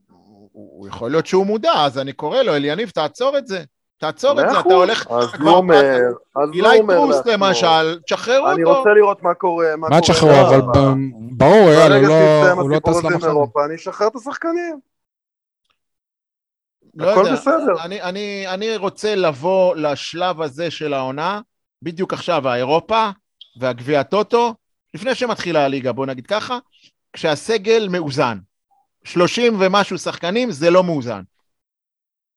הוא 0.85 0.87
יכול 0.87 1.11
להיות 1.11 1.25
שהוא 1.25 1.45
מודע, 1.45 1.71
אז 1.73 1.97
אני 1.97 2.13
קורא 2.13 2.41
לו, 2.41 2.55
אליניב, 2.55 2.89
תעצור 2.89 3.37
את 3.37 3.47
זה. 3.47 3.63
תעצור 3.97 4.41
את 4.41 4.49
זה. 4.51 4.59
אתה 4.59 4.73
הולך... 4.73 5.07
אז 5.07 5.41
הוא 5.41 5.49
אומר, 5.49 5.95
אז 6.35 6.49
הוא 6.53 6.67
אומר 6.79 6.95
טרוס 6.95 7.15
לעצמו, 7.15 7.31
למשל, 7.31 7.99
תשחררו 8.05 8.51
אני 8.51 8.63
אותו. 8.63 8.77
רוצה 8.77 8.89
לראות 8.89 9.23
מה 9.23 9.33
קורה. 9.33 9.75
מה 9.75 9.87
קורה 9.87 10.01
תשחררו, 10.01 10.31
לא, 10.31 10.47
אבל 10.47 10.61
ברור, 11.31 11.69
אייל, 11.69 11.91
הוא 11.93 12.01
ברגע 12.01 12.07
לא- 12.07 12.41
שיסתיים 12.41 12.59
הוא 12.59 12.69
לא 12.69 12.79
טס. 12.79 13.25
אירופה, 13.25 13.65
אני 13.65 13.75
אשחרר 13.75 14.07
את 14.07 14.15
השחקנים. 14.15 14.79
לא 16.95 17.11
הכל 17.11 17.19
יודע, 17.19 17.33
בסדר. 17.33 17.83
אני, 17.83 18.01
אני, 18.01 18.47
אני 18.47 18.77
רוצה 18.77 19.15
לבוא 19.15 19.75
לשלב 19.75 20.41
הזה 20.41 20.71
של 20.71 20.93
העונה, 20.93 21.41
בדיוק 21.81 22.13
עכשיו, 22.13 22.47
האירופה 22.47 23.09
והגביע 23.59 23.99
הטוטו, 23.99 24.53
לפני 24.93 25.15
שמתחילה 25.15 25.65
הליגה, 25.65 25.91
בוא 25.91 26.05
נגיד 26.05 26.27
ככה, 26.27 26.57
כשהסגל 27.13 27.87
מאוזן. 27.91 28.37
30 29.05 29.55
ומשהו 29.59 29.97
שחקנים 29.97 30.51
זה 30.51 30.69
לא 30.69 30.83
מאוזן. 30.83 31.21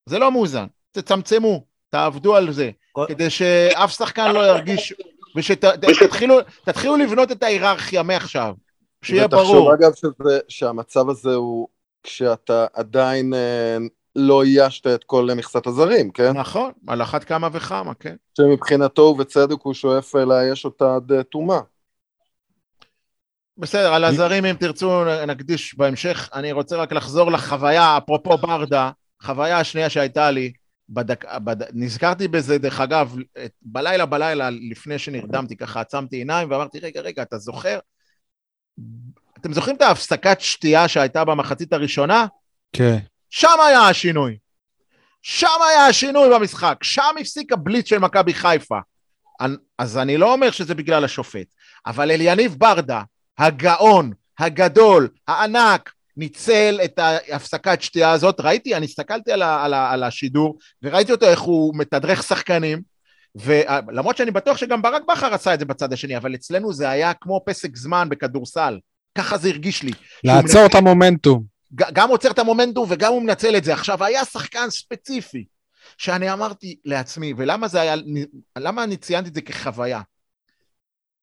זה 0.07 0.19
לא 0.19 0.33
מאוזן. 0.33 0.67
תצמצמו, 0.93 1.65
תעבדו 1.91 2.37
על 2.37 2.53
זה, 2.53 2.71
כל- 2.93 3.05
כדי 3.09 3.31
שאף 3.31 3.91
שחקן 3.93 4.33
לא 4.33 4.47
ירגיש, 4.49 4.95
ושתתחילו 5.37 6.39
תתחילו 6.65 6.97
לבנות 6.97 7.33
את 7.33 7.43
ההיררכיה 7.43 8.03
מעכשיו, 8.03 8.55
שיהיה 9.03 9.27
ותחשוב, 9.27 9.47
ברור. 9.47 9.75
אגב, 9.75 9.95
שזה, 9.95 10.39
שהמצב 10.49 11.09
הזה 11.09 11.35
הוא 11.35 11.69
כשאתה 12.03 12.67
עדיין 12.73 13.35
אה, 13.35 13.77
לא 14.17 14.43
איישת 14.43 14.87
את 14.87 15.05
כל 15.05 15.29
מכסת 15.37 15.67
הזרים, 15.67 16.11
כן? 16.11 16.37
נכון, 16.37 16.73
על 16.87 17.03
אחת 17.03 17.25
כמה 17.25 17.49
וכמה, 17.53 17.95
כן. 17.95 18.17
שמבחינתו 18.39 19.03
ובצדק 19.03 19.63
הוא 19.63 19.75
שואף 19.75 20.17
אה, 20.17 20.25
לאייש 20.25 20.65
אותה 20.65 20.97
עד 20.97 21.13
אה, 21.13 21.23
תומה. 21.23 21.61
בסדר, 23.59 23.95
על 23.95 24.05
הזרים 24.05 24.45
אם 24.45 24.55
תרצו 24.55 25.05
נקדיש 25.27 25.75
בהמשך, 25.79 26.29
אני 26.35 26.53
רוצה 26.53 26.77
רק 26.77 26.93
לחזור 26.93 27.33
לחוויה, 27.33 27.99
אפרופו 27.99 28.39
ברדה, 28.39 28.91
חוויה 29.23 29.61
השנייה 29.61 29.91
שהייתה 29.91 30.31
לי, 30.31 30.53
בדק, 30.89 31.25
בד... 31.35 31.57
נזכרתי 31.73 32.29
בזה, 32.29 32.59
דרך 32.59 32.81
אגב, 32.81 33.17
בלילה 33.63 34.07
בלילה, 34.07 34.51
לפני 34.71 34.99
שנרדמתי, 34.99 35.57
ככה 35.57 35.81
עצמתי 35.81 36.17
עיניים 36.17 36.51
ואמרתי, 36.51 36.79
רגע, 36.79 37.01
רגע, 37.01 37.23
אתה 37.23 37.39
זוכר? 37.39 37.79
אתם 39.41 39.53
זוכרים 39.53 39.77
את 39.77 39.83
ההפסקת 39.83 40.41
שתייה 40.41 40.89
שהייתה 40.89 41.25
במחצית 41.25 41.73
הראשונה? 41.73 42.27
כן. 42.73 42.99
שם 43.31 43.61
היה 43.69 43.81
השינוי. 43.89 44.39
שם 45.23 45.63
היה 45.71 45.87
השינוי 45.87 46.29
במשחק, 46.35 46.79
שם 46.83 47.15
הפסיק 47.21 47.53
הבליץ 47.53 47.89
של 47.89 47.99
מכבי 47.99 48.35
חיפה. 48.35 48.79
אז 49.79 49.99
אני 49.99 50.17
לא 50.17 50.33
אומר 50.33 50.51
שזה 50.51 50.75
בגלל 50.75 51.05
השופט, 51.05 51.47
אבל 51.87 52.11
אליניב 52.11 52.55
ברדה, 52.59 53.03
הגאון, 53.39 54.13
הגדול, 54.39 55.09
הענק, 55.29 55.93
ניצל 56.17 56.81
את 56.85 56.99
ההפסקת 56.99 57.83
שתייה 57.83 58.11
הזאת. 58.11 58.41
ראיתי, 58.41 58.75
אני 58.75 58.85
הסתכלתי 58.85 59.33
על, 59.33 59.43
ה- 59.43 59.65
על, 59.65 59.75
ה- 59.75 59.91
על 59.91 60.03
השידור, 60.03 60.59
וראיתי 60.83 61.13
אותו 61.13 61.27
איך 61.27 61.41
הוא 61.41 61.75
מתדרך 61.77 62.23
שחקנים, 62.23 62.83
ולמרות 63.35 64.17
שאני 64.17 64.31
בטוח 64.31 64.57
שגם 64.57 64.83
ברק 64.83 65.03
בכר 65.09 65.35
עשה 65.35 65.55
את 65.55 65.59
זה 65.59 65.65
בצד 65.65 65.93
השני, 65.93 66.17
אבל 66.17 66.35
אצלנו 66.35 66.73
זה 66.73 66.91
היה 66.91 67.15
כמו 67.15 67.41
פסק 67.47 67.77
זמן 67.77 68.09
בכדורסל. 68.09 68.79
ככה 69.19 69.39
זה 69.39 69.49
הרגיש 69.49 69.83
לי. 69.83 69.93
לעצור 70.25 70.67
את 70.67 70.75
המומנטום. 70.75 71.45
גם 71.75 72.09
עוצר 72.09 72.31
את 72.31 72.39
המומנטום 72.39 72.87
וגם 72.89 73.13
הוא 73.13 73.23
מנצל 73.23 73.57
את 73.57 73.65
זה. 73.65 73.73
עכשיו, 73.73 74.05
היה 74.05 74.25
שחקן 74.25 74.71
ספציפי, 74.71 75.45
שאני 75.99 76.33
אמרתי 76.33 76.77
לעצמי, 76.85 77.35
ולמה 77.37 77.69
זה 77.69 77.81
היה, 77.81 77.95
למה 78.59 78.85
אני 78.85 78.97
ציינתי 78.97 79.29
את 79.29 79.35
זה 79.35 79.41
כחוויה? 79.41 80.01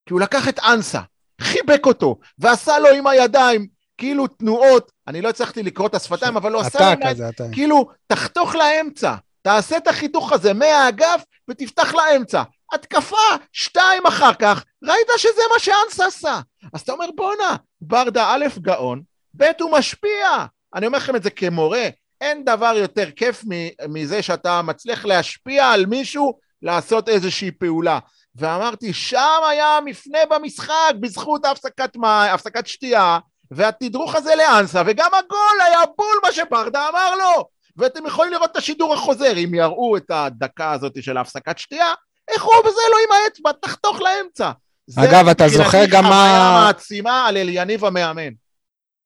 כי 0.06 0.14
הוא 0.14 0.22
לקח 0.22 0.48
את 0.50 0.60
אנסה, 0.60 1.02
חיבק 1.42 1.86
אותו, 1.86 2.20
ועשה 2.40 2.80
לו 2.80 2.90
עם 2.90 3.08
הידיים, 3.08 3.68
כאילו 3.98 4.28
תנועות, 4.28 4.92
אני 5.08 5.22
לא 5.22 5.30
הצלחתי 5.30 5.64
לקרוא 5.64 5.88
את 5.88 5.96
השפתיים, 5.96 6.38
אבל 6.38 6.54
הוא 6.54 6.62
עשה 6.62 6.90
הידיים, 6.90 7.14
כזה, 7.14 7.30
אתה. 7.30 7.44
כאילו, 7.52 7.90
תחתוך 8.08 8.56
לאמצע, 8.56 9.16
תעשה 9.42 9.78
את 9.78 9.88
החיתוך 9.88 10.32
הזה 10.32 10.54
מהאגף 10.54 11.24
ותפתח 11.48 11.94
לאמצע. 11.94 12.44
התקפה, 12.74 13.18
שתיים 13.52 14.06
אחר 14.06 14.34
כך, 14.34 14.64
ראית 14.84 15.08
שזה 15.18 15.42
מה 15.54 15.60
שאנסה 15.60 16.06
עשה. 16.06 16.40
אז 16.74 16.82
אתה 16.82 16.92
אומר, 16.92 17.06
בואנה, 17.16 17.56
ברדה 17.82 18.34
א', 18.36 18.46
גאון, 18.60 19.02
ב', 19.38 19.44
הוא 19.62 19.72
משפיע. 19.72 20.46
אני 20.76 20.86
אומר 20.86 20.98
לכם 20.98 21.16
את 21.16 21.24
זה 21.24 21.30
כמורה, 21.30 21.90
אין 22.22 22.46
דבר 22.46 22.74
יותר 22.78 23.12
כיף 23.12 23.44
מזה 23.90 24.22
שאתה 24.22 24.62
מצליח 24.62 25.06
להשפיע 25.06 25.68
על 25.68 25.86
מישהו 25.86 26.40
לעשות 26.62 27.10
איזושהי 27.10 27.52
פעולה. 27.52 28.00
ואמרתי, 28.36 28.94
שם 28.94 29.40
היה 29.50 29.78
המפנה 29.78 30.20
במשחק, 30.30 30.94
בזכות 31.00 31.46
הפסקת, 31.46 31.96
מים, 31.96 32.34
הפסקת 32.34 32.68
שתייה, 32.68 33.20
והתדרוך 33.52 34.16
הזה 34.16 34.36
לאנסה, 34.36 34.82
וגם 34.86 35.10
הגול 35.14 35.62
היה 35.68 35.80
בול 35.98 36.20
מה 36.24 36.32
שברדה 36.32 36.90
אמר 36.90 37.16
לו. 37.16 37.46
ואתם 37.78 38.06
יכולים 38.06 38.34
לראות 38.34 38.52
את 38.52 38.58
השידור 38.58 38.94
החוזר, 38.94 39.38
אם 39.38 39.54
יראו 39.54 39.98
את 39.98 40.12
הדקה 40.12 40.72
הזאת 40.72 41.04
של 41.04 41.18
ההפסקת 41.18 41.58
שתייה, 41.58 41.94
איך 42.28 42.44
הוא 42.44 42.54
בזה 42.60 42.82
לו 42.92 42.98
עם 43.08 43.24
האצבע, 43.26 43.52
תחתוך 43.62 44.00
לאמצע. 44.02 44.52
זה 44.88 45.02
אגב, 45.02 45.28
אתה 45.28 45.48
זוכר 45.48 45.86
גם 45.92 46.04
מה- 46.04 46.10
חוויה 46.10 46.62
מעצימה 46.66 47.28
על 47.28 47.38
אליניב 47.38 47.86
המאמן. 47.86 48.30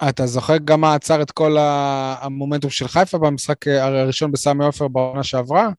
אתה 0.09 0.25
זוכר 0.25 0.57
גם 0.57 0.81
מה 0.81 0.93
עצר 0.95 1.21
את 1.21 1.31
כל 1.31 1.55
המומנטום 1.59 2.69
של 2.69 2.87
חיפה 2.87 3.17
במשחק 3.17 3.67
אה, 3.67 3.85
הראשון 3.85 4.31
בסמי 4.31 4.65
עופר 4.65 4.87
בעונה 4.87 5.23
שעברה? 5.23 5.69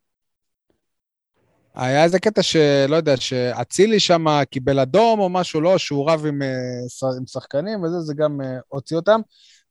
היה 1.75 2.05
איזה 2.05 2.19
קטע 2.19 2.43
שלא 2.43 2.97
יודע, 2.97 3.17
שאצילי 3.17 4.01
שם 4.01 4.27
קיבל 4.51 4.79
אדום 4.79 5.21
או 5.21 5.29
משהו, 5.29 5.61
לא, 5.61 5.79
שהוא 5.79 6.11
רב 6.11 6.27
עם, 6.27 6.43
אה, 6.43 7.09
עם 7.19 7.27
שחקנים 7.27 7.83
וזה, 7.83 8.01
זה 8.01 8.15
גם 8.15 8.41
אה, 8.41 8.59
הוציא 8.69 8.97
אותם. 8.97 9.21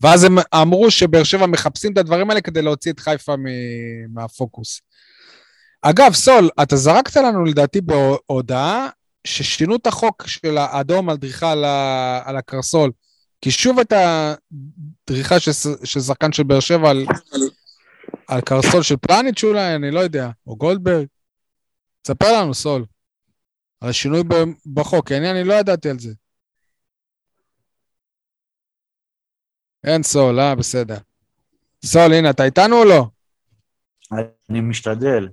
ואז 0.02 0.24
הם 0.24 0.38
אמרו 0.62 0.92
שבאר 0.92 1.24
שבע 1.24 1.46
מחפשים 1.46 1.94
את 1.94 1.98
הדברים 1.98 2.30
האלה 2.30 2.42
כדי 2.42 2.62
להוציא 2.62 2.92
את 2.92 3.00
חיפה 3.00 3.36
מהפוקוס. 4.14 4.82
אגב, 5.82 6.14
סול, 6.14 6.50
אתה 6.62 6.76
זרקת 6.76 7.16
לנו 7.16 7.46
לדעתי 7.46 7.82
בהודעה 7.82 8.90
ששינו 9.28 9.76
את 9.76 9.88
החוק 9.88 10.28
של 10.28 10.58
האדום 10.58 11.10
על 11.10 11.18
דריכה 11.18 11.52
על, 11.52 11.66
על 12.26 12.38
הקרסול. 12.38 12.92
כי 13.42 13.52
שוב 13.52 13.80
אתה 13.80 14.34
דריכה 15.10 15.40
של, 15.40 15.52
שחקן 15.84 16.32
של 16.32 16.44
באר 16.44 16.60
שבע 16.60 16.90
על, 16.90 17.06
על 18.28 18.42
קרסול 18.42 18.84
של 18.84 18.96
פלניץ' 18.98 19.44
אולי, 19.44 19.76
אני 19.76 19.92
לא 19.92 20.00
יודע, 20.00 20.30
או 20.48 20.56
גולדברג. 20.56 21.06
תספר 22.02 22.42
לנו, 22.42 22.54
סול, 22.54 22.86
על 23.82 23.90
השינוי 23.90 24.24
בחוק, 24.74 25.08
כי 25.08 25.18
אני, 25.18 25.32
אני 25.32 25.44
לא 25.44 25.54
ידעתי 25.54 25.90
על 25.90 26.00
זה. 26.00 26.14
אין 29.84 30.04
סול, 30.04 30.40
אה, 30.40 30.56
בסדר. 30.56 30.98
סול, 31.86 32.14
הנה, 32.14 32.30
אתה 32.30 32.44
איתנו 32.44 32.76
או 32.76 32.86
לא? 32.86 33.06
אני 34.50 34.62
משתדל. 34.62 35.30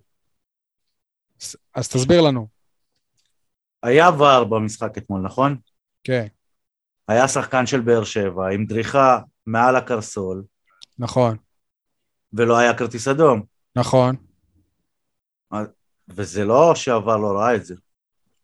אז 1.74 1.88
תסביר 1.88 2.20
לנו. 2.20 2.48
היה 3.82 4.10
ור 4.10 4.44
במשחק 4.44 4.98
אתמול, 4.98 5.20
נכון? 5.20 5.56
כן, 6.04 6.26
היה 7.08 7.28
שחקן 7.28 7.66
של 7.66 7.80
באר 7.80 8.04
שבע 8.04 8.48
עם 8.48 8.66
דריכה 8.66 9.18
מעל 9.46 9.76
הקרסול, 9.76 10.44
נכון, 10.98 11.36
ולא 12.32 12.58
היה 12.58 12.78
כרטיס 12.78 13.08
אדום. 13.08 13.42
נכון. 13.76 14.16
וזה 16.08 16.44
לא 16.44 16.74
שעבר 16.74 17.16
לא 17.16 17.38
ראה 17.38 17.54
את 17.54 17.64
זה. 17.64 17.74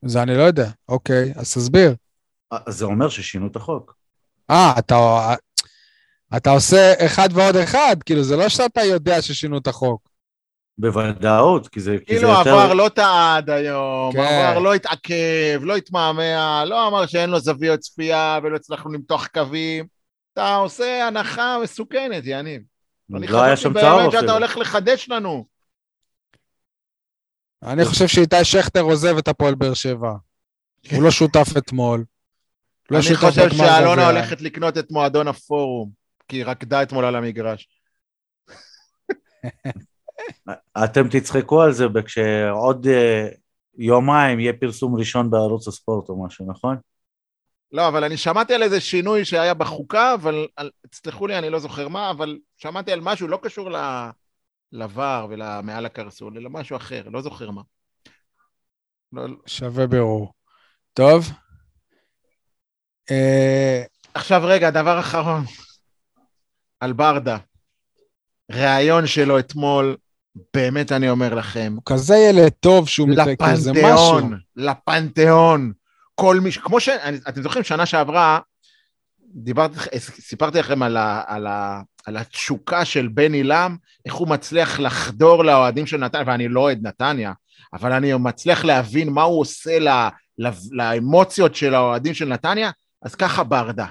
זה 0.03 0.23
אני 0.23 0.37
לא 0.37 0.43
יודע. 0.43 0.71
אוקיי, 0.89 1.33
אז 1.37 1.55
תסביר. 1.55 1.95
אז 2.51 2.79
זה 2.79 2.85
אומר 2.85 3.09
ששינו 3.09 3.47
את 3.47 3.57
החוק. 3.57 3.95
אה, 4.51 4.73
אתה, 4.79 4.97
אתה 6.37 6.51
עושה 6.51 7.07
אחד 7.07 7.29
ועוד 7.33 7.57
אחד, 7.57 7.97
כאילו, 8.05 8.23
זה 8.23 8.37
לא 8.37 8.49
שאתה 8.49 8.81
יודע 8.81 9.23
ששינו 9.23 9.59
את 9.59 9.67
החוק. 9.67 10.09
בוודאות, 10.79 11.69
כי 11.69 11.81
זה, 11.81 11.97
כי 12.07 12.15
זה 12.15 12.21
כאילו 12.21 12.29
יותר... 12.39 12.51
עבר 12.59 12.75
לא 12.75 12.89
טעה 12.89 13.37
עד 13.37 13.51
היום, 13.51 14.13
כן. 14.13 14.21
עבר 14.21 14.59
לא 14.59 14.75
התעכב, 14.75 15.61
לא 15.63 15.77
התמהמה, 15.77 16.65
לא 16.65 16.89
אמר 16.89 17.07
שאין 17.07 17.31
לו 17.31 17.41
זוויות 17.41 17.81
צפייה 17.81 18.39
ולא 18.43 18.57
הצלחנו 18.57 18.93
למתוח 18.93 19.27
קווים. 19.27 19.87
אתה 20.33 20.55
עושה 20.55 21.07
הנחה 21.07 21.59
מסוכנת, 21.63 22.23
יניב. 22.25 22.63
אני 23.17 23.27
לא 23.27 23.43
היה 23.43 23.57
חשבתי 23.57 23.81
שם 23.81 23.87
באמת 23.87 24.01
צהוב 24.01 24.13
שאתה 24.13 24.19
אפילו. 24.19 24.33
הולך 24.33 24.57
לחדש 24.57 25.09
לנו. 25.09 25.45
אני 27.63 27.85
חושב 27.85 28.07
שאיתי 28.07 28.45
שכטר 28.45 28.81
עוזב 28.81 29.17
את 29.17 29.29
הפועל 29.29 29.55
באר 29.55 29.75
שבע. 29.75 30.13
הוא 30.93 31.03
לא 31.03 31.11
שותף 31.11 31.47
אתמול. 31.59 32.05
לא 32.91 32.97
אני 32.97 33.05
שותף 33.05 33.21
חושב 33.21 33.51
שאלונה. 33.51 34.07
הולכת 34.07 34.41
לקנות 34.41 34.79
את 34.79 34.91
מועדון 34.91 35.29
הפורום, 35.29 35.91
כי 36.29 36.37
היא 36.37 36.45
רקדה 36.45 36.83
אתמול 36.83 37.05
על 37.05 37.17
המגרש. 37.17 37.69
אתם 40.85 41.09
תצחקו 41.09 41.63
על 41.63 41.73
זה 41.73 41.87
כשעוד 42.05 42.87
אה, 42.87 43.29
יומיים 43.79 44.41
יהיה 44.41 44.53
פרסום 44.53 44.95
ראשון 44.95 45.31
בערוץ 45.31 45.69
הספורט 45.69 46.09
או 46.09 46.27
משהו, 46.27 46.47
נכון? 46.51 46.77
לא, 47.73 47.89
אבל 47.89 48.05
אני 48.05 48.17
שמעתי 48.17 48.55
על 48.55 48.63
איזה 48.63 48.81
שינוי 48.81 49.25
שהיה 49.25 49.55
בחוקה, 49.55 50.15
אבל 50.15 50.47
על, 50.57 50.71
תסלחו 50.91 51.27
לי, 51.27 51.39
אני 51.39 51.51
לא 51.51 51.59
זוכר 51.59 51.89
מה, 51.89 52.11
אבל 52.11 52.39
שמעתי 52.57 52.93
על 52.93 53.01
משהו 53.01 53.29
לא 53.29 53.39
קשור 53.43 53.71
ל... 53.71 53.77
לבר 54.73 55.27
ולמעל 55.31 55.87
הקרסול, 55.87 56.39
אלא 56.39 56.51
משהו 56.51 56.77
אחר, 56.77 57.09
לא 57.09 57.23
זוכר 57.23 57.51
מה. 57.51 57.63
לא, 59.13 59.27
שווה 59.47 59.87
בירור. 59.87 60.33
טוב. 60.95 61.31
אה, 63.11 63.83
עכשיו 64.15 64.43
רגע, 64.45 64.71
דבר 64.71 65.01
אחרון. 65.01 65.45
על 66.81 66.93
ברדה. 66.93 67.37
ראיון 68.51 69.07
שלו 69.07 69.39
אתמול, 69.39 69.97
באמת 70.55 70.93
אני 70.93 71.11
אומר 71.11 71.35
לכם, 71.35 71.73
הוא 71.77 71.83
כזה 71.87 72.17
ילד 72.17 72.53
טוב 72.61 72.89
שהוא 72.89 73.09
מתרכז, 73.09 73.63
זה 73.63 73.73
משהו. 73.73 73.85
לפנתיאון, 73.85 74.39
לפנתיאון. 74.57 75.73
כל 76.15 76.41
מי 76.41 76.53
ש... 76.53 76.59
כמו 76.59 76.81
ש... 76.81 76.89
אתם 77.29 77.43
זוכרים, 77.43 77.65
שנה 77.65 77.87
שעברה, 77.87 78.41
דיברתי, 79.35 79.77
סיפרתי 79.99 80.59
לכם 80.59 80.83
על, 80.83 80.97
ה, 80.97 81.23
על, 81.27 81.47
ה, 81.47 81.81
על 82.07 82.17
התשוקה 82.17 82.85
של 82.85 83.09
בני 83.09 83.43
לם, 83.43 83.77
איך 84.07 84.15
הוא 84.15 84.29
מצליח 84.29 84.81
לחדור 84.81 85.45
לאוהדים 85.45 85.87
של 85.87 85.97
נתניה, 85.97 86.25
ואני 86.27 86.49
לא 86.49 86.61
אוהד 86.61 86.87
נתניה, 86.87 87.33
אבל 87.73 87.93
אני 87.93 88.15
מצליח 88.15 88.65
להבין 88.65 89.09
מה 89.09 89.23
הוא 89.23 89.41
עושה 89.41 89.79
ל, 89.79 89.89
ל, 90.39 90.49
לאמוציות 90.71 91.55
של 91.55 91.75
האוהדים 91.75 92.15
של 92.15 92.29
נתניה, 92.29 92.71
אז 93.03 93.15
ככה 93.15 93.45
ברדה, 93.45 93.87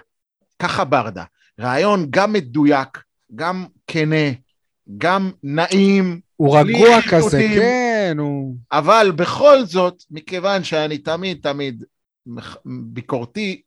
ככה 0.59 0.83
ברדה. 0.83 1.23
רעיון 1.59 2.07
גם 2.09 2.33
מדויק, 2.33 3.03
גם 3.35 3.65
כנה, 3.87 4.31
גם 4.97 5.31
נעים, 5.43 6.19
הוא 6.35 6.57
רגוע 6.57 7.01
כזה, 7.01 7.29
חיטוטים. 7.29 7.59
כן, 7.59 8.15
הוא... 8.19 8.55
אבל 8.71 9.11
בכל 9.15 9.63
זאת, 9.65 10.03
מכיוון 10.11 10.63
שאני 10.63 10.97
תמיד 10.97 11.37
תמיד 11.41 11.83
ביקורתי, 12.65 13.61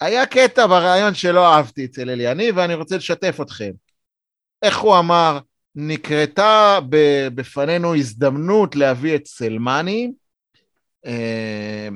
היה 0.00 0.26
קטע 0.26 0.66
בריאיון 0.66 1.14
שלא 1.14 1.54
אהבתי 1.54 1.84
אצל 1.84 2.10
אליניב, 2.10 2.56
ואני 2.56 2.74
רוצה 2.74 2.96
לשתף 2.96 3.38
אתכם. 3.40 3.70
איך 4.62 4.78
הוא 4.78 4.98
אמר, 4.98 5.38
נקרתה 5.74 6.78
בפנינו 7.34 7.94
הזדמנות 7.94 8.76
להביא 8.76 9.16
את 9.16 9.26
סלמני, 9.26 10.12
אה, 11.06 11.88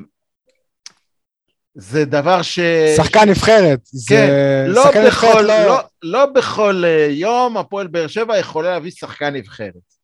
זה 1.74 2.05
דבר 2.05 2.42
ש... 2.42 2.59
שחקן 2.96 3.28
נבחרת. 3.28 3.80
זה 3.84 4.14
כן, 4.14 4.64
לא 4.70 4.82
שחקן 4.84 5.05
נבחרת 5.05 5.30
בכל, 5.30 5.42
לא- 5.42 5.66
לא, 5.66 5.80
לא 6.03 6.26
בכל 6.26 6.82
אה, 6.86 7.07
יום 7.11 7.57
הפועל 7.57 7.86
באר 7.86 8.07
שבע 8.07 8.38
יכולה 8.38 8.70
להביא 8.70 8.90
שחקן 8.90 9.34
נבחרת. 9.34 9.99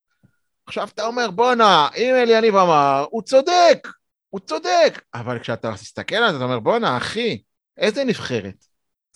עכשיו 0.66 0.88
אתה 0.94 1.06
אומר, 1.06 1.30
בואנה, 1.30 1.88
אם 1.96 2.14
אליניב 2.14 2.56
אמר, 2.56 3.06
הוא 3.10 3.22
צודק, 3.22 3.88
הוא 4.30 4.40
צודק. 4.40 5.02
אבל 5.14 5.38
כשאתה 5.38 5.70
מסתכל 5.70 6.16
על 6.16 6.30
זה, 6.30 6.36
אתה 6.36 6.44
אומר, 6.44 6.58
בואנה, 6.58 6.96
אחי, 6.96 7.42
איזה 7.78 8.04
נבחרת? 8.04 8.64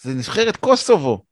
זה 0.03 0.15
נבחרת 0.15 0.57
קוסובו. 0.57 1.23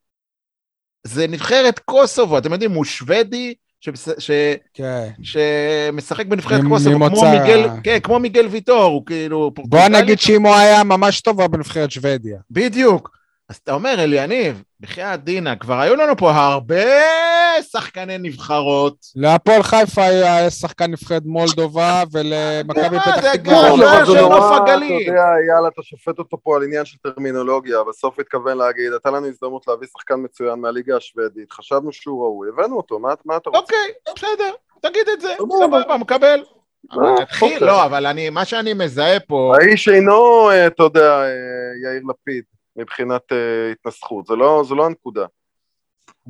זה 1.03 1.27
נבחרת 1.27 1.79
קוסובו, 1.79 2.37
אתם 2.37 2.53
יודעים, 2.53 2.71
הוא 2.71 2.85
שוודי 2.85 3.53
שבס... 3.81 4.09
ש... 4.19 4.31
כן. 4.73 5.09
שמשחק 5.23 6.25
בנבחרת 6.25 6.61
קוסובו, 6.69 6.95
כמו 6.95 7.09
ממוצא- 7.09 7.31
מיגל, 7.31 7.69
כן, 7.83 7.99
כמו 8.03 8.19
מיגל 8.19 8.47
ויטור, 8.47 8.83
הוא 8.83 9.05
כאילו... 9.05 9.51
בוא 9.57 9.87
נגיד 9.87 10.19
שאם 10.19 10.45
הוא 10.45 10.55
היה 10.55 10.83
ממש 10.83 11.21
טוב, 11.21 11.35
הוא 11.35 11.41
היה 11.41 11.47
בנבחרת 11.47 11.91
שוודיה. 11.91 12.39
בדיוק. 12.51 13.16
אז 13.49 13.55
אתה 13.55 13.73
אומר, 13.73 13.95
אליניב, 13.99 14.63
בחייאת 14.79 15.23
דינה, 15.23 15.55
כבר 15.55 15.79
היו 15.79 15.95
לנו 15.95 16.17
פה 16.17 16.31
הרבה 16.31 16.83
שחקני 17.71 18.17
נבחרות. 18.17 18.95
להפועל 19.15 19.63
חיפה 19.63 20.03
היה 20.03 20.49
שחקן 20.49 20.91
נבחרת 20.91 21.21
מולדובה, 21.25 22.03
ולמכבי 22.11 22.95
מה, 22.95 23.01
פתח 23.01 23.21
זה 23.21 23.29
תקווה. 23.37 23.69
לא, 23.69 23.77
לא, 23.77 24.05
זה 24.05 24.11
של 24.11 24.21
נורא, 24.21 24.39
נוף 24.39 24.63
אתה 24.63 24.73
הגליל. 24.73 25.07
יודע, 25.07 25.23
יאללה, 25.47 25.67
אתה 25.67 25.81
שופט 25.83 26.19
אותו 26.19 26.37
פה 26.43 26.55
על 26.55 26.63
עניין 26.63 26.85
של 26.85 26.97
טרמינולוגיה, 26.97 27.77
בסוף 27.89 28.19
התכוון 28.19 28.57
להגיד, 28.57 28.91
הייתה 28.91 29.11
לנו 29.11 29.27
הזדמנות 29.27 29.67
להביא 29.67 29.87
שחקן 29.97 30.15
מצוין 30.17 30.59
מהליגה 30.59 30.97
השוודית, 30.97 31.51
חשבנו 31.51 31.91
שהוא 31.91 32.23
ראוי, 32.23 32.49
הבאנו 32.49 32.77
אותו, 32.77 32.99
מה 32.99 33.13
אתה 33.13 33.49
רוצה? 33.49 33.59
אוקיי, 33.59 33.93
בסדר, 34.15 34.53
תגיד 34.81 35.09
את 35.13 35.21
זה, 35.21 35.33
סבבה. 35.59 35.97
מקבל. 35.97 36.43
אה, 36.93 37.25
תתחיל, 37.25 37.53
אוקיי. 37.53 37.67
לא, 37.67 37.85
אבל 37.85 38.05
אני, 38.05 38.29
מה 38.29 38.45
שאני 38.45 38.73
מזהה 38.73 39.19
פה, 39.19 39.53
האיש 39.59 39.89
אינו, 39.89 40.49
אה, 40.49 40.67
אתה 40.67 40.83
יודע, 40.83 41.21
אה, 41.21 41.27
יאיר 41.83 42.01
לפיד, 42.09 42.43
מבחינת 42.77 43.21
אה, 43.31 43.37
התנסחות, 43.71 44.27
זה 44.27 44.35
לא 44.35 44.63
זה 44.67 44.75
לא 44.75 44.85
הנקודה. 44.85 45.25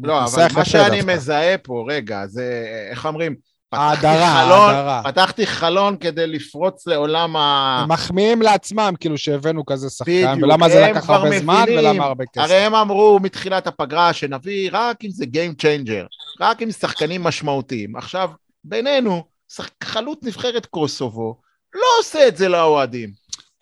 לא, 0.03 0.23
אבל 0.25 0.47
מה 0.55 0.65
שאני 0.65 0.97
דווקא. 1.01 1.13
מזהה 1.15 1.57
פה, 1.57 1.85
רגע, 1.89 2.27
זה, 2.27 2.65
איך 2.91 3.05
אומרים? 3.05 3.35
פתחתי 3.69 4.07
ההדרה, 4.07 4.43
חלון- 4.45 4.69
ההדרה. 4.75 5.01
פתחתי 5.05 5.47
חלון 5.47 5.97
כדי 5.97 6.27
לפרוץ 6.27 6.87
לעולם 6.87 7.35
ה... 7.35 7.79
הם 7.83 7.91
מחמיאים 7.91 8.41
לעצמם, 8.41 8.93
כאילו 8.99 9.17
שהבאנו 9.17 9.65
כזה 9.65 9.89
שחקן, 9.89 10.11
בדיוק, 10.31 10.43
ולמה 10.43 10.69
זה 10.69 10.87
לקח 10.91 11.09
הרבה 11.09 11.39
זמן, 11.39 11.63
מבינים. 11.63 11.79
ולמה 11.79 12.05
הרבה 12.05 12.23
כסף. 12.33 12.41
הרי 12.43 12.55
הם 12.55 12.75
אמרו 12.75 13.19
מתחילת 13.21 13.67
הפגרה 13.67 14.13
שנביא 14.13 14.69
רק 14.73 15.03
אם 15.03 15.09
זה 15.09 15.25
Game 15.25 15.61
Changer, 15.61 16.07
רק 16.41 16.61
עם 16.61 16.71
שחקנים 16.71 17.23
משמעותיים. 17.23 17.95
עכשיו, 17.95 18.29
בינינו, 18.63 19.23
שח... 19.49 19.69
חלוץ 19.83 20.19
נבחרת 20.23 20.65
קוסובו 20.65 21.37
לא 21.75 21.87
עושה 21.99 22.27
את 22.27 22.37
זה 22.37 22.49
לאוהדים. 22.49 23.09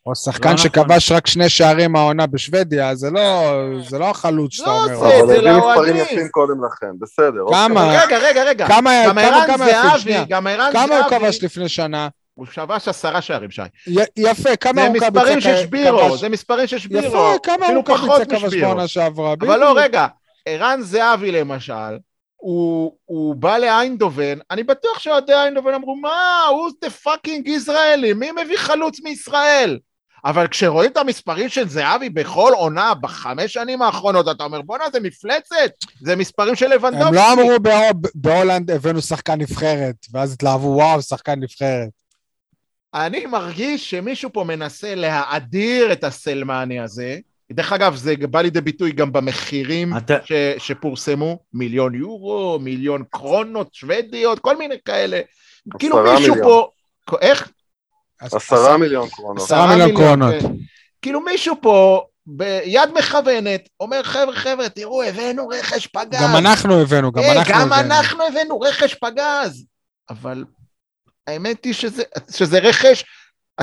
או 0.06 0.16
שחקן 0.16 0.50
לא 0.50 0.54
נכון. 0.54 0.64
שכבש 0.64 1.12
רק 1.12 1.28
שני 1.28 1.50
שערים 1.50 1.96
העונה 1.96 2.28
בשוודיה, 2.28 2.96
זה 2.96 3.10
לא, 3.12 3.54
זה 3.90 4.00
לא 4.00 4.10
החלוץ 4.10 4.54
שאתה 4.54 4.70
לא 4.70 4.84
אומר. 4.84 4.94
עושה 4.96 5.18
את 5.18 5.24
אבל 5.24 5.28
זה 5.28 5.34
הביא 5.40 5.52
מספרים 5.52 5.62
לאוהדים. 5.62 5.96
יפים 5.96 6.28
קודם 6.32 6.66
לכן, 6.66 6.88
בסדר. 7.00 7.42
אוקיי. 7.42 7.58
כמה? 7.58 7.84
אבל 7.84 8.06
רגע, 8.06 8.18
רגע, 8.18 8.44
רגע. 8.44 8.68
כמה, 8.68 8.92
גם 9.08 9.16
כמה, 9.48 9.66
ערן 9.66 9.98
זהבי. 9.98 10.14
גם 10.30 10.48
ערן 10.48 10.70
כמה 10.74 10.82
הוא 10.98 11.10
זהבי, 11.10 11.20
כבש 11.20 11.44
לפני 11.44 11.70
שנה? 11.70 12.08
הוא 12.34 12.46
כבש 12.52 12.88
עשרה 12.88 13.22
שערים, 13.22 13.52
שי. 13.52 13.62
יפה, 14.18 14.56
כמה 14.56 14.82
זה 14.82 14.88
הוא 14.88 14.98
כבש? 14.98 15.08
מספרים 15.08 15.42
של 15.42 15.58
שבירו, 15.58 16.18
זה 16.18 16.30
מספרים 16.30 16.68
של 16.68 16.80
שבירו. 16.80 17.06
יפה, 17.06 17.36
כמה 17.44 17.68
הוא 17.68 17.84
כבש. 18.30 18.56
בעונה 18.56 18.88
שעברה. 18.88 19.34
אבל 19.34 19.60
לא. 19.60 19.74
רגע, 19.78 20.08
ערן 20.46 20.82
זהבי 20.82 21.32
למשל, 21.32 21.98
הוא, 22.36 22.96
הוא 23.06 23.36
בא 23.36 23.58
לאיינדובן, 23.58 24.38
אני 24.52 24.64
בטוח 24.64 25.00
שאוהדי 25.00 25.34
איינדובן 25.34 25.74
אמרו, 25.74 25.96
מה, 25.96 26.46
הוא 26.50 26.70
זה 26.84 26.90
fucking 26.90 27.48
ישראלי, 27.48 28.14
מי 28.14 28.32
מביא 28.32 28.58
חלוץ 28.58 29.02
מישראל? 29.04 29.80
אבל 30.26 30.48
כשרואים 30.48 30.92
את 30.92 30.98
המספרים 30.98 31.50
של 31.50 31.68
זהבי 31.70 32.10
בכל 32.10 32.52
עונה 32.56 32.94
בחמש 32.94 33.54
שנים 33.54 33.82
האחרונות, 33.82 34.26
אתה 34.32 34.44
אומר, 34.44 34.62
בואנה, 34.62 34.84
זה 34.94 35.00
מפלצת, 35.00 35.72
זה 36.02 36.16
מספרים 36.16 36.56
של 36.56 36.68
לבנדובסקי. 36.68 37.08
הם 37.08 37.14
לא 37.14 37.34
אמרו 37.34 37.60
בהו- 37.60 38.02
בהולנד 38.16 38.72
הבאנו 38.72 39.02
שחקן 39.02 39.42
נבחרת, 39.42 39.96
ואז 40.12 40.34
התלהבו, 40.34 40.68
וואו, 40.68 41.02
שחקן 41.02 41.40
נבחרת. 41.40 41.90
אני 42.94 43.26
מרגיש 43.26 43.90
שמישהו 43.90 44.30
פה 44.34 44.44
מנסה 44.44 44.96
להאדיר 44.96 45.92
את 45.92 46.04
הסלמני 46.04 46.80
הזה, 46.80 47.18
דרך 47.52 47.74
אגב, 47.74 47.96
זה 47.96 48.14
בא 48.30 48.42
לידי 48.42 48.62
ביטוי 48.62 48.92
גם 48.92 49.12
במחירים 49.14 49.98
אתה- 49.98 50.18
ש, 50.26 50.32
שפורסמו, 50.58 51.40
מיליון 51.54 51.96
יורו, 51.96 52.60
מיליון 52.62 53.04
קרונות 53.10 53.74
שוודיות, 53.74 54.40
כל 54.40 54.58
מיני 54.58 54.76
כאלה. 54.86 55.20
כאילו 55.80 56.04
מישהו 56.04 56.20
מיליון. 56.36 56.42
פה, 56.44 56.68
איך? 57.22 57.52
עשרה 58.22 58.78
מיליון 58.78 59.10
קרונות. 59.10 59.44
עשרה 59.44 59.68
מיליון 59.68 59.96
קרונות. 59.96 60.36
כן. 60.42 60.48
כאילו 61.02 61.22
מישהו 61.22 61.56
פה 61.62 62.06
ביד 62.26 62.90
מכוונת 62.98 63.70
אומר, 63.80 64.04
חבר'ה, 64.04 64.36
חבר'ה, 64.36 64.70
תראו, 64.70 65.04
הבאנו 65.04 65.48
רכש 65.48 65.88
פגז. 65.88 66.22
גם 66.22 66.36
אנחנו 66.36 66.82
הבאנו, 66.82 67.12
גם 67.12 67.24
אה, 67.24 67.32
אנחנו 67.32 67.54
גם 67.54 67.62
הבאנו. 67.62 67.94
אנחנו 67.94 68.24
הבאנו 68.24 68.60
רכש 68.60 68.94
פגז. 68.94 69.66
אבל 70.10 70.44
האמת 71.28 71.66
היא 71.66 71.74
שזה, 71.74 72.04
שזה 72.32 72.60
רכש, 72.60 73.04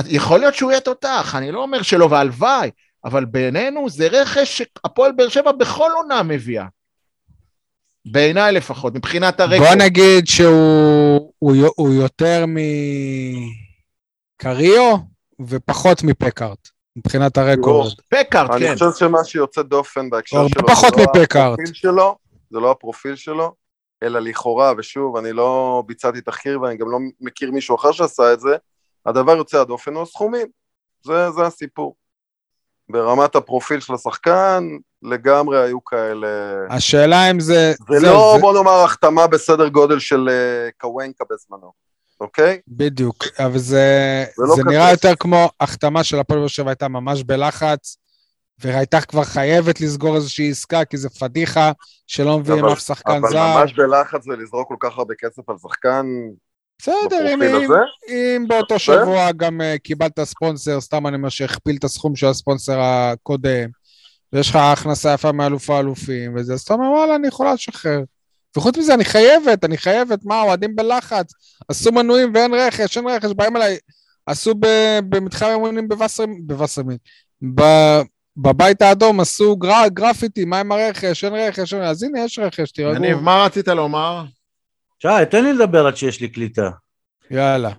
יכול 0.05 0.39
להיות 0.39 0.55
שהוא 0.55 0.71
יהיה 0.71 0.81
תותח, 0.81 1.35
אני 1.37 1.51
לא 1.51 1.61
אומר 1.61 1.81
שלא, 1.81 2.05
והלוואי, 2.05 2.69
אבל 3.05 3.25
בעינינו 3.25 3.89
זה 3.89 4.07
רכש 4.11 4.57
שהפועל 4.57 5.11
באר 5.11 5.29
שבע 5.29 5.51
בכל 5.51 5.91
עונה 5.95 6.23
מביאה. 6.23 6.65
בעיניי 8.05 8.51
לפחות, 8.51 8.95
מבחינת 8.95 9.39
הרקורד. 9.39 9.69
בוא 9.69 9.75
נגיד 9.75 10.27
שהוא 10.27 11.33
הוא, 11.39 11.55
הוא 11.75 11.93
יותר 11.93 12.45
מקריו 14.47 14.95
ופחות 15.41 16.03
מפקארט, 16.03 16.69
מבחינת 16.95 17.37
הרקורד. 17.37 17.91
פקארט, 18.09 18.49
אני 18.51 18.65
כן. 18.67 18.73
חושב 18.73 18.91
שמה 18.99 19.23
שיוצא 19.23 19.61
דופן 19.61 20.09
בהקשר 20.09 20.37
הרבה 20.37 20.49
שלו, 20.49 20.67
פחות 20.67 20.93
זה 20.95 21.01
לא 21.01 21.11
מפקארט. 21.15 21.53
הפרופיל 21.59 21.73
שלו, 21.73 22.15
זה 22.51 22.59
לא 22.59 22.71
הפרופיל 22.71 23.15
שלו, 23.15 23.53
אלא 24.03 24.19
לכאורה, 24.19 24.73
ושוב, 24.77 25.15
אני 25.17 25.31
לא 25.33 25.83
ביצעתי 25.85 26.21
תחקיר 26.21 26.61
ואני 26.61 26.77
גם 26.77 26.91
לא 26.91 26.97
מכיר 27.21 27.51
מישהו 27.51 27.75
אחר 27.75 27.91
שעשה 27.91 28.33
את 28.33 28.39
זה, 28.39 28.55
הדבר 29.05 29.31
יוצא 29.37 29.57
הדופן 29.61 29.93
הוא 29.93 30.03
הסכומים. 30.03 30.47
זה, 31.05 31.31
זה 31.31 31.41
הסיפור. 31.45 31.95
ברמת 32.89 33.35
הפרופיל 33.35 33.79
של 33.79 33.93
השחקן, 33.93 34.63
לגמרי 35.01 35.63
היו 35.63 35.83
כאלה... 35.83 36.27
השאלה 36.69 37.31
אם 37.31 37.39
זה... 37.39 37.73
זה 37.89 38.07
לא, 38.07 38.31
זה- 38.35 38.41
בוא 38.41 38.53
נאמר, 38.53 38.83
החתמה 38.83 39.27
בסדר 39.27 39.67
גודל 39.67 39.99
של 39.99 40.29
אה, 40.29 40.69
קוונקה 40.77 41.23
בזמנו, 41.31 41.71
אוקיי? 42.21 42.59
בדיוק, 42.67 43.23
אבל 43.39 43.57
זה, 43.57 44.25
זה 44.37 44.43
לא 44.43 44.55
זה. 44.55 44.63
נראה 44.63 44.91
יותר 44.91 45.15
כמו 45.15 45.49
החתמה 45.59 46.03
של 46.03 46.19
הפועל 46.19 46.39
באר 46.39 46.47
שבע 46.47 46.69
הייתה 46.69 46.87
ממש 46.87 47.23
בלחץ, 47.23 47.97
והייתה 48.59 49.01
כבר 49.01 49.23
חייבת 49.23 49.81
לסגור 49.81 50.15
איזושהי 50.15 50.49
עסקה, 50.49 50.85
כי 50.85 50.97
זה 50.97 51.09
פדיחה 51.09 51.71
שלא 52.07 52.39
מביאים 52.39 52.63
אבל- 52.65 52.73
אף 52.73 52.79
שחקן 52.79 53.11
אבל 53.11 53.29
זר. 53.29 53.57
ממש 53.57 53.73
בלחץ 53.73 54.27
ולזרוק 54.27 54.67
כל 54.67 54.75
כך 54.79 54.97
הרבה 54.97 55.13
כסף 55.19 55.49
על 55.49 55.55
שחקן 55.61 56.05
בסדר, 56.81 57.33
אם, 57.33 57.41
אם, 57.41 57.71
אם 58.09 58.45
באותו 58.47 58.79
שבוע 58.79 59.31
גם 59.31 59.61
uh, 59.61 59.79
קיבלת 59.79 60.19
ספונסר, 60.23 60.81
סתם 60.81 61.07
אני 61.07 61.15
אומר 61.15 61.29
שהכפיל 61.29 61.75
את 61.75 61.83
הסכום 61.83 62.15
של 62.15 62.27
הספונסר 62.27 62.79
הקודם, 62.81 63.69
ויש 64.33 64.49
לך 64.49 64.55
הכנסה 64.55 65.13
יפה 65.13 65.31
מאלוף 65.31 65.69
האלופים 65.69 66.35
וזה, 66.35 66.53
אז 66.53 66.61
אתה 66.61 66.73
אומר, 66.73 66.85
וואלה, 66.85 67.15
אני 67.15 67.27
יכולה 67.27 67.53
לשחרר. 67.53 67.99
וחוץ 68.57 68.77
מזה, 68.77 68.93
אני 68.93 69.05
חייבת, 69.05 69.63
אני 69.63 69.77
חייבת, 69.77 70.19
מה, 70.25 70.41
אוהדים 70.41 70.75
בלחץ, 70.75 71.33
עשו 71.67 71.91
מנויים 71.91 72.31
ואין 72.35 72.53
רכש, 72.53 72.97
אין 72.97 73.07
רכש, 73.07 73.31
באים 73.31 73.57
אליי, 73.57 73.77
עשו 74.25 74.53
במתחם 75.09 75.45
אימונים 75.45 75.87
בווסרמין, 75.87 76.47
בווסרמין, 76.47 76.97
ב- 77.55 78.01
בבית 78.37 78.81
האדום 78.81 79.19
עשו 79.19 79.55
גר, 79.55 79.87
גרפיטי, 79.87 80.45
מה 80.45 80.59
עם 80.59 80.71
הרכש, 80.71 81.23
אין 81.23 81.33
רכש, 81.33 81.73
אין... 81.73 81.83
אז 81.83 82.03
הנה, 82.03 82.19
יש 82.19 82.39
רכש, 82.39 82.71
תירגעו. 82.71 83.03
יניב, 83.03 83.17
מה 83.17 83.43
רצית 83.45 83.67
לומר? 83.67 84.23
שי, 84.99 85.07
תן 85.31 85.43
לי 85.43 85.53
לדבר 85.53 85.87
עד 85.87 85.95
שיש 85.95 86.21
לי 86.21 86.29
קליטה. 86.29 86.69
יאללה. 87.31 87.71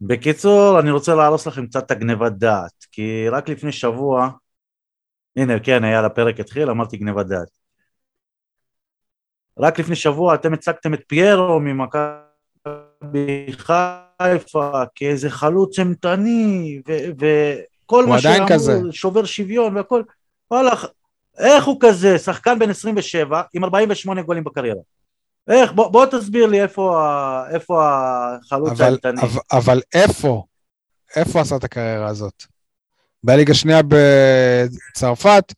בקיצור, 0.00 0.80
אני 0.80 0.90
רוצה 0.90 1.14
להרוס 1.14 1.46
לכם 1.46 1.66
קצת 1.66 1.86
את 1.86 1.90
הגניבת 1.90 2.32
דעת, 2.32 2.84
כי 2.92 3.28
רק 3.28 3.48
לפני 3.48 3.72
שבוע, 3.72 4.30
הנה, 5.36 5.60
כן, 5.60 5.84
היה 5.84 6.02
לפרק 6.02 6.40
התחיל, 6.40 6.70
אמרתי 6.70 6.96
גניבת 6.96 7.26
דעת. 7.26 7.48
רק 9.58 9.78
לפני 9.78 9.96
שבוע 9.96 10.34
אתם 10.34 10.52
הצגתם 10.52 10.94
את 10.94 11.00
פיירו 11.06 11.60
ממכבי 11.60 13.46
חיפה 13.50 14.82
כאיזה 14.94 15.30
חלוץ 15.30 15.78
אימתני, 15.78 16.80
וכל 17.18 18.06
מה 18.06 18.20
שאמרו. 18.20 18.92
שובר 18.92 19.24
שוויון 19.24 19.76
והכל, 19.76 20.02
וואלה, 20.50 20.70
איך 21.38 21.64
הוא 21.64 21.76
כזה, 21.80 22.18
שחקן 22.18 22.58
בן 22.58 22.70
27 22.70 23.42
עם 23.54 23.64
48 23.64 24.22
גולים 24.22 24.44
בקריירה. 24.44 24.80
איך, 25.48 25.72
בוא, 25.72 25.88
בוא 25.88 26.06
תסביר 26.06 26.46
לי 26.46 26.62
איפה, 26.62 27.02
איפה 27.50 27.88
החלוץ 27.88 28.80
האימתני. 28.80 29.20
אבל, 29.20 29.40
אבל 29.52 29.80
איפה? 29.94 30.44
איפה 31.16 31.40
עשה 31.40 31.56
את 31.56 31.64
הקריירה 31.64 32.06
הזאת? 32.06 32.44
בליגה 33.24 33.54
שנייה 33.54 33.80
בצרפת, 33.88 35.52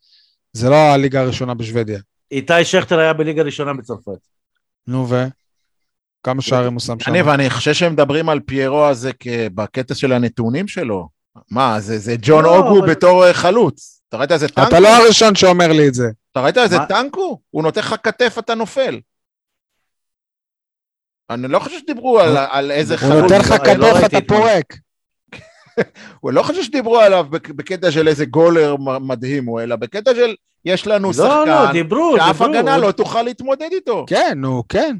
זה 0.53 0.69
לא 0.69 0.75
הליגה 0.75 1.21
הראשונה 1.21 1.53
בשוודיה. 1.53 1.99
איתי 2.31 2.65
שכטר 2.65 2.99
היה 2.99 3.13
בליגה 3.13 3.43
ראשונה 3.43 3.73
בצרפת. 3.73 4.27
נו 4.87 5.09
ו? 5.09 5.15
כמה 6.23 6.41
שערים 6.41 6.73
הוא 6.73 6.79
שם 6.79 6.99
שם? 6.99 7.29
אני 7.29 7.49
חושב 7.49 7.73
שהם 7.73 7.93
מדברים 7.93 8.29
על 8.29 8.39
פיירו 8.39 8.85
הזה 8.85 9.11
בקטע 9.55 9.95
של 9.95 10.11
הנתונים 10.13 10.67
שלו. 10.67 11.09
מה, 11.51 11.79
זה, 11.79 11.97
זה 11.97 12.15
ג'ון 12.21 12.43
לא, 12.43 12.57
אוגו 12.57 12.79
אבל- 12.79 12.89
בתור 12.91 13.25
אה, 13.27 13.33
חלוץ. 13.33 14.01
אתה 14.09 14.17
ראית 14.17 14.31
איזה 14.31 14.47
טנק? 14.47 14.67
אתה 14.67 14.79
לא 14.79 14.87
הראשון 14.87 15.35
שאומר 15.35 15.67
לי 15.71 15.87
את 15.87 15.93
זה. 15.93 16.07
אתה 16.31 16.41
ראית 16.41 16.57
איזה 16.57 16.77
מה? 16.77 16.85
טנק 16.85 17.15
הוא? 17.15 17.39
הוא 17.49 17.63
נותן 17.63 17.79
לך 17.81 17.95
כתף, 18.03 18.35
אתה 18.39 18.55
נופל. 18.55 18.99
אני 21.29 21.47
לא 21.47 21.59
חושב 21.59 21.79
שדיברו 21.79 22.19
על, 22.19 22.37
על 22.49 22.71
איזה 22.71 22.95
הוא 22.95 23.03
הוא 23.03 23.09
חלוץ. 23.13 23.31
נותן 23.31 23.39
לך 23.39 23.51
לא- 23.67 23.73
לא 23.73 23.93
ראיתי 23.95 24.17
אתה. 24.17 24.25
פורק. 24.27 24.75
הוא 26.21 26.31
לא 26.31 26.43
חושב 26.43 26.63
שדיברו 26.63 26.99
עליו 26.99 27.25
בק- 27.29 27.49
בקטע 27.49 27.91
של 27.91 28.07
איזה 28.07 28.25
גולר 28.25 28.75
מדהים 29.01 29.45
הוא, 29.45 29.61
אלא 29.61 29.75
בקטע 29.75 30.15
של 30.15 30.35
יש 30.65 30.87
לנו 30.87 31.07
לא, 31.07 31.13
שחקן 31.13 31.47
לא, 31.47 31.71
דיברו, 31.71 32.15
שאף 32.17 32.41
דיברו. 32.41 32.45
הגנה 32.45 32.77
לא 32.77 32.91
תוכל 32.91 33.21
להתמודד 33.21 33.69
איתו. 33.71 34.05
כן, 34.07 34.33
נו, 34.35 34.63
כן. 34.69 34.97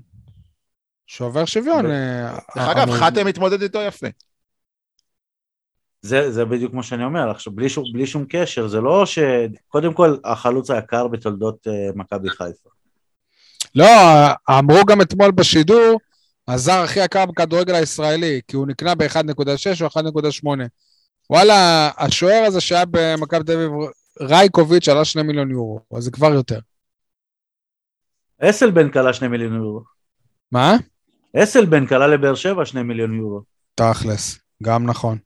שובר 1.08 1.46
שוויון. 1.46 1.86
אה, 1.92 2.38
דרך 2.56 2.68
אגב, 2.68 2.90
אה, 2.90 2.98
חתם 2.98 3.26
מתמודד 3.26 3.62
איתו 3.62 3.80
יפה. 3.82 4.08
זה, 6.02 6.32
זה 6.32 6.46
בדיוק 6.46 6.74
מה 6.74 6.84
שאני 6.84 7.04
אומר, 7.04 7.30
עכשיו 7.30 7.54
בלי 7.54 7.70
שום, 7.70 7.84
בלי 7.94 8.08
שום 8.08 8.26
קשר, 8.30 8.68
זה 8.68 8.82
לא 8.82 9.06
ש... 9.06 9.20
קודם 9.68 9.94
כל, 9.94 10.18
החלוץ 10.24 10.72
היקר 10.72 11.08
בתולדות 11.08 11.68
uh, 11.68 11.98
מכבי 11.98 12.30
חיפה. 12.30 12.70
לא, 13.76 13.86
אמרו 14.50 14.86
גם 14.86 15.02
אתמול 15.02 15.32
בשידור, 15.32 16.00
הזר 16.50 16.80
הכי 16.84 17.00
יקר 17.00 17.26
בכדורגל 17.26 17.76
הישראלי, 17.76 18.42
כי 18.48 18.56
הוא 18.56 18.68
נקנה 18.68 18.96
ב-1.6 18.96 19.84
או 19.84 19.88
1.8. 19.88 20.48
וואלה, 21.30 21.90
השוער 21.98 22.44
הזה 22.48 22.62
שהיה 22.62 22.84
במכבי 22.92 23.44
תל 23.44 23.52
אביב, 23.54 23.72
רייקוביץ', 24.22 24.90
עלה 24.90 25.06
2 25.06 25.28
מיליון 25.28 25.52
יורו, 25.52 25.80
אז 25.98 26.04
זה 26.04 26.12
כבר 26.12 26.34
יותר. 26.34 26.60
אסלבן 28.42 28.90
קלה 28.90 29.14
שני 29.14 29.28
מיליון 29.28 29.56
יורו. 29.56 29.82
מה? 30.52 30.78
אסלבן 31.38 31.86
קלה 31.86 32.08
לבאר 32.08 32.36
שבע 32.36 32.66
שני 32.66 32.84
מיליון 32.84 33.14
יורו. 33.14 33.42
תכלס, 33.76 34.40
גם 34.64 34.86
נכון. 34.86 35.18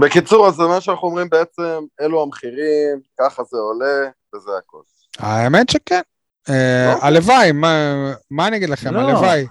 בקיצור, 0.00 0.48
אז 0.48 0.54
זה 0.54 0.62
מה 0.62 0.80
שאנחנו 0.80 1.08
אומרים 1.08 1.28
בעצם, 1.30 1.62
אלו 2.00 2.22
המחירים, 2.22 3.00
ככה 3.20 3.42
זה 3.44 3.56
עולה, 3.58 4.08
וזה 4.34 4.50
הכל. 4.58 4.80
האמת 5.18 5.68
שכן. 5.70 6.00
אה, 6.48 6.92
אוקיי. 6.94 7.08
הלוואי, 7.08 7.52
מה- 7.52 8.12
מה 8.30 8.46
אני 8.48 8.56
אגיד 8.56 8.68
לכם? 8.68 8.94
לא. 8.94 9.00
הלוואי. 9.00 9.46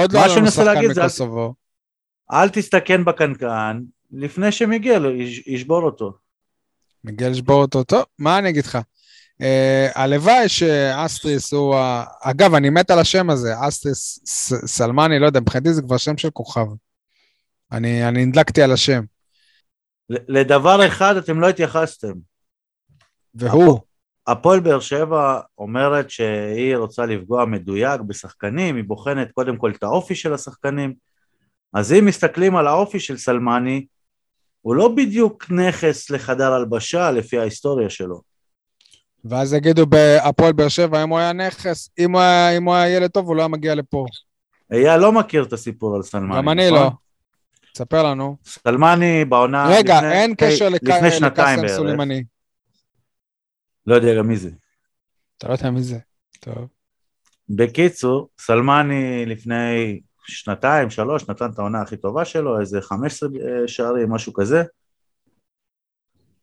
עוד 0.00 0.12
לא 0.12 0.18
היה 0.18 0.28
לנו 0.36 0.50
שחקן 0.50 0.64
מקוסובו. 1.00 1.54
אל 2.32 2.48
תסתכל 2.48 3.04
בקנקן, 3.04 3.80
לפני 4.12 4.52
יש- 5.20 5.42
ישבור 5.46 5.82
אותו. 5.82 6.12
מגיע 7.04 7.28
לשבור 7.30 7.62
אותו. 7.62 7.84
טוב, 7.84 8.04
מה 8.18 8.38
אני 8.38 8.48
אגיד 8.48 8.64
לך? 8.66 8.78
אה, 9.42 9.88
הלוואי 9.94 10.48
שאסטריס 10.48 11.52
הוא 11.52 11.76
ה... 11.76 12.04
אגב, 12.22 12.54
אני 12.54 12.70
מת 12.70 12.90
על 12.90 12.98
השם 12.98 13.30
הזה, 13.30 13.54
אסטריס 13.68 14.20
ס- 14.26 14.64
סלמני, 14.66 15.18
לא 15.18 15.26
יודע, 15.26 15.40
מבחינתי 15.40 15.72
זה 15.72 15.82
כבר 15.82 15.96
שם 15.96 16.16
של 16.16 16.30
כוכב. 16.30 16.66
אני, 17.72 18.08
אני 18.08 18.24
נדלקתי 18.24 18.62
על 18.62 18.72
השם. 18.72 19.02
לדבר 20.10 20.86
אחד 20.86 21.16
אתם 21.16 21.40
לא 21.40 21.48
התייחסתם. 21.48 22.12
והוא, 23.34 23.80
הפועל 24.26 24.60
באר 24.60 24.80
שבע 24.80 25.40
אומרת 25.58 26.10
שהיא 26.10 26.76
רוצה 26.76 27.06
לפגוע 27.06 27.44
מדויק 27.44 28.00
בשחקנים, 28.00 28.76
היא 28.76 28.84
בוחנת 28.84 29.30
קודם 29.32 29.56
כל 29.56 29.70
את 29.70 29.82
האופי 29.82 30.14
של 30.14 30.34
השחקנים. 30.34 30.94
אז 31.74 31.92
אם 31.92 32.06
מסתכלים 32.06 32.56
על 32.56 32.66
האופי 32.66 33.00
של 33.00 33.16
סלמני, 33.16 33.86
הוא 34.60 34.74
לא 34.74 34.88
בדיוק 34.88 35.50
נכס 35.50 36.10
לחדר 36.10 36.52
הלבשה 36.52 37.10
לפי 37.10 37.38
ההיסטוריה 37.38 37.90
שלו. 37.90 38.20
ואז 39.24 39.52
יגידו 39.54 39.86
בהפועל 39.86 40.52
באר 40.52 40.68
שבע, 40.68 41.02
אם 41.04 41.08
הוא 41.08 41.18
היה 41.18 41.32
נכס, 41.32 41.90
אם 41.98 42.12
הוא 42.12 42.20
היה, 42.20 42.56
אם 42.56 42.64
הוא 42.64 42.74
היה 42.74 42.96
ילד 42.96 43.10
טוב, 43.10 43.26
הוא 43.26 43.36
לא 43.36 43.40
היה 43.42 43.48
מגיע 43.48 43.74
לפה. 43.74 44.06
אייל 44.72 45.00
לא 45.00 45.12
מכיר 45.12 45.42
את 45.44 45.52
הסיפור 45.52 45.96
על 45.96 46.02
סלמני. 46.02 46.36
גם 46.36 46.48
אני 46.48 46.66
נכון? 46.70 46.82
לא. 46.82 46.90
תספר 47.74 48.02
לנו. 48.02 48.36
סלמני 48.44 49.24
בעונה... 49.24 49.68
רגע, 49.70 49.96
לפני- 49.96 50.12
אין 50.12 50.34
קשר 50.38 50.68
לקאסם. 50.68 51.68
סולימני. 51.68 52.24
לא 53.86 53.94
יודע 53.94 54.18
גם 54.18 54.28
מי 54.28 54.36
זה. 54.36 54.50
אתה 55.38 55.48
לא 55.48 55.52
יודע 55.52 55.70
מי 55.70 55.82
זה. 55.82 55.98
טוב. 56.40 56.68
בקיצור, 57.48 58.28
סלמני 58.38 59.26
לפני 59.26 60.00
שנתיים, 60.26 60.90
שלוש, 60.90 61.28
נתן 61.28 61.50
את 61.50 61.58
העונה 61.58 61.82
הכי 61.82 61.96
טובה 61.96 62.24
שלו, 62.24 62.60
איזה 62.60 62.80
15 62.80 63.28
שערים, 63.66 64.12
משהו 64.12 64.32
כזה. 64.32 64.62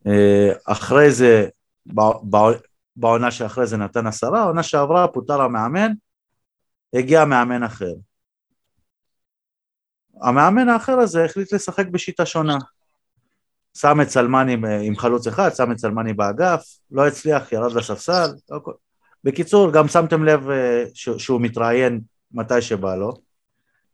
אה, 0.08 0.52
אחרי 0.66 1.12
זה, 1.12 1.48
בעונה 2.96 3.32
שאחרי 3.32 3.68
זה 3.68 3.78
נתן 3.78 4.08
עשרה, 4.08 4.42
העונה 4.42 4.64
שעברה 4.64 5.08
פוטר 5.08 5.42
המאמן, 5.42 5.92
הגיע 6.94 7.26
מאמן 7.26 7.64
אחר. 7.64 7.94
המאמן 10.22 10.70
האחר 10.70 11.00
הזה 11.00 11.26
החליט 11.26 11.54
לשחק 11.54 11.88
בשיטה 11.88 12.26
שונה. 12.26 12.58
שם 13.78 14.02
את 14.02 14.10
סלמני 14.10 14.58
ב- 14.58 14.66
עם 14.66 14.98
חלוץ 14.98 15.28
אחד, 15.28 15.50
שם 15.56 15.72
את 15.72 15.78
סלמני 15.78 16.14
באגף, 16.14 16.64
לא 16.92 17.08
הצליח, 17.08 17.52
ירד 17.52 17.72
לספסל. 17.72 18.28
לא 18.52 18.58
הכל. 18.58 18.72
בקיצור, 19.24 19.72
גם 19.72 19.88
שמתם 19.88 20.24
לב 20.24 20.50
אה, 20.50 20.84
ש- 20.94 21.10
שהוא 21.10 21.42
מתראיין 21.42 22.02
מתי 22.32 22.62
שבא 22.62 22.96
לו, 22.96 23.14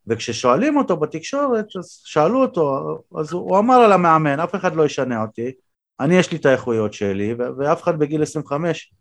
וכששואלים 0.07 0.77
אותו 0.77 0.97
בתקשורת, 0.97 1.65
אז 1.79 2.01
שאלו 2.05 2.41
אותו, 2.41 2.97
אז 3.17 3.31
הוא 3.33 3.59
אמר 3.59 3.75
על 3.75 3.91
המאמן, 3.91 4.39
אף 4.39 4.55
אחד 4.55 4.75
לא 4.75 4.85
ישנה 4.85 5.21
אותי, 5.21 5.51
אני 5.99 6.15
יש 6.15 6.31
לי 6.31 6.37
את 6.37 6.45
האיכויות 6.45 6.93
שלי, 6.93 7.33
ו- 7.33 7.57
ואף 7.57 7.83
אחד 7.83 7.99
בגיל 7.99 8.23
25 8.23 8.93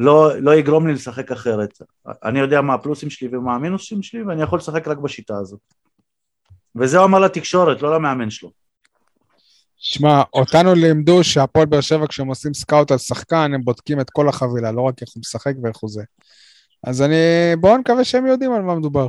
לא, 0.00 0.30
לא 0.38 0.54
יגרום 0.54 0.86
לי 0.86 0.92
לשחק 0.92 1.32
אחרת. 1.32 1.78
אני 2.24 2.38
יודע 2.38 2.60
מה 2.60 2.74
הפלוסים 2.74 3.10
שלי 3.10 3.36
ומה 3.36 3.54
המינוסים 3.54 4.02
שלי, 4.02 4.22
ואני 4.22 4.42
יכול 4.42 4.58
לשחק 4.58 4.88
רק 4.88 4.98
בשיטה 4.98 5.38
הזאת. 5.38 5.60
וזה 6.76 6.98
הוא 6.98 7.06
אמר 7.06 7.18
לתקשורת, 7.18 7.82
לא 7.82 7.94
למאמן 7.94 8.30
שלו. 8.30 8.59
שמע, 9.82 10.22
אותנו 10.32 10.74
לימדו 10.74 11.24
שהפועל 11.24 11.66
באר 11.66 11.80
שבע, 11.80 12.06
כשהם 12.06 12.26
עושים 12.26 12.54
סקאוט 12.54 12.90
על 12.90 12.98
שחקן, 12.98 13.50
הם 13.54 13.60
בודקים 13.64 14.00
את 14.00 14.10
כל 14.10 14.28
החבילה, 14.28 14.72
לא 14.72 14.82
רק 14.82 15.02
איך 15.02 15.10
הוא 15.14 15.20
משחק 15.20 15.54
ואיך 15.62 15.76
הוא 15.76 15.90
זה. 15.90 16.02
אז 16.84 17.02
אני... 17.02 17.16
בואו 17.60 17.76
נקווה 17.76 18.04
שהם 18.04 18.26
יודעים 18.26 18.52
על 18.52 18.62
מה 18.62 18.74
מדובר. 18.74 19.08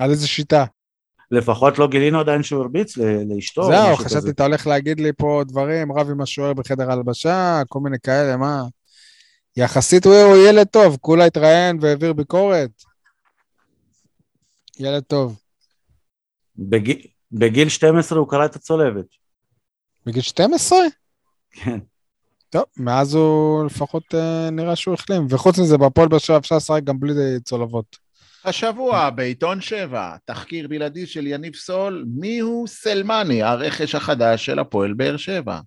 על 0.00 0.10
איזה 0.10 0.26
שיטה. 0.26 0.64
לפחות 1.30 1.78
לא 1.78 1.88
גילינו 1.88 2.20
עדיין 2.20 2.42
שהוא 2.42 2.62
הרביץ 2.62 2.96
לאשתו. 3.28 3.62
זהו, 3.62 3.96
חשבתי. 3.96 4.30
אתה 4.30 4.44
הולך 4.44 4.66
להגיד 4.66 5.00
לי 5.00 5.12
פה 5.12 5.42
דברים, 5.46 5.92
רב 5.92 6.10
עם 6.10 6.20
השוער 6.20 6.52
בחדר 6.52 6.92
הלבשה, 6.92 7.62
כל 7.68 7.80
מיני 7.80 7.96
כאלה, 8.02 8.36
מה? 8.36 8.62
יחסית 9.56 10.06
הוא 10.06 10.14
הוא 10.14 10.36
ילד 10.36 10.66
טוב, 10.66 10.96
כולה 11.00 11.24
התראיין 11.24 11.78
והעביר 11.80 12.12
ביקורת. 12.12 12.70
ילד 14.78 15.02
טוב. 15.02 15.40
בגיל, 16.56 17.00
בגיל 17.32 17.68
12 17.68 18.18
הוא 18.18 18.28
קרא 18.28 18.44
את 18.44 18.56
הצולבת. 18.56 19.19
בגיל 20.06 20.22
12? 20.22 20.78
כן. 21.50 21.78
טוב, 22.50 22.64
מאז 22.76 23.14
הוא 23.14 23.64
לפחות 23.64 24.14
אה, 24.14 24.50
נראה 24.50 24.76
שהוא 24.76 24.94
החלים. 24.94 25.26
וחוץ 25.30 25.58
מזה, 25.58 25.78
בהפועל 25.78 26.08
באר 26.08 26.18
שבע 26.18 26.36
אפשר 26.36 26.56
לשחק 26.56 26.84
גם 26.84 27.00
בלי 27.00 27.40
צולבות. 27.44 27.96
השבוע 28.44 29.10
בעיתון 29.10 29.60
7, 29.60 30.16
תחקיר 30.24 30.68
בלעדי 30.68 31.06
של 31.06 31.26
יניב 31.26 31.54
סול, 31.54 32.04
מיהו 32.08 32.64
סלמני, 32.68 33.42
הרכש 33.42 33.94
החדש 33.94 34.46
של 34.46 34.58
הפועל 34.58 34.92
באר 34.92 35.16
שבע. 35.16 35.60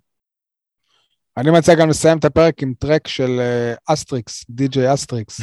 אני 1.36 1.50
מציע 1.50 1.74
גם 1.74 1.88
לסיים 1.88 2.18
את 2.18 2.24
הפרק 2.24 2.62
עם 2.62 2.74
track 2.78 3.08
של 3.08 3.40
אה, 3.40 3.74
אסטריקס, 3.86 4.44
די.ג'יי 4.50 4.94
אסטריקס. 4.94 5.40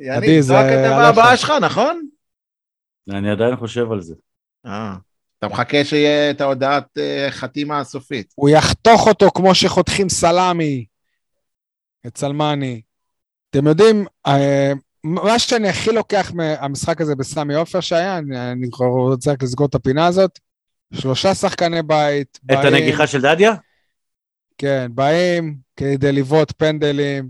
יניב, 0.00 0.40
זה 0.40 0.42
זו 0.42 0.54
הכתבה. 0.54 1.08
הבאה 1.08 1.36
שלך, 1.36 1.52
נכון? 1.62 2.06
אני 3.10 3.30
עדיין 3.30 3.56
חושב 3.56 3.92
על 3.92 4.00
זה. 4.00 4.14
אה. 4.66 4.96
אתה 5.40 5.48
מחכה 5.48 5.84
שיהיה 5.84 6.30
את 6.30 6.40
ההודעת 6.40 6.98
אה, 6.98 7.26
חתימה 7.30 7.80
הסופית. 7.80 8.32
הוא 8.34 8.48
יחתוך 8.48 9.06
אותו 9.06 9.30
כמו 9.30 9.54
שחותכים 9.54 10.08
סלמי, 10.08 10.84
את 12.06 12.18
סלמני. 12.18 12.80
אתם 13.50 13.66
יודעים, 13.66 14.06
אה, 14.26 14.72
מה 15.04 15.38
שאני 15.38 15.68
הכי 15.68 15.92
לוקח 15.92 16.32
מהמשחק 16.34 17.00
הזה 17.00 17.14
בסמי 17.16 17.54
עופר 17.54 17.80
שהיה, 17.80 18.18
אני, 18.18 18.52
אני 18.52 18.66
רוצה 18.80 19.32
רק 19.32 19.42
לסגור 19.42 19.66
את 19.66 19.74
הפינה 19.74 20.06
הזאת, 20.06 20.38
שלושה 20.94 21.34
שחקני 21.34 21.82
בית, 21.82 22.40
את 22.52 22.64
הנגיחה 22.64 23.06
של 23.06 23.20
דדיה? 23.20 23.54
כן, 24.58 24.90
באים 24.94 25.56
כדי 25.76 26.12
לבעוט 26.12 26.52
פנדלים, 26.56 27.28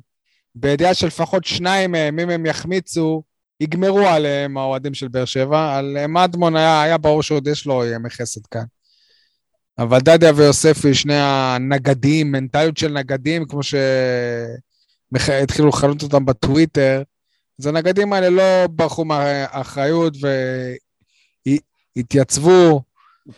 בידיעה 0.54 0.94
שלפחות 0.94 1.44
שניים 1.44 1.92
מהם, 1.92 2.18
אם 2.18 2.30
הם 2.30 2.46
יחמיצו, 2.46 3.22
יגמרו 3.60 4.06
עליהם 4.06 4.58
האוהדים 4.58 4.94
של 4.94 5.08
באר 5.08 5.24
שבע. 5.24 5.76
על 5.76 5.96
אה, 5.96 6.06
מדמון 6.06 6.56
היה, 6.56 6.82
היה 6.82 6.98
ברור 6.98 7.22
שעוד 7.22 7.46
יש 7.46 7.66
לו 7.66 7.84
ימי 7.84 8.10
חסד 8.10 8.46
כאן. 8.46 8.64
אבל 9.78 9.98
דדיה 9.98 10.32
ויוספי, 10.36 10.94
שני 10.94 11.18
הנגדים, 11.18 12.32
מנטליות 12.32 12.76
של 12.76 12.92
נגדים, 12.92 13.44
כמו 13.44 13.60
שהתחילו 15.18 15.68
לכנות 15.68 16.02
אותם 16.02 16.26
בטוויטר, 16.26 17.02
אז 17.60 17.66
הנגדים 17.66 18.12
האלה 18.12 18.28
לא 18.28 18.66
ברחו 18.70 19.04
מהאחריות 19.04 20.14
והתייצבו. 21.96 22.82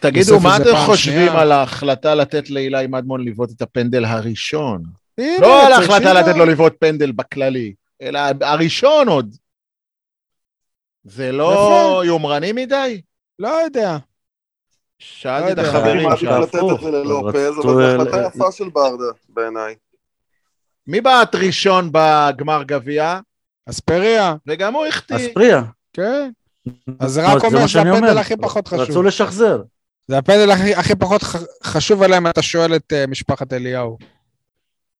תגידו, 0.00 0.40
מה 0.40 0.56
אתם 0.56 0.76
חושבים 0.86 1.14
שנייה. 1.14 1.40
על 1.40 1.52
ההחלטה 1.52 2.14
לתת 2.14 2.50
לאילי 2.50 2.86
מדמון 2.86 3.24
לבעוט 3.24 3.50
את 3.50 3.62
הפנדל 3.62 4.04
הראשון? 4.04 4.82
לא 5.18 5.66
על 5.66 5.72
ההחלטה 5.72 6.12
לתת 6.12 6.36
לו 6.36 6.44
לבעוט 6.44 6.72
פנדל 6.78 7.12
בכללי, 7.12 7.74
אלא 8.02 8.20
הראשון 8.40 9.08
עוד. 9.08 9.36
זה 11.04 11.32
לא 11.32 11.52
יפה. 11.52 12.06
יומרני 12.06 12.52
מדי? 12.52 13.00
לא 13.38 13.48
יודע. 13.48 13.98
שאלתי 14.98 15.46
לא 15.46 15.62
את. 15.62 15.66
החברים 15.68 15.96
אני 15.96 16.04
מעדיף 16.04 16.20
שם. 16.20 16.26
שם. 16.26 16.40
לתת 16.40 16.54
את 16.54 16.80
זה 16.82 16.90
ללופז, 16.90 17.58
רצו 17.58 17.62
אבל 17.62 17.72
זו 17.72 18.02
החלטה 18.02 18.26
יפה 18.26 18.52
של 18.52 18.68
ברדה, 18.68 19.04
בעיניי. 19.28 19.74
מי 20.86 21.00
בעט 21.00 21.34
ראשון 21.34 21.90
בגמר 21.92 22.62
גביע? 22.62 23.20
אספריה, 23.70 24.34
וגם 24.46 24.74
הוא 24.74 24.86
החטיא. 24.86 25.16
אספריה. 25.16 25.62
כן. 25.92 26.30
אז 27.00 27.12
זה 27.12 27.26
רק 27.26 27.44
אומר 27.44 27.60
מה 27.60 27.68
שזה 27.68 27.68
שאני 27.68 27.90
הפנדל 27.90 28.08
אומר. 28.08 28.20
הכי 28.20 28.36
פחות 28.36 28.68
חשוב. 28.68 28.80
רצו 28.80 29.02
לשחזר. 29.02 29.62
זה 30.08 30.18
הפנדל 30.18 30.50
הכי, 30.50 30.74
הכי 30.74 30.94
פחות 30.94 31.22
חשוב 31.64 32.02
עליהם, 32.02 32.26
אתה 32.26 32.42
שואל 32.42 32.76
את 32.76 32.92
uh, 32.92 33.10
משפחת 33.10 33.52
אליהו. 33.52 33.98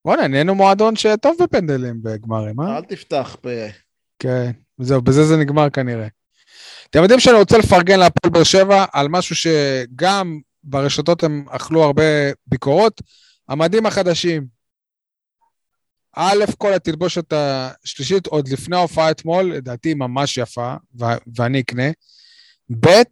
בוא'נה, 0.05 0.29
נהיינו 0.29 0.55
מועדון 0.55 0.97
שטוב 0.97 1.37
בפנדלים 1.43 2.03
בגמרים, 2.03 2.61
אה? 2.61 2.77
אל 2.77 2.83
תפתח 2.83 3.37
פה. 3.41 3.51
כן, 4.23 4.51
זהו, 4.79 5.03
בזה 5.03 5.25
זה 5.25 5.37
נגמר 5.37 5.71
כנראה. 5.71 6.07
אתם 6.91 7.03
יודעים 7.03 7.21
שאני 7.21 7.39
רוצה 7.39 7.59
לפרגן 7.59 7.99
להפועל 7.99 8.33
באר 8.33 8.43
שבע 8.43 8.85
על 8.93 9.09
משהו 9.09 9.37
שגם 9.37 10.41
ברשתות 10.65 11.25
הם 11.25 11.45
אכלו 11.51 11.83
הרבה 11.83 12.03
ביקורות, 12.47 13.03
המדים 13.49 13.87
החדשים. 13.87 14.47
א', 16.17 16.45
כל 16.59 16.73
התלבושת 16.73 17.33
השלישית, 17.33 18.27
עוד 18.27 18.49
לפני 18.49 18.77
ההופעה 18.77 19.11
אתמול, 19.11 19.45
לדעתי 19.45 19.95
ממש 19.95 20.39
יפה, 20.39 20.75
ואני 21.37 21.61
אקנה. 21.61 21.91
ב', 22.81 23.03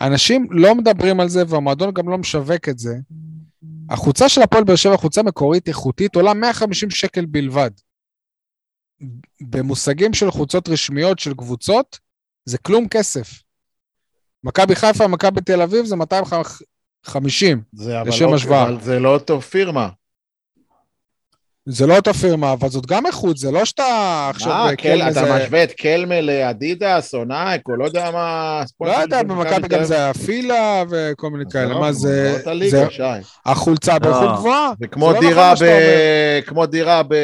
אנשים 0.00 0.46
לא 0.50 0.74
מדברים 0.74 1.20
על 1.20 1.28
זה, 1.28 1.42
והמועדון 1.48 1.94
גם 1.94 2.08
לא 2.08 2.18
משווק 2.18 2.68
את 2.68 2.78
זה. 2.78 2.94
החולצה 3.90 4.28
של 4.28 4.42
הפועל 4.42 4.64
באר 4.64 4.76
שבע, 4.76 4.96
חולצה 4.96 5.22
מקורית 5.22 5.68
איכותית, 5.68 6.14
עולה 6.14 6.34
150 6.34 6.90
שקל 6.90 7.26
בלבד. 7.26 7.70
במושגים 9.40 10.14
של 10.14 10.30
חולצות 10.30 10.68
רשמיות 10.68 11.18
של 11.18 11.34
קבוצות, 11.34 11.98
זה 12.44 12.58
כלום 12.58 12.88
כסף. 12.88 13.42
מכבי 14.44 14.74
חיפה, 14.76 15.06
מכבי 15.06 15.40
תל 15.40 15.62
אביב 15.62 15.84
זה 15.84 15.96
250. 15.96 17.62
זה 17.72 17.94
לשם 18.06 18.24
לא- 18.30 18.34
השוואה. 18.34 18.62
אבל 18.62 18.80
זה 18.80 18.98
לא 19.00 19.14
אותו 19.14 19.40
פירמה. 19.40 19.88
זה 21.66 21.86
לא 21.86 21.96
אותה 21.96 22.12
פירמה, 22.14 22.52
אבל 22.52 22.68
זאת 22.68 22.86
גם 22.86 23.06
איכות, 23.06 23.36
זה 23.36 23.50
לא 23.50 23.64
שאתה 23.64 23.84
עכשיו... 24.30 24.50
אה, 24.52 24.76
קל- 24.76 25.02
אתה 25.02 25.12
זה- 25.12 25.34
משווה 25.36 25.64
את 25.64 25.72
קלמה 25.72 26.20
לאדידאס 26.20 27.14
או 27.14 27.24
נייק, 27.24 27.68
או 27.68 27.76
לא 27.76 27.84
יודע 27.84 28.10
מה... 28.10 28.62
לא 28.80 28.90
יודע, 28.92 29.22
במכבי 29.22 29.68
גם. 29.68 29.84
זה 29.84 29.96
היה 29.96 30.14
פילה 30.14 30.84
וכל 30.90 31.30
מיני 31.30 31.44
כאלה. 31.50 31.78
מה 31.78 31.92
זה... 31.92 32.38
זה 32.70 32.86
שי. 32.90 33.02
החולצה 33.46 33.98
באיכות 33.98 34.22
לא. 34.22 34.36
גבוהה. 34.36 34.72
זה 34.80 34.86
כמו 34.86 35.12
לא 35.12 35.20
דירה 35.20 35.52
נכון 35.52 35.66
מה 35.66 35.72
ב... 35.72 36.40
כמו 36.46 36.66
דירה 36.66 37.02
ב... 37.02 37.14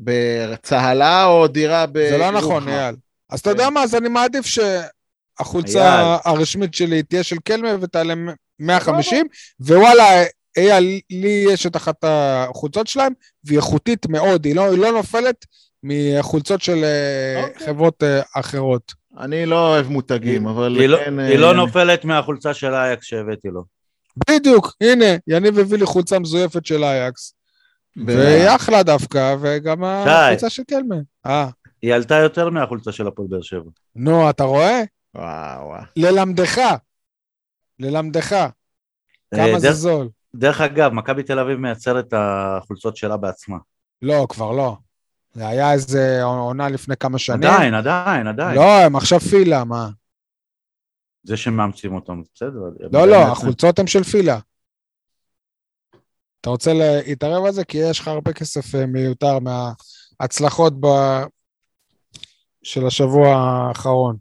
בצהלה 0.00 1.24
או 1.24 1.46
דירה 1.46 1.86
ב... 1.86 2.08
זה 2.10 2.18
לא 2.18 2.30
נכון. 2.30 2.68
אייל. 2.68 2.94
אז 3.30 3.40
אתה 3.40 3.50
כן. 3.50 3.56
יודע 3.56 3.70
מה, 3.70 3.82
אז 3.82 3.94
אני 3.94 4.08
מעדיף 4.08 4.46
שהחולצה. 4.46 6.16
הרשמית 6.24 6.74
שלי 6.74 7.02
תהיה 7.02 7.22
של 7.22 7.36
קלמה 7.44 7.68
ותעלה 7.80 8.14
150, 8.58 9.26
ווואלה, 9.60 10.24
אייל, 10.56 11.00
לי 11.10 11.44
יש 11.50 11.66
את 11.66 11.76
אחת 11.76 11.96
החולצות 12.02 12.86
שלהם, 12.86 13.12
והיא 13.44 13.58
איכותית 13.58 14.06
מאוד, 14.08 14.44
היא 14.44 14.54
לא, 14.54 14.70
היא 14.70 14.78
לא 14.78 14.92
נופלת 14.92 15.46
מחולצות 15.82 16.62
של 16.62 16.84
אה, 16.84 17.42
אוקיי. 17.44 17.66
חברות 17.66 18.02
אה, 18.02 18.20
אחרות. 18.34 18.92
אני 19.18 19.46
לא 19.46 19.68
אוהב 19.68 19.88
מותגים, 19.88 20.46
אבל 20.46 20.76
היא 20.76 20.88
לא- 20.88 20.98
כן... 21.04 21.18
היא 21.18 21.38
לא 21.38 21.48
אה, 21.48 21.52
נופלת 21.52 22.04
מהחולצה 22.04 22.54
של 22.54 22.74
אייקס 22.74 23.04
שהבאתי 23.04 23.48
לו. 23.48 23.64
בדיוק, 24.30 24.76
הנה, 24.80 25.04
יניב 25.26 25.58
הביא 25.58 25.78
לי 25.78 25.86
חולצה 25.86 26.18
מזויפת 26.18 26.66
של 26.66 26.84
אייקס, 26.84 27.34
והיא 27.96 28.48
אחלה 28.56 28.82
דווקא, 28.82 29.36
וגם 29.40 29.84
החולצה 29.84 30.50
של 30.50 30.62
קלמה. 30.64 30.96
אה, 31.26 31.48
היא 31.82 31.94
עלתה 31.94 32.14
יותר 32.14 32.50
מהחולצה 32.50 32.92
של 32.92 33.06
הפועל 33.06 33.28
באר 33.28 33.42
שבע. 33.42 33.70
נו, 33.96 34.30
אתה 34.30 34.44
רואה? 34.44 34.82
וואו, 35.14 35.66
וואו. 35.66 35.82
ללמדך. 35.96 36.60
ללמדך. 37.78 38.32
אה, 38.32 38.48
כמה 39.30 39.60
זה 39.60 39.72
זול. 39.72 40.08
דרך 40.34 40.60
אגב, 40.60 40.92
מכבי 40.92 41.22
תל 41.22 41.38
אביב 41.38 41.58
מייצרת 41.58 42.08
את 42.08 42.14
החולצות 42.16 42.96
שלה 42.96 43.16
בעצמה. 43.16 43.56
לא, 44.02 44.26
כבר 44.28 44.52
לא. 44.52 44.76
זה 45.32 45.48
היה 45.48 45.72
איזה 45.72 46.22
עונה 46.22 46.68
לפני 46.68 46.96
כמה 46.96 47.18
שנים. 47.18 47.50
עדיין, 47.50 47.74
עדיין, 47.74 48.26
עדיין. 48.26 48.56
לא, 48.56 48.80
הם 48.80 48.96
עכשיו 48.96 49.20
פילה, 49.20 49.64
מה? 49.64 49.88
זה 51.22 51.36
שמאמצים 51.36 51.94
אותם, 51.94 52.22
בסדר. 52.34 52.58
לא, 52.92 53.08
לא, 53.08 53.22
החולצות 53.22 53.78
הן 53.78 53.86
של 53.86 54.04
פילה. 54.04 54.38
אתה 56.40 56.50
רוצה 56.50 56.72
להתערב 56.74 57.44
על 57.44 57.52
זה? 57.52 57.64
כי 57.64 57.78
יש 57.78 58.00
לך 58.00 58.08
הרבה 58.08 58.32
כסף 58.32 58.74
אה, 58.74 58.86
מיותר 58.86 59.38
מההצלחות 59.38 60.72
ב... 60.80 60.86
של 62.62 62.86
השבוע 62.86 63.28
האחרון. 63.28 64.16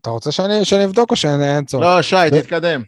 אתה 0.00 0.10
רוצה 0.10 0.32
שאני, 0.32 0.64
שאני 0.64 0.84
אבדוק 0.84 1.10
או 1.10 1.16
שאין 1.16 1.64
צורך? 1.64 1.84
לא, 1.84 2.02
שי, 2.02 2.16
ו... 2.32 2.42
תתקדם. 2.42 2.82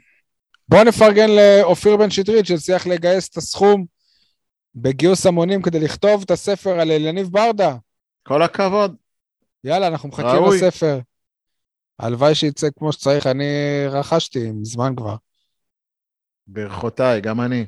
בוא 0.68 0.84
נפרגן 0.84 1.30
לאופיר 1.30 1.96
בן 1.96 2.10
שטרית, 2.10 2.46
שהצליח 2.46 2.86
לגייס 2.86 3.28
את 3.28 3.36
הסכום 3.36 3.84
בגיוס 4.74 5.26
המונים 5.26 5.62
כדי 5.62 5.80
לכתוב 5.80 6.22
את 6.22 6.30
הספר 6.30 6.80
על 6.80 6.90
יניב 6.90 7.28
ברדה. 7.28 7.76
כל 8.22 8.42
הכבוד. 8.42 8.96
יאללה, 9.64 9.86
אנחנו 9.86 10.08
מחכים 10.08 10.26
ראוי. 10.26 10.56
לספר. 10.56 11.00
הלוואי 11.98 12.34
שיצא 12.34 12.68
כמו 12.78 12.92
שצריך, 12.92 13.26
אני 13.26 13.44
רכשתי 13.90 14.50
מזמן 14.52 14.96
כבר. 14.96 15.16
ברכותיי, 16.46 17.20
גם 17.20 17.40
אני. 17.40 17.66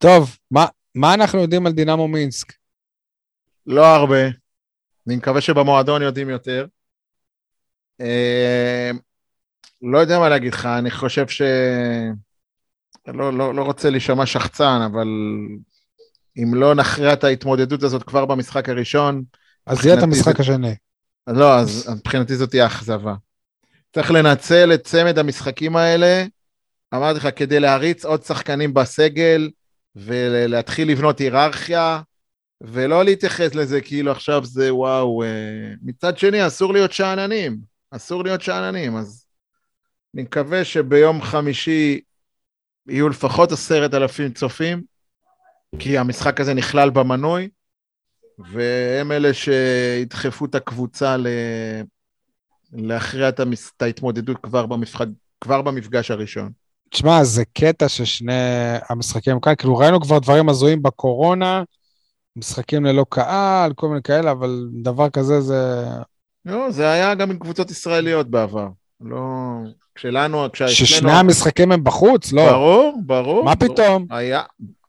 טוב, 0.00 0.36
מה, 0.50 0.66
מה 0.94 1.14
אנחנו 1.14 1.38
יודעים 1.38 1.66
על 1.66 1.72
דינמו 1.72 2.08
מינסק? 2.08 2.52
לא 3.66 3.86
הרבה. 3.86 4.24
אני 5.06 5.16
מקווה 5.16 5.40
שבמועדון 5.40 6.02
יודעים 6.02 6.28
יותר. 6.28 6.66
אה, 8.00 8.90
לא 9.82 9.98
יודע 9.98 10.18
מה 10.18 10.28
להגיד 10.28 10.54
לך, 10.54 10.66
אני 10.66 10.90
חושב 10.90 11.28
ש... 11.28 11.42
לא, 13.06 13.32
לא, 13.32 13.54
לא 13.54 13.62
רוצה 13.62 13.90
להישמע 13.90 14.26
שחצן, 14.26 14.80
אבל 14.92 15.08
אם 16.36 16.54
לא 16.54 16.74
נכריע 16.74 17.12
את 17.12 17.24
ההתמודדות 17.24 17.82
הזאת 17.82 18.02
כבר 18.02 18.24
במשחק 18.24 18.68
הראשון... 18.68 19.22
אז 19.66 19.86
יהיה 19.86 19.98
את 19.98 20.02
המשחק 20.02 20.36
זה... 20.36 20.42
השני. 20.42 20.74
לא, 21.26 21.58
אז 21.58 21.94
מבחינתי 21.96 22.36
זאת 22.36 22.50
תהיה 22.50 22.66
אכזבה. 22.66 23.14
צריך 23.94 24.10
לנצל 24.10 24.74
את 24.74 24.84
צמד 24.84 25.18
המשחקים 25.18 25.76
האלה, 25.76 26.24
אמרתי 26.94 27.18
לך, 27.18 27.28
כדי 27.36 27.60
להריץ 27.60 28.04
עוד 28.04 28.22
שחקנים 28.22 28.74
בסגל 28.74 29.50
ולהתחיל 29.96 30.90
לבנות 30.90 31.18
היררכיה, 31.18 32.02
ולא 32.60 33.04
להתייחס 33.04 33.54
לזה 33.54 33.80
כאילו 33.80 34.10
עכשיו 34.10 34.44
זה 34.44 34.74
וואו. 34.74 35.22
אה, 35.22 35.72
מצד 35.82 36.18
שני, 36.18 36.46
אסור 36.46 36.72
להיות 36.72 36.92
שאננים. 36.92 37.58
אסור 37.90 38.24
להיות 38.24 38.42
שאננים, 38.42 38.96
אז 38.96 39.26
אני 40.14 40.22
מקווה 40.22 40.64
שביום 40.64 41.22
חמישי 41.22 42.00
יהיו 42.88 43.08
לפחות 43.08 43.52
עשרת 43.52 43.94
אלפים 43.94 44.32
צופים, 44.32 44.82
כי 45.78 45.98
המשחק 45.98 46.40
הזה 46.40 46.54
נכלל 46.54 46.90
במנוי, 46.90 47.48
והם 48.38 49.12
אלה 49.12 49.34
שידחפו 49.34 50.44
את 50.44 50.54
הקבוצה 50.54 51.16
ל... 51.16 51.26
להכריע 52.72 53.28
את, 53.28 53.40
המס... 53.40 53.72
את 53.76 53.82
ההתמודדות 53.82 54.36
כבר, 54.42 54.66
במפחג... 54.66 55.06
כבר 55.40 55.62
במפגש 55.62 56.10
הראשון. 56.10 56.52
תשמע, 56.90 57.24
זה 57.24 57.44
קטע 57.44 57.88
ששני 57.88 58.32
המשחקים 58.88 59.40
כאן, 59.40 59.54
כאילו 59.58 59.76
ראינו 59.76 60.00
כבר 60.00 60.18
דברים 60.18 60.48
הזויים 60.48 60.82
בקורונה, 60.82 61.62
משחקים 62.36 62.84
ללא 62.84 63.04
קהל, 63.08 63.72
כל 63.72 63.88
מיני 63.88 64.02
כאלה, 64.02 64.30
אבל 64.30 64.68
דבר 64.82 65.10
כזה 65.10 65.40
זה... 65.40 65.84
לא, 66.44 66.70
זה 66.70 66.90
היה 66.90 67.14
גם 67.14 67.30
עם 67.30 67.38
קבוצות 67.38 67.70
ישראליות 67.70 68.30
בעבר. 68.30 68.68
לא... 69.00 69.18
כשלנו, 69.94 70.46
כשאצלנו... 70.52 70.74
ששני 70.74 71.12
המשחקים 71.12 71.72
הם 71.72 71.84
בחוץ? 71.84 72.32
לא. 72.32 72.50
ברור, 72.50 73.00
ברור. 73.06 73.44
מה 73.44 73.54
ברור. 73.54 73.74
פתאום? 73.74 74.06
היה... 74.10 74.42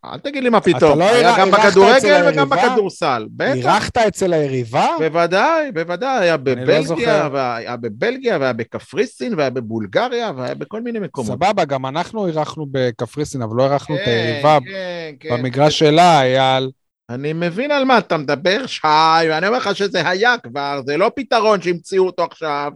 אל 0.06 0.20
תגיד 0.20 0.44
לי 0.44 0.50
מה 0.50 0.62
פתאום, 0.62 1.00
לא 1.00 1.10
היה 1.10 1.38
גם 1.38 1.52
בכדורגל 1.52 2.24
וגם 2.28 2.50
בכדורסל, 2.50 3.28
בטח. 3.32 3.56
אירחת 3.56 3.98
אצל 3.98 4.34
היריבה? 4.34 4.88
בוודאי, 5.00 5.72
בוודאי, 5.72 6.20
היה 6.20 6.32
לא 6.32 6.38
בבלגיה, 6.38 7.24
לא 7.24 7.30
והיה 7.34 7.78
בבלגיה, 7.78 8.38
והיה 8.40 8.54
בקפריסין, 8.54 9.34
והיה 9.38 9.50
בבולגריה, 9.50 10.32
והיה 10.38 10.56
בכל 10.56 10.82
מיני 10.82 11.00
מקומות. 11.00 11.32
סבבה, 11.32 11.66
גם 11.66 11.86
אנחנו 11.86 12.28
אירחנו 12.28 12.66
בקפריסין, 12.72 13.42
אבל 13.42 13.56
לא 13.58 13.64
אירחנו 13.64 13.96
את 13.96 14.02
כן, 14.06 14.12
היריבה 14.12 14.58
כן, 14.66 15.14
כן, 15.20 15.30
במגרש 15.38 15.80
שלה, 15.80 16.22
אייל. 16.22 16.70
אני 17.10 17.34
מבין 17.34 17.72
על 17.72 17.84
מה 17.84 17.98
אתה 17.98 18.18
מדבר, 18.18 18.66
שי, 18.66 18.88
ואני 19.30 19.48
אומר 19.48 19.58
לך 19.58 19.76
שזה 19.76 20.10
היה 20.10 20.36
כבר, 20.44 20.82
זה 20.86 20.98
לא 20.98 21.12
פתרון 21.16 21.62
שהמציאו 21.62 22.06
אותו 22.06 22.24
עכשיו. 22.24 22.72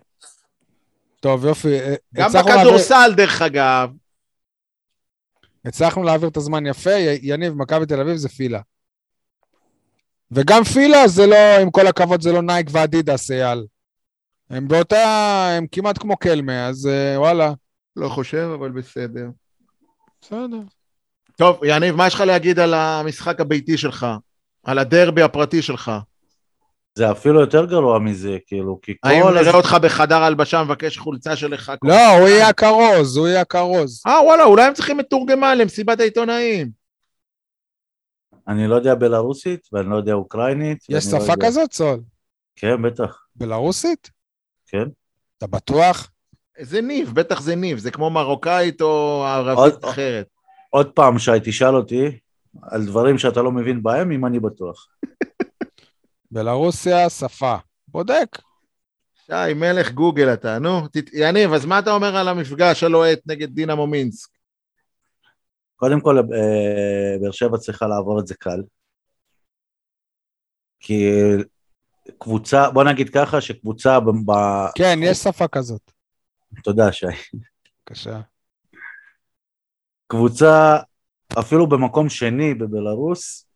טוב, 1.20 1.46
יופי. 1.46 1.80
אה, 1.80 1.96
גם 2.14 2.30
בכדורסל, 2.30 2.96
להעביר... 2.96 3.16
דרך 3.16 3.42
אגב. 3.42 3.90
הצלחנו 5.66 6.04
להעביר 6.04 6.30
את 6.30 6.38
הזמן 6.38 6.66
יפה, 6.66 6.96
יניב, 7.22 7.54
מכבי 7.54 7.86
תל 7.86 8.02
אביב 8.02 8.16
זה 8.16 8.30
פילה. 8.30 8.62
וגם 10.32 10.64
פילה 10.64 11.08
זה 11.08 11.28
לא, 11.28 11.62
עם 11.62 11.72
כל 11.72 11.88
הכבוד, 11.88 12.22
זה 12.22 12.32
לא 12.32 12.42
נייק 12.42 12.68
ואדידס, 12.72 13.32
אייל. 13.32 13.66
הם 14.50 14.68
באותה, 14.68 15.48
הם 15.58 15.66
כמעט 15.72 15.98
כמו 15.98 16.18
קלמה, 16.18 16.68
אז 16.68 16.86
uh, 16.86 17.20
וואלה. 17.20 17.54
לא 17.96 18.10
חושב, 18.10 18.50
אבל 18.60 18.72
בסדר. 18.72 19.30
בסדר. 20.22 20.60
טוב, 21.36 21.60
יניב, 21.64 21.96
מה 21.96 22.08
יש 22.08 22.14
לך 22.14 22.22
להגיד 22.22 22.60
על 22.60 22.74
המשחק 22.74 23.40
הביתי 23.40 23.78
שלך? 23.78 24.08
על 24.64 24.80
הדרבי 24.80 25.22
הפרטי 25.22 25.62
שלך? 25.62 25.92
זה 26.98 27.12
אפילו 27.12 27.40
יותר 27.40 27.66
גרוע 27.66 28.00
מזה, 28.00 28.38
כאילו, 28.48 28.80
כי 28.82 28.94
כל... 29.00 29.10
האם 29.10 29.28
נראה 29.28 29.54
אותך 29.54 29.78
בחדר 29.82 30.24
הלבשה 30.24 30.64
מבקש 30.64 30.98
חולצה 30.98 31.36
שלך? 31.36 31.72
לא, 31.84 32.18
הוא 32.20 32.28
יהיה 32.28 32.48
הכרוז, 32.48 33.18
הוא 33.18 33.28
יהיה 33.28 33.42
הכרוז. 33.42 34.02
אה, 34.08 34.24
וואלה, 34.24 34.44
אולי 34.44 34.64
הם 34.64 34.74
צריכים 34.74 34.98
מתורגמן 34.98 35.58
למסיבת 35.58 36.00
העיתונאים. 36.00 36.70
אני 38.48 38.68
לא 38.68 38.76
יודע 38.76 38.96
בלרוסית, 38.96 39.68
ואני 39.74 39.90
לא 39.90 39.96
יודע 39.96 40.14
אוקראינית. 40.14 40.78
יש 40.90 41.04
שפה 41.04 41.18
לא 41.18 41.46
כזאת, 41.46 41.74
סול? 41.74 42.00
כן, 42.56 42.82
בטח. 42.82 43.26
בלרוסית? 43.36 44.10
כן. 44.68 44.86
אתה 45.38 45.48
בטוח? 45.48 46.12
זה 46.62 46.82
ניב, 46.82 47.12
בטח 47.14 47.42
זה 47.42 47.56
ניב, 47.56 47.78
זה 47.78 47.92
כמו 47.92 48.10
מרוקאית 48.10 48.82
או 48.82 49.24
ערבית 49.28 49.86
אחרת. 49.86 50.28
עוד 50.70 50.92
פעם, 50.92 51.20
שי, 51.20 51.32
תשאל 51.44 51.76
אותי 51.76 52.18
על 52.62 52.86
דברים 52.86 53.18
שאתה 53.18 53.42
לא 53.42 53.52
מבין 53.52 53.84
בהם, 53.84 54.12
אם 54.12 54.26
אני 54.26 54.40
בטוח. 54.40 54.88
בלרוסיה, 56.36 57.10
שפה. 57.10 57.56
בודק. 57.88 58.38
שי, 59.26 59.54
מלך 59.56 59.92
גוגל 59.92 60.34
אתה, 60.34 60.60
נו. 60.60 60.88
ת... 60.88 60.96
יניב, 61.14 61.54
אז 61.54 61.66
מה 61.66 61.80
אתה 61.80 61.92
אומר 61.92 62.16
על 62.16 62.28
המפגש 62.28 62.84
הלוהט 62.84 63.20
נגד 63.26 63.56
דינמו 63.56 63.88
מינסק? 63.88 64.30
קודם 65.76 66.02
כל, 66.02 66.18
אה, 66.18 67.18
באר 67.22 67.32
שבע 67.32 67.58
צריכה 67.58 67.88
לעבור 67.88 68.20
את 68.20 68.28
זה 68.28 68.36
קל. 68.36 68.64
כי 70.80 71.10
קבוצה, 72.20 72.70
בוא 72.70 72.84
נגיד 72.84 73.10
ככה, 73.10 73.42
שקבוצה 73.42 74.00
ב... 74.00 74.32
כן, 74.76 75.00
יש 75.02 75.18
שפה 75.18 75.48
כזאת. 75.48 75.92
תודה, 76.64 76.92
שי. 76.92 77.06
בבקשה. 77.88 78.22
קבוצה, 80.08 80.78
אפילו 81.40 81.70
במקום 81.70 82.10
שני 82.10 82.54
בבלארוס, 82.54 83.48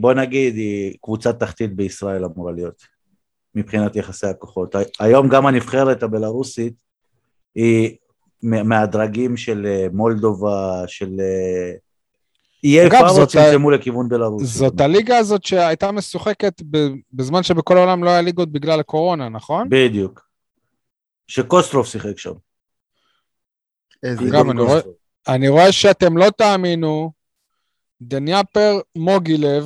בוא 0.00 0.14
נגיד, 0.14 0.54
היא 0.54 0.96
קבוצת 1.02 1.40
תחתית 1.40 1.76
בישראל 1.76 2.24
אמורה 2.24 2.52
להיות, 2.52 2.82
מבחינת 3.54 3.96
יחסי 3.96 4.26
הכוחות. 4.26 4.74
היום 5.00 5.28
גם 5.28 5.46
הנבחרת 5.46 6.02
הבלארוסית 6.02 6.74
היא 7.54 7.96
מהדרגים 8.42 9.36
של 9.36 9.66
אה, 9.66 9.86
מולדובה, 9.92 10.82
של... 10.86 11.20
אה, 11.20 11.72
יהיה 12.62 12.90
כבר 12.90 13.08
עוד 13.08 13.28
צמצמו 13.28 13.70
לכיוון 13.70 14.08
בלארוס. 14.08 14.42
זאת 14.42 14.80
הליגה 14.80 15.18
הזאת 15.18 15.44
שהייתה 15.44 15.92
משוחקת 15.92 16.62
בזמן 17.12 17.42
שבכל 17.42 17.76
העולם 17.76 18.04
לא 18.04 18.10
היה 18.10 18.22
ליגות 18.22 18.52
בגלל 18.52 18.80
הקורונה, 18.80 19.28
נכון? 19.28 19.68
בדיוק. 19.70 20.28
שקוסטרוף 21.28 21.86
שיחק 21.86 22.18
שם. 22.18 22.32
גם 24.32 24.50
אני 24.50 24.60
רואה... 24.60 24.80
אני 25.28 25.48
רואה 25.48 25.72
שאתם 25.72 26.16
לא 26.16 26.30
תאמינו, 26.30 27.12
דניאפר 28.00 28.80
מוגילב 28.96 29.64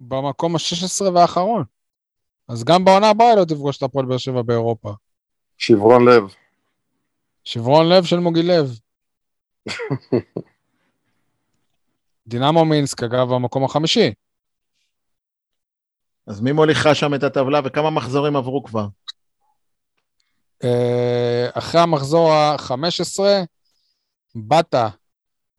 במקום 0.00 0.56
ה-16 0.56 1.10
והאחרון. 1.14 1.64
אז 2.48 2.64
גם 2.64 2.84
בעונה 2.84 3.10
הבאה 3.10 3.34
לא 3.36 3.44
תפגוש 3.44 3.76
את 3.76 3.82
הפועל 3.82 4.06
באר 4.06 4.18
שבע 4.18 4.42
באירופה. 4.42 4.92
שברון 5.58 6.08
לב. 6.08 6.22
שברון 7.44 7.88
לב 7.88 8.04
של 8.04 8.16
מוגילב. 8.16 8.78
דינמו 12.26 12.64
מינסק, 12.64 13.02
אגב, 13.02 13.34
במקום 13.34 13.64
החמישי. 13.64 14.12
אז 16.26 16.40
מי 16.40 16.52
מוליכה 16.52 16.94
שם 16.94 17.14
את 17.14 17.22
הטבלה 17.22 17.60
וכמה 17.64 17.90
מחזורים 17.90 18.36
עברו 18.36 18.64
כבר? 18.64 18.86
אה, 20.64 21.48
אחרי 21.54 21.80
המחזור 21.80 22.32
ה-15, 22.32 23.20
בטה. 24.34 24.88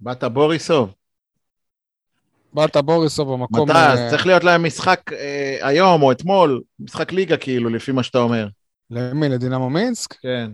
בטה 0.01 0.29
בוריסוב. 0.29 0.93
בטה 2.53 2.81
בוריסוב 2.81 3.33
במקום... 3.33 3.69
מתי? 3.69 3.79
אז 3.79 3.99
אה, 3.99 4.09
צריך 4.09 4.25
להיות 4.25 4.43
להם 4.43 4.65
משחק 4.65 5.01
אה, 5.13 5.57
היום 5.61 6.01
או 6.01 6.11
אתמול, 6.11 6.61
משחק 6.79 7.11
ליגה 7.11 7.37
כאילו, 7.37 7.69
לפי 7.69 7.91
מה 7.91 8.03
שאתה 8.03 8.17
אומר. 8.17 8.47
למי? 8.89 9.29
לדינמו 9.29 9.69
מינסק? 9.69 10.13
כן. 10.21 10.51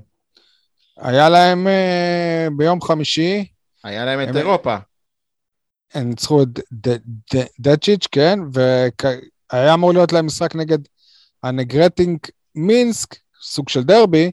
היה 0.98 1.30
להם 1.30 1.68
אה, 1.68 2.48
ביום 2.58 2.82
חמישי... 2.82 3.46
היה 3.84 4.06
להם 4.06 4.24
את 4.24 4.28
הם... 4.28 4.38
אירופה. 4.38 4.78
הם 5.94 6.10
ניצחו 6.10 6.44
את 6.44 6.60
דצ'יץ', 7.60 8.08
כן, 8.12 8.40
והיה 8.54 9.74
אמור 9.74 9.94
להיות 9.94 10.14
להם 10.14 10.26
משחק 10.26 10.56
נגד 10.56 10.78
הנגרטינג 11.44 12.20
מינסק, 12.56 13.16
סוג 13.42 13.70
של 13.70 13.84
דרבי, 13.84 14.32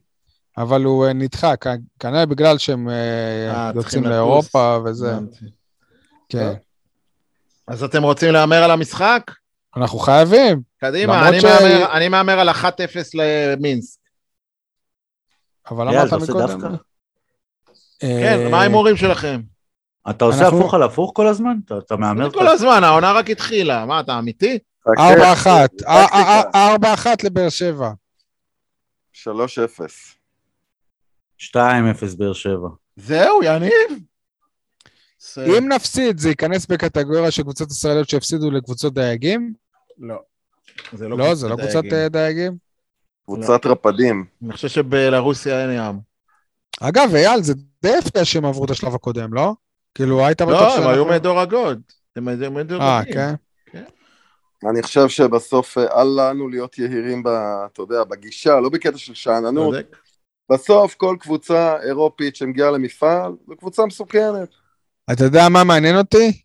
אבל 0.58 0.84
הוא 0.84 1.06
נדחה, 1.06 1.54
כנראה 1.98 2.26
בגלל 2.26 2.58
שהם 2.58 2.88
יוצאים. 3.74 4.04
לאירופה 4.04 4.78
וזה. 4.84 5.14
כן. 6.28 6.52
אז 7.68 7.82
אתם 7.82 8.02
רוצים 8.02 8.32
להמר 8.32 8.62
על 8.64 8.70
המשחק? 8.70 9.22
אנחנו 9.76 9.98
חייבים. 9.98 10.60
קדימה, 10.80 11.28
אני 11.28 11.40
ש- 11.40 11.44
מהמר- 11.44 11.92
אני 11.96 12.08
מהמר 12.08 12.40
על 12.40 12.48
1-0 12.48 12.54
למינסק. 13.14 14.00
אבל 15.70 15.88
אמרת 15.88 16.12
מקודם. 16.12 16.60
כן, 18.00 18.38
אה, 18.44 18.48
מה 18.50 18.60
ההימורים 18.60 18.96
שלכם? 18.96 19.40
אתה 20.10 20.24
עושה 20.24 20.44
אנחנו- 20.44 20.58
הפוך 20.58 20.74
על 20.74 20.82
הפוך 20.82 21.12
כל 21.14 21.26
הזמן? 21.26 21.56
אתה- 21.64 21.78
אתה 21.78 21.96
מהמר? 21.96 22.30
כל 22.30 22.48
הזמן, 22.48 22.84
העונה 22.84 23.12
רק 23.12 23.30
התחילה. 23.30 23.86
מה, 23.86 24.00
אתה 24.00 24.18
אמיתי? 24.18 24.58
ארבע 24.98 25.32
אחת. 25.32 25.70
טקטיקה. 25.70 25.90
אה, 25.90 26.04
אה, 26.14 26.42
לבאר 27.24 27.48
שבע. 27.48 27.90
3-0. 29.12 30.14
2-0 31.38 32.14
באר 32.18 32.32
שבע. 32.32 32.68
זהו, 32.96 33.42
יניב. 33.42 33.98
אם 35.58 35.68
נפסיד, 35.68 36.18
זה 36.18 36.28
ייכנס 36.28 36.66
בקטגוריה 36.66 37.30
של 37.30 37.42
קבוצות 37.42 37.70
ישראליות 37.70 38.08
שהפסידו 38.08 38.50
לקבוצות 38.50 38.94
דייגים? 38.94 39.54
לא. 39.98 40.18
זה 40.92 41.08
לא 41.08 41.18
לא, 41.18 41.34
זה 41.34 41.48
לא 41.48 41.56
קבוצת 41.56 41.72
דייגים. 41.80 41.98
אה, 41.98 42.08
דייגים. 42.08 42.56
קבוצת 43.24 43.66
רפדים. 43.66 44.24
אני 44.44 44.52
חושב 44.52 44.68
שבלרוסיה 44.68 45.62
אין 45.62 45.70
ים. 45.78 46.00
אגב, 46.80 47.14
אייל, 47.14 47.42
זה 47.42 47.54
די 47.82 47.96
הפתיע 47.96 48.24
שהם 48.24 48.44
עברו 48.44 48.64
את 48.64 48.70
השלב 48.70 48.94
הקודם, 48.94 49.34
לא? 49.34 49.54
כאילו, 49.94 50.26
היית 50.26 50.42
בטוח 50.42 50.78
לא, 50.78 50.84
הם 50.84 50.88
היו 50.88 51.04
מדור 51.04 51.40
הגוד. 51.40 51.80
הם 52.16 52.28
היו 52.28 52.50
מדור 52.50 52.82
אה, 52.82 52.98
הגוד. 52.98 53.14
כן. 53.14 53.34
אני 54.70 54.82
חושב 54.82 55.08
שבסוף 55.08 55.78
אה, 55.78 56.00
אל 56.00 56.06
לנו 56.06 56.48
להיות 56.48 56.78
יהירים, 56.78 57.22
ב, 57.22 57.28
אתה 57.72 57.82
יודע, 57.82 58.04
בגישה, 58.04 58.60
לא 58.60 58.68
בקטע 58.68 58.98
של 58.98 59.14
שאננות. 59.14 59.74
בסוף 60.52 60.94
כל 60.94 61.16
קבוצה 61.20 61.76
אירופית 61.82 62.36
שמגיעה 62.36 62.70
למפעל, 62.70 63.32
זו 63.48 63.56
קבוצה 63.56 63.86
מסוכנת. 63.86 64.48
אתה 65.12 65.24
יודע 65.24 65.48
מה 65.48 65.64
מעניין 65.64 65.96
אותי? 65.96 66.42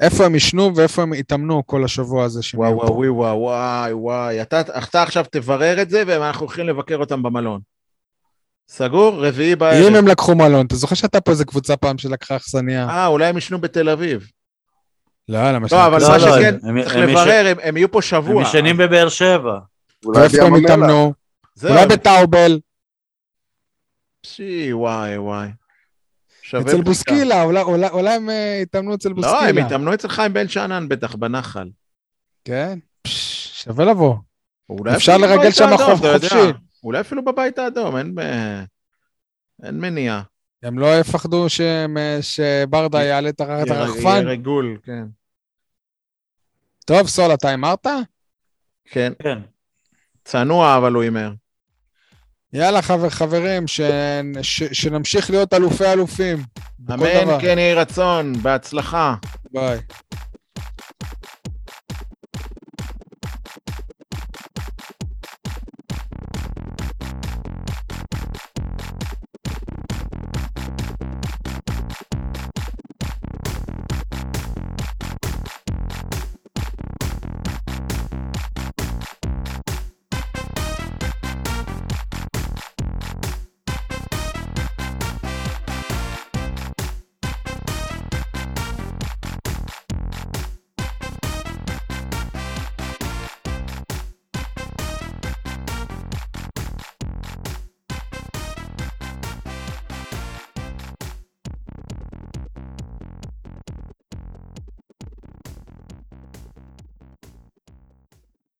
איפה 0.00 0.24
הם 0.26 0.34
ישנו 0.34 0.76
ואיפה 0.76 1.02
הם 1.02 1.12
התאמנו 1.12 1.66
כל 1.66 1.84
השבוע 1.84 2.24
הזה 2.24 2.42
שהם 2.42 2.60
וואו 2.60 2.80
פה. 2.80 2.92
וואו 2.92 3.14
וואו 3.16 3.38
וואי 3.38 3.92
וואי. 3.92 4.42
אתה 4.42 4.60
אתה 4.60 5.02
עכשיו 5.02 5.24
תברר 5.30 5.82
את 5.82 5.90
זה 5.90 6.02
ואנחנו 6.06 6.46
הולכים 6.46 6.66
לבקר 6.66 6.96
אותם 6.96 7.22
במלון. 7.22 7.60
סגור? 8.68 9.26
רביעי 9.26 9.52
אם 9.52 9.58
בערב. 9.58 9.94
הם 9.94 10.08
לקחו 10.08 10.34
מלון, 10.34 10.66
אתה 10.66 10.76
זוכר 10.76 10.94
שהייתה 10.94 11.20
פה 11.20 11.30
איזה 11.30 11.44
קבוצה 11.44 11.76
פעם 11.76 11.98
שלקחה 11.98 12.36
אכסניה? 12.36 12.88
אה, 12.88 13.06
אולי 13.06 13.26
הם 13.26 13.38
ישנו 13.38 13.60
בתל 13.60 13.88
אביב. 13.88 14.26
לא, 15.28 15.52
למה 15.52 15.66
לא, 15.72 15.86
אבל 15.86 16.00
לא, 16.02 16.08
מה 16.08 16.16
לא, 16.18 16.36
שכן, 16.38 16.54
הם- 16.62 16.82
צריך 16.82 16.96
הם 16.96 17.02
לברר, 17.02 17.44
הם- 17.50 17.56
הם 17.62 17.76
יהיו 17.76 17.90
פה 17.90 17.98
הם 17.98 18.02
שבוע. 18.02 18.42
ישנים 18.42 18.76
בבאר 18.76 19.08
שבע. 19.08 19.58
אולי 20.06 20.20
ואיפה 20.20 20.42
הם. 20.46 20.54
התאמנו? 20.54 21.12
זהו. 21.54 21.70
אולי 21.72 21.86
בטאובל, 21.86 22.60
פשי, 24.20 24.72
וואי 24.72 25.18
וואי. 25.18 25.48
שווה 26.60 26.72
אצל. 26.72 26.82
בוסקילה, 26.82 27.42
אולי- 27.42 27.62
אולי 27.62 27.88
אולי 27.88 28.14
הם 28.14 28.30
אה, 28.30 28.58
התאמנו 28.62 28.94
אצל 28.94 29.08
לא, 29.08 29.14
הם 29.14 29.20
בוסקילה. 29.22 29.66
התאמנו 29.66 29.94
אצל 29.94 30.08
חיים 30.08 30.32
בן 30.32 30.48
שאנן 30.48 30.88
בטח, 30.88 31.14
בנחל. 31.14 31.70
כן, 32.44 32.78
פש, 33.02 33.62
שווה 33.62 33.84
לבוא. 33.84 34.14
אפשר 34.96 35.16
לרגל 35.16 35.50
שם 35.50 35.68
יודע. 35.70 35.84
חופשי. 35.96 36.36
אולי 36.84 37.00
אפילו 37.00 37.24
בבית 37.24 37.58
האדום, 37.58 37.96
אין 37.96 38.14
ב... 38.14 38.20
אין 39.62 39.80
מניעה. 39.80 40.22
הם 40.62 40.78
לא 40.78 41.00
יפחדו 41.00 41.48
שהם, 41.48 41.96
אה, 41.98 42.18
שברדה 42.20 43.02
יעלה 43.04 43.28
את 43.28 43.40
הרחפן? 43.40 44.06
יהיה 44.08 44.20
ריגול, 44.20 44.78
כן. 44.82 45.04
טוב, 46.86 47.06
סול, 47.08 47.34
אתה 47.34 47.48
הימרת? 47.48 47.86
כן. 48.84 49.12
כן. 49.22 49.38
צנוע, 50.24 50.76
אבל 50.76 50.92
הוא 50.92 51.02
הימר. 51.02 51.32
יאללה, 52.54 52.82
חבר, 52.82 53.10
חברים, 53.10 53.66
ש... 53.66 53.80
ש... 54.42 54.62
שנמשיך 54.62 55.30
להיות 55.30 55.54
אלופי 55.54 55.84
אלופים. 55.92 56.42
אמן. 56.92 57.40
כן 57.40 57.58
יהי 57.58 57.74
רצון, 57.74 58.32
בהצלחה. 58.42 59.14
ביי. 59.52 59.78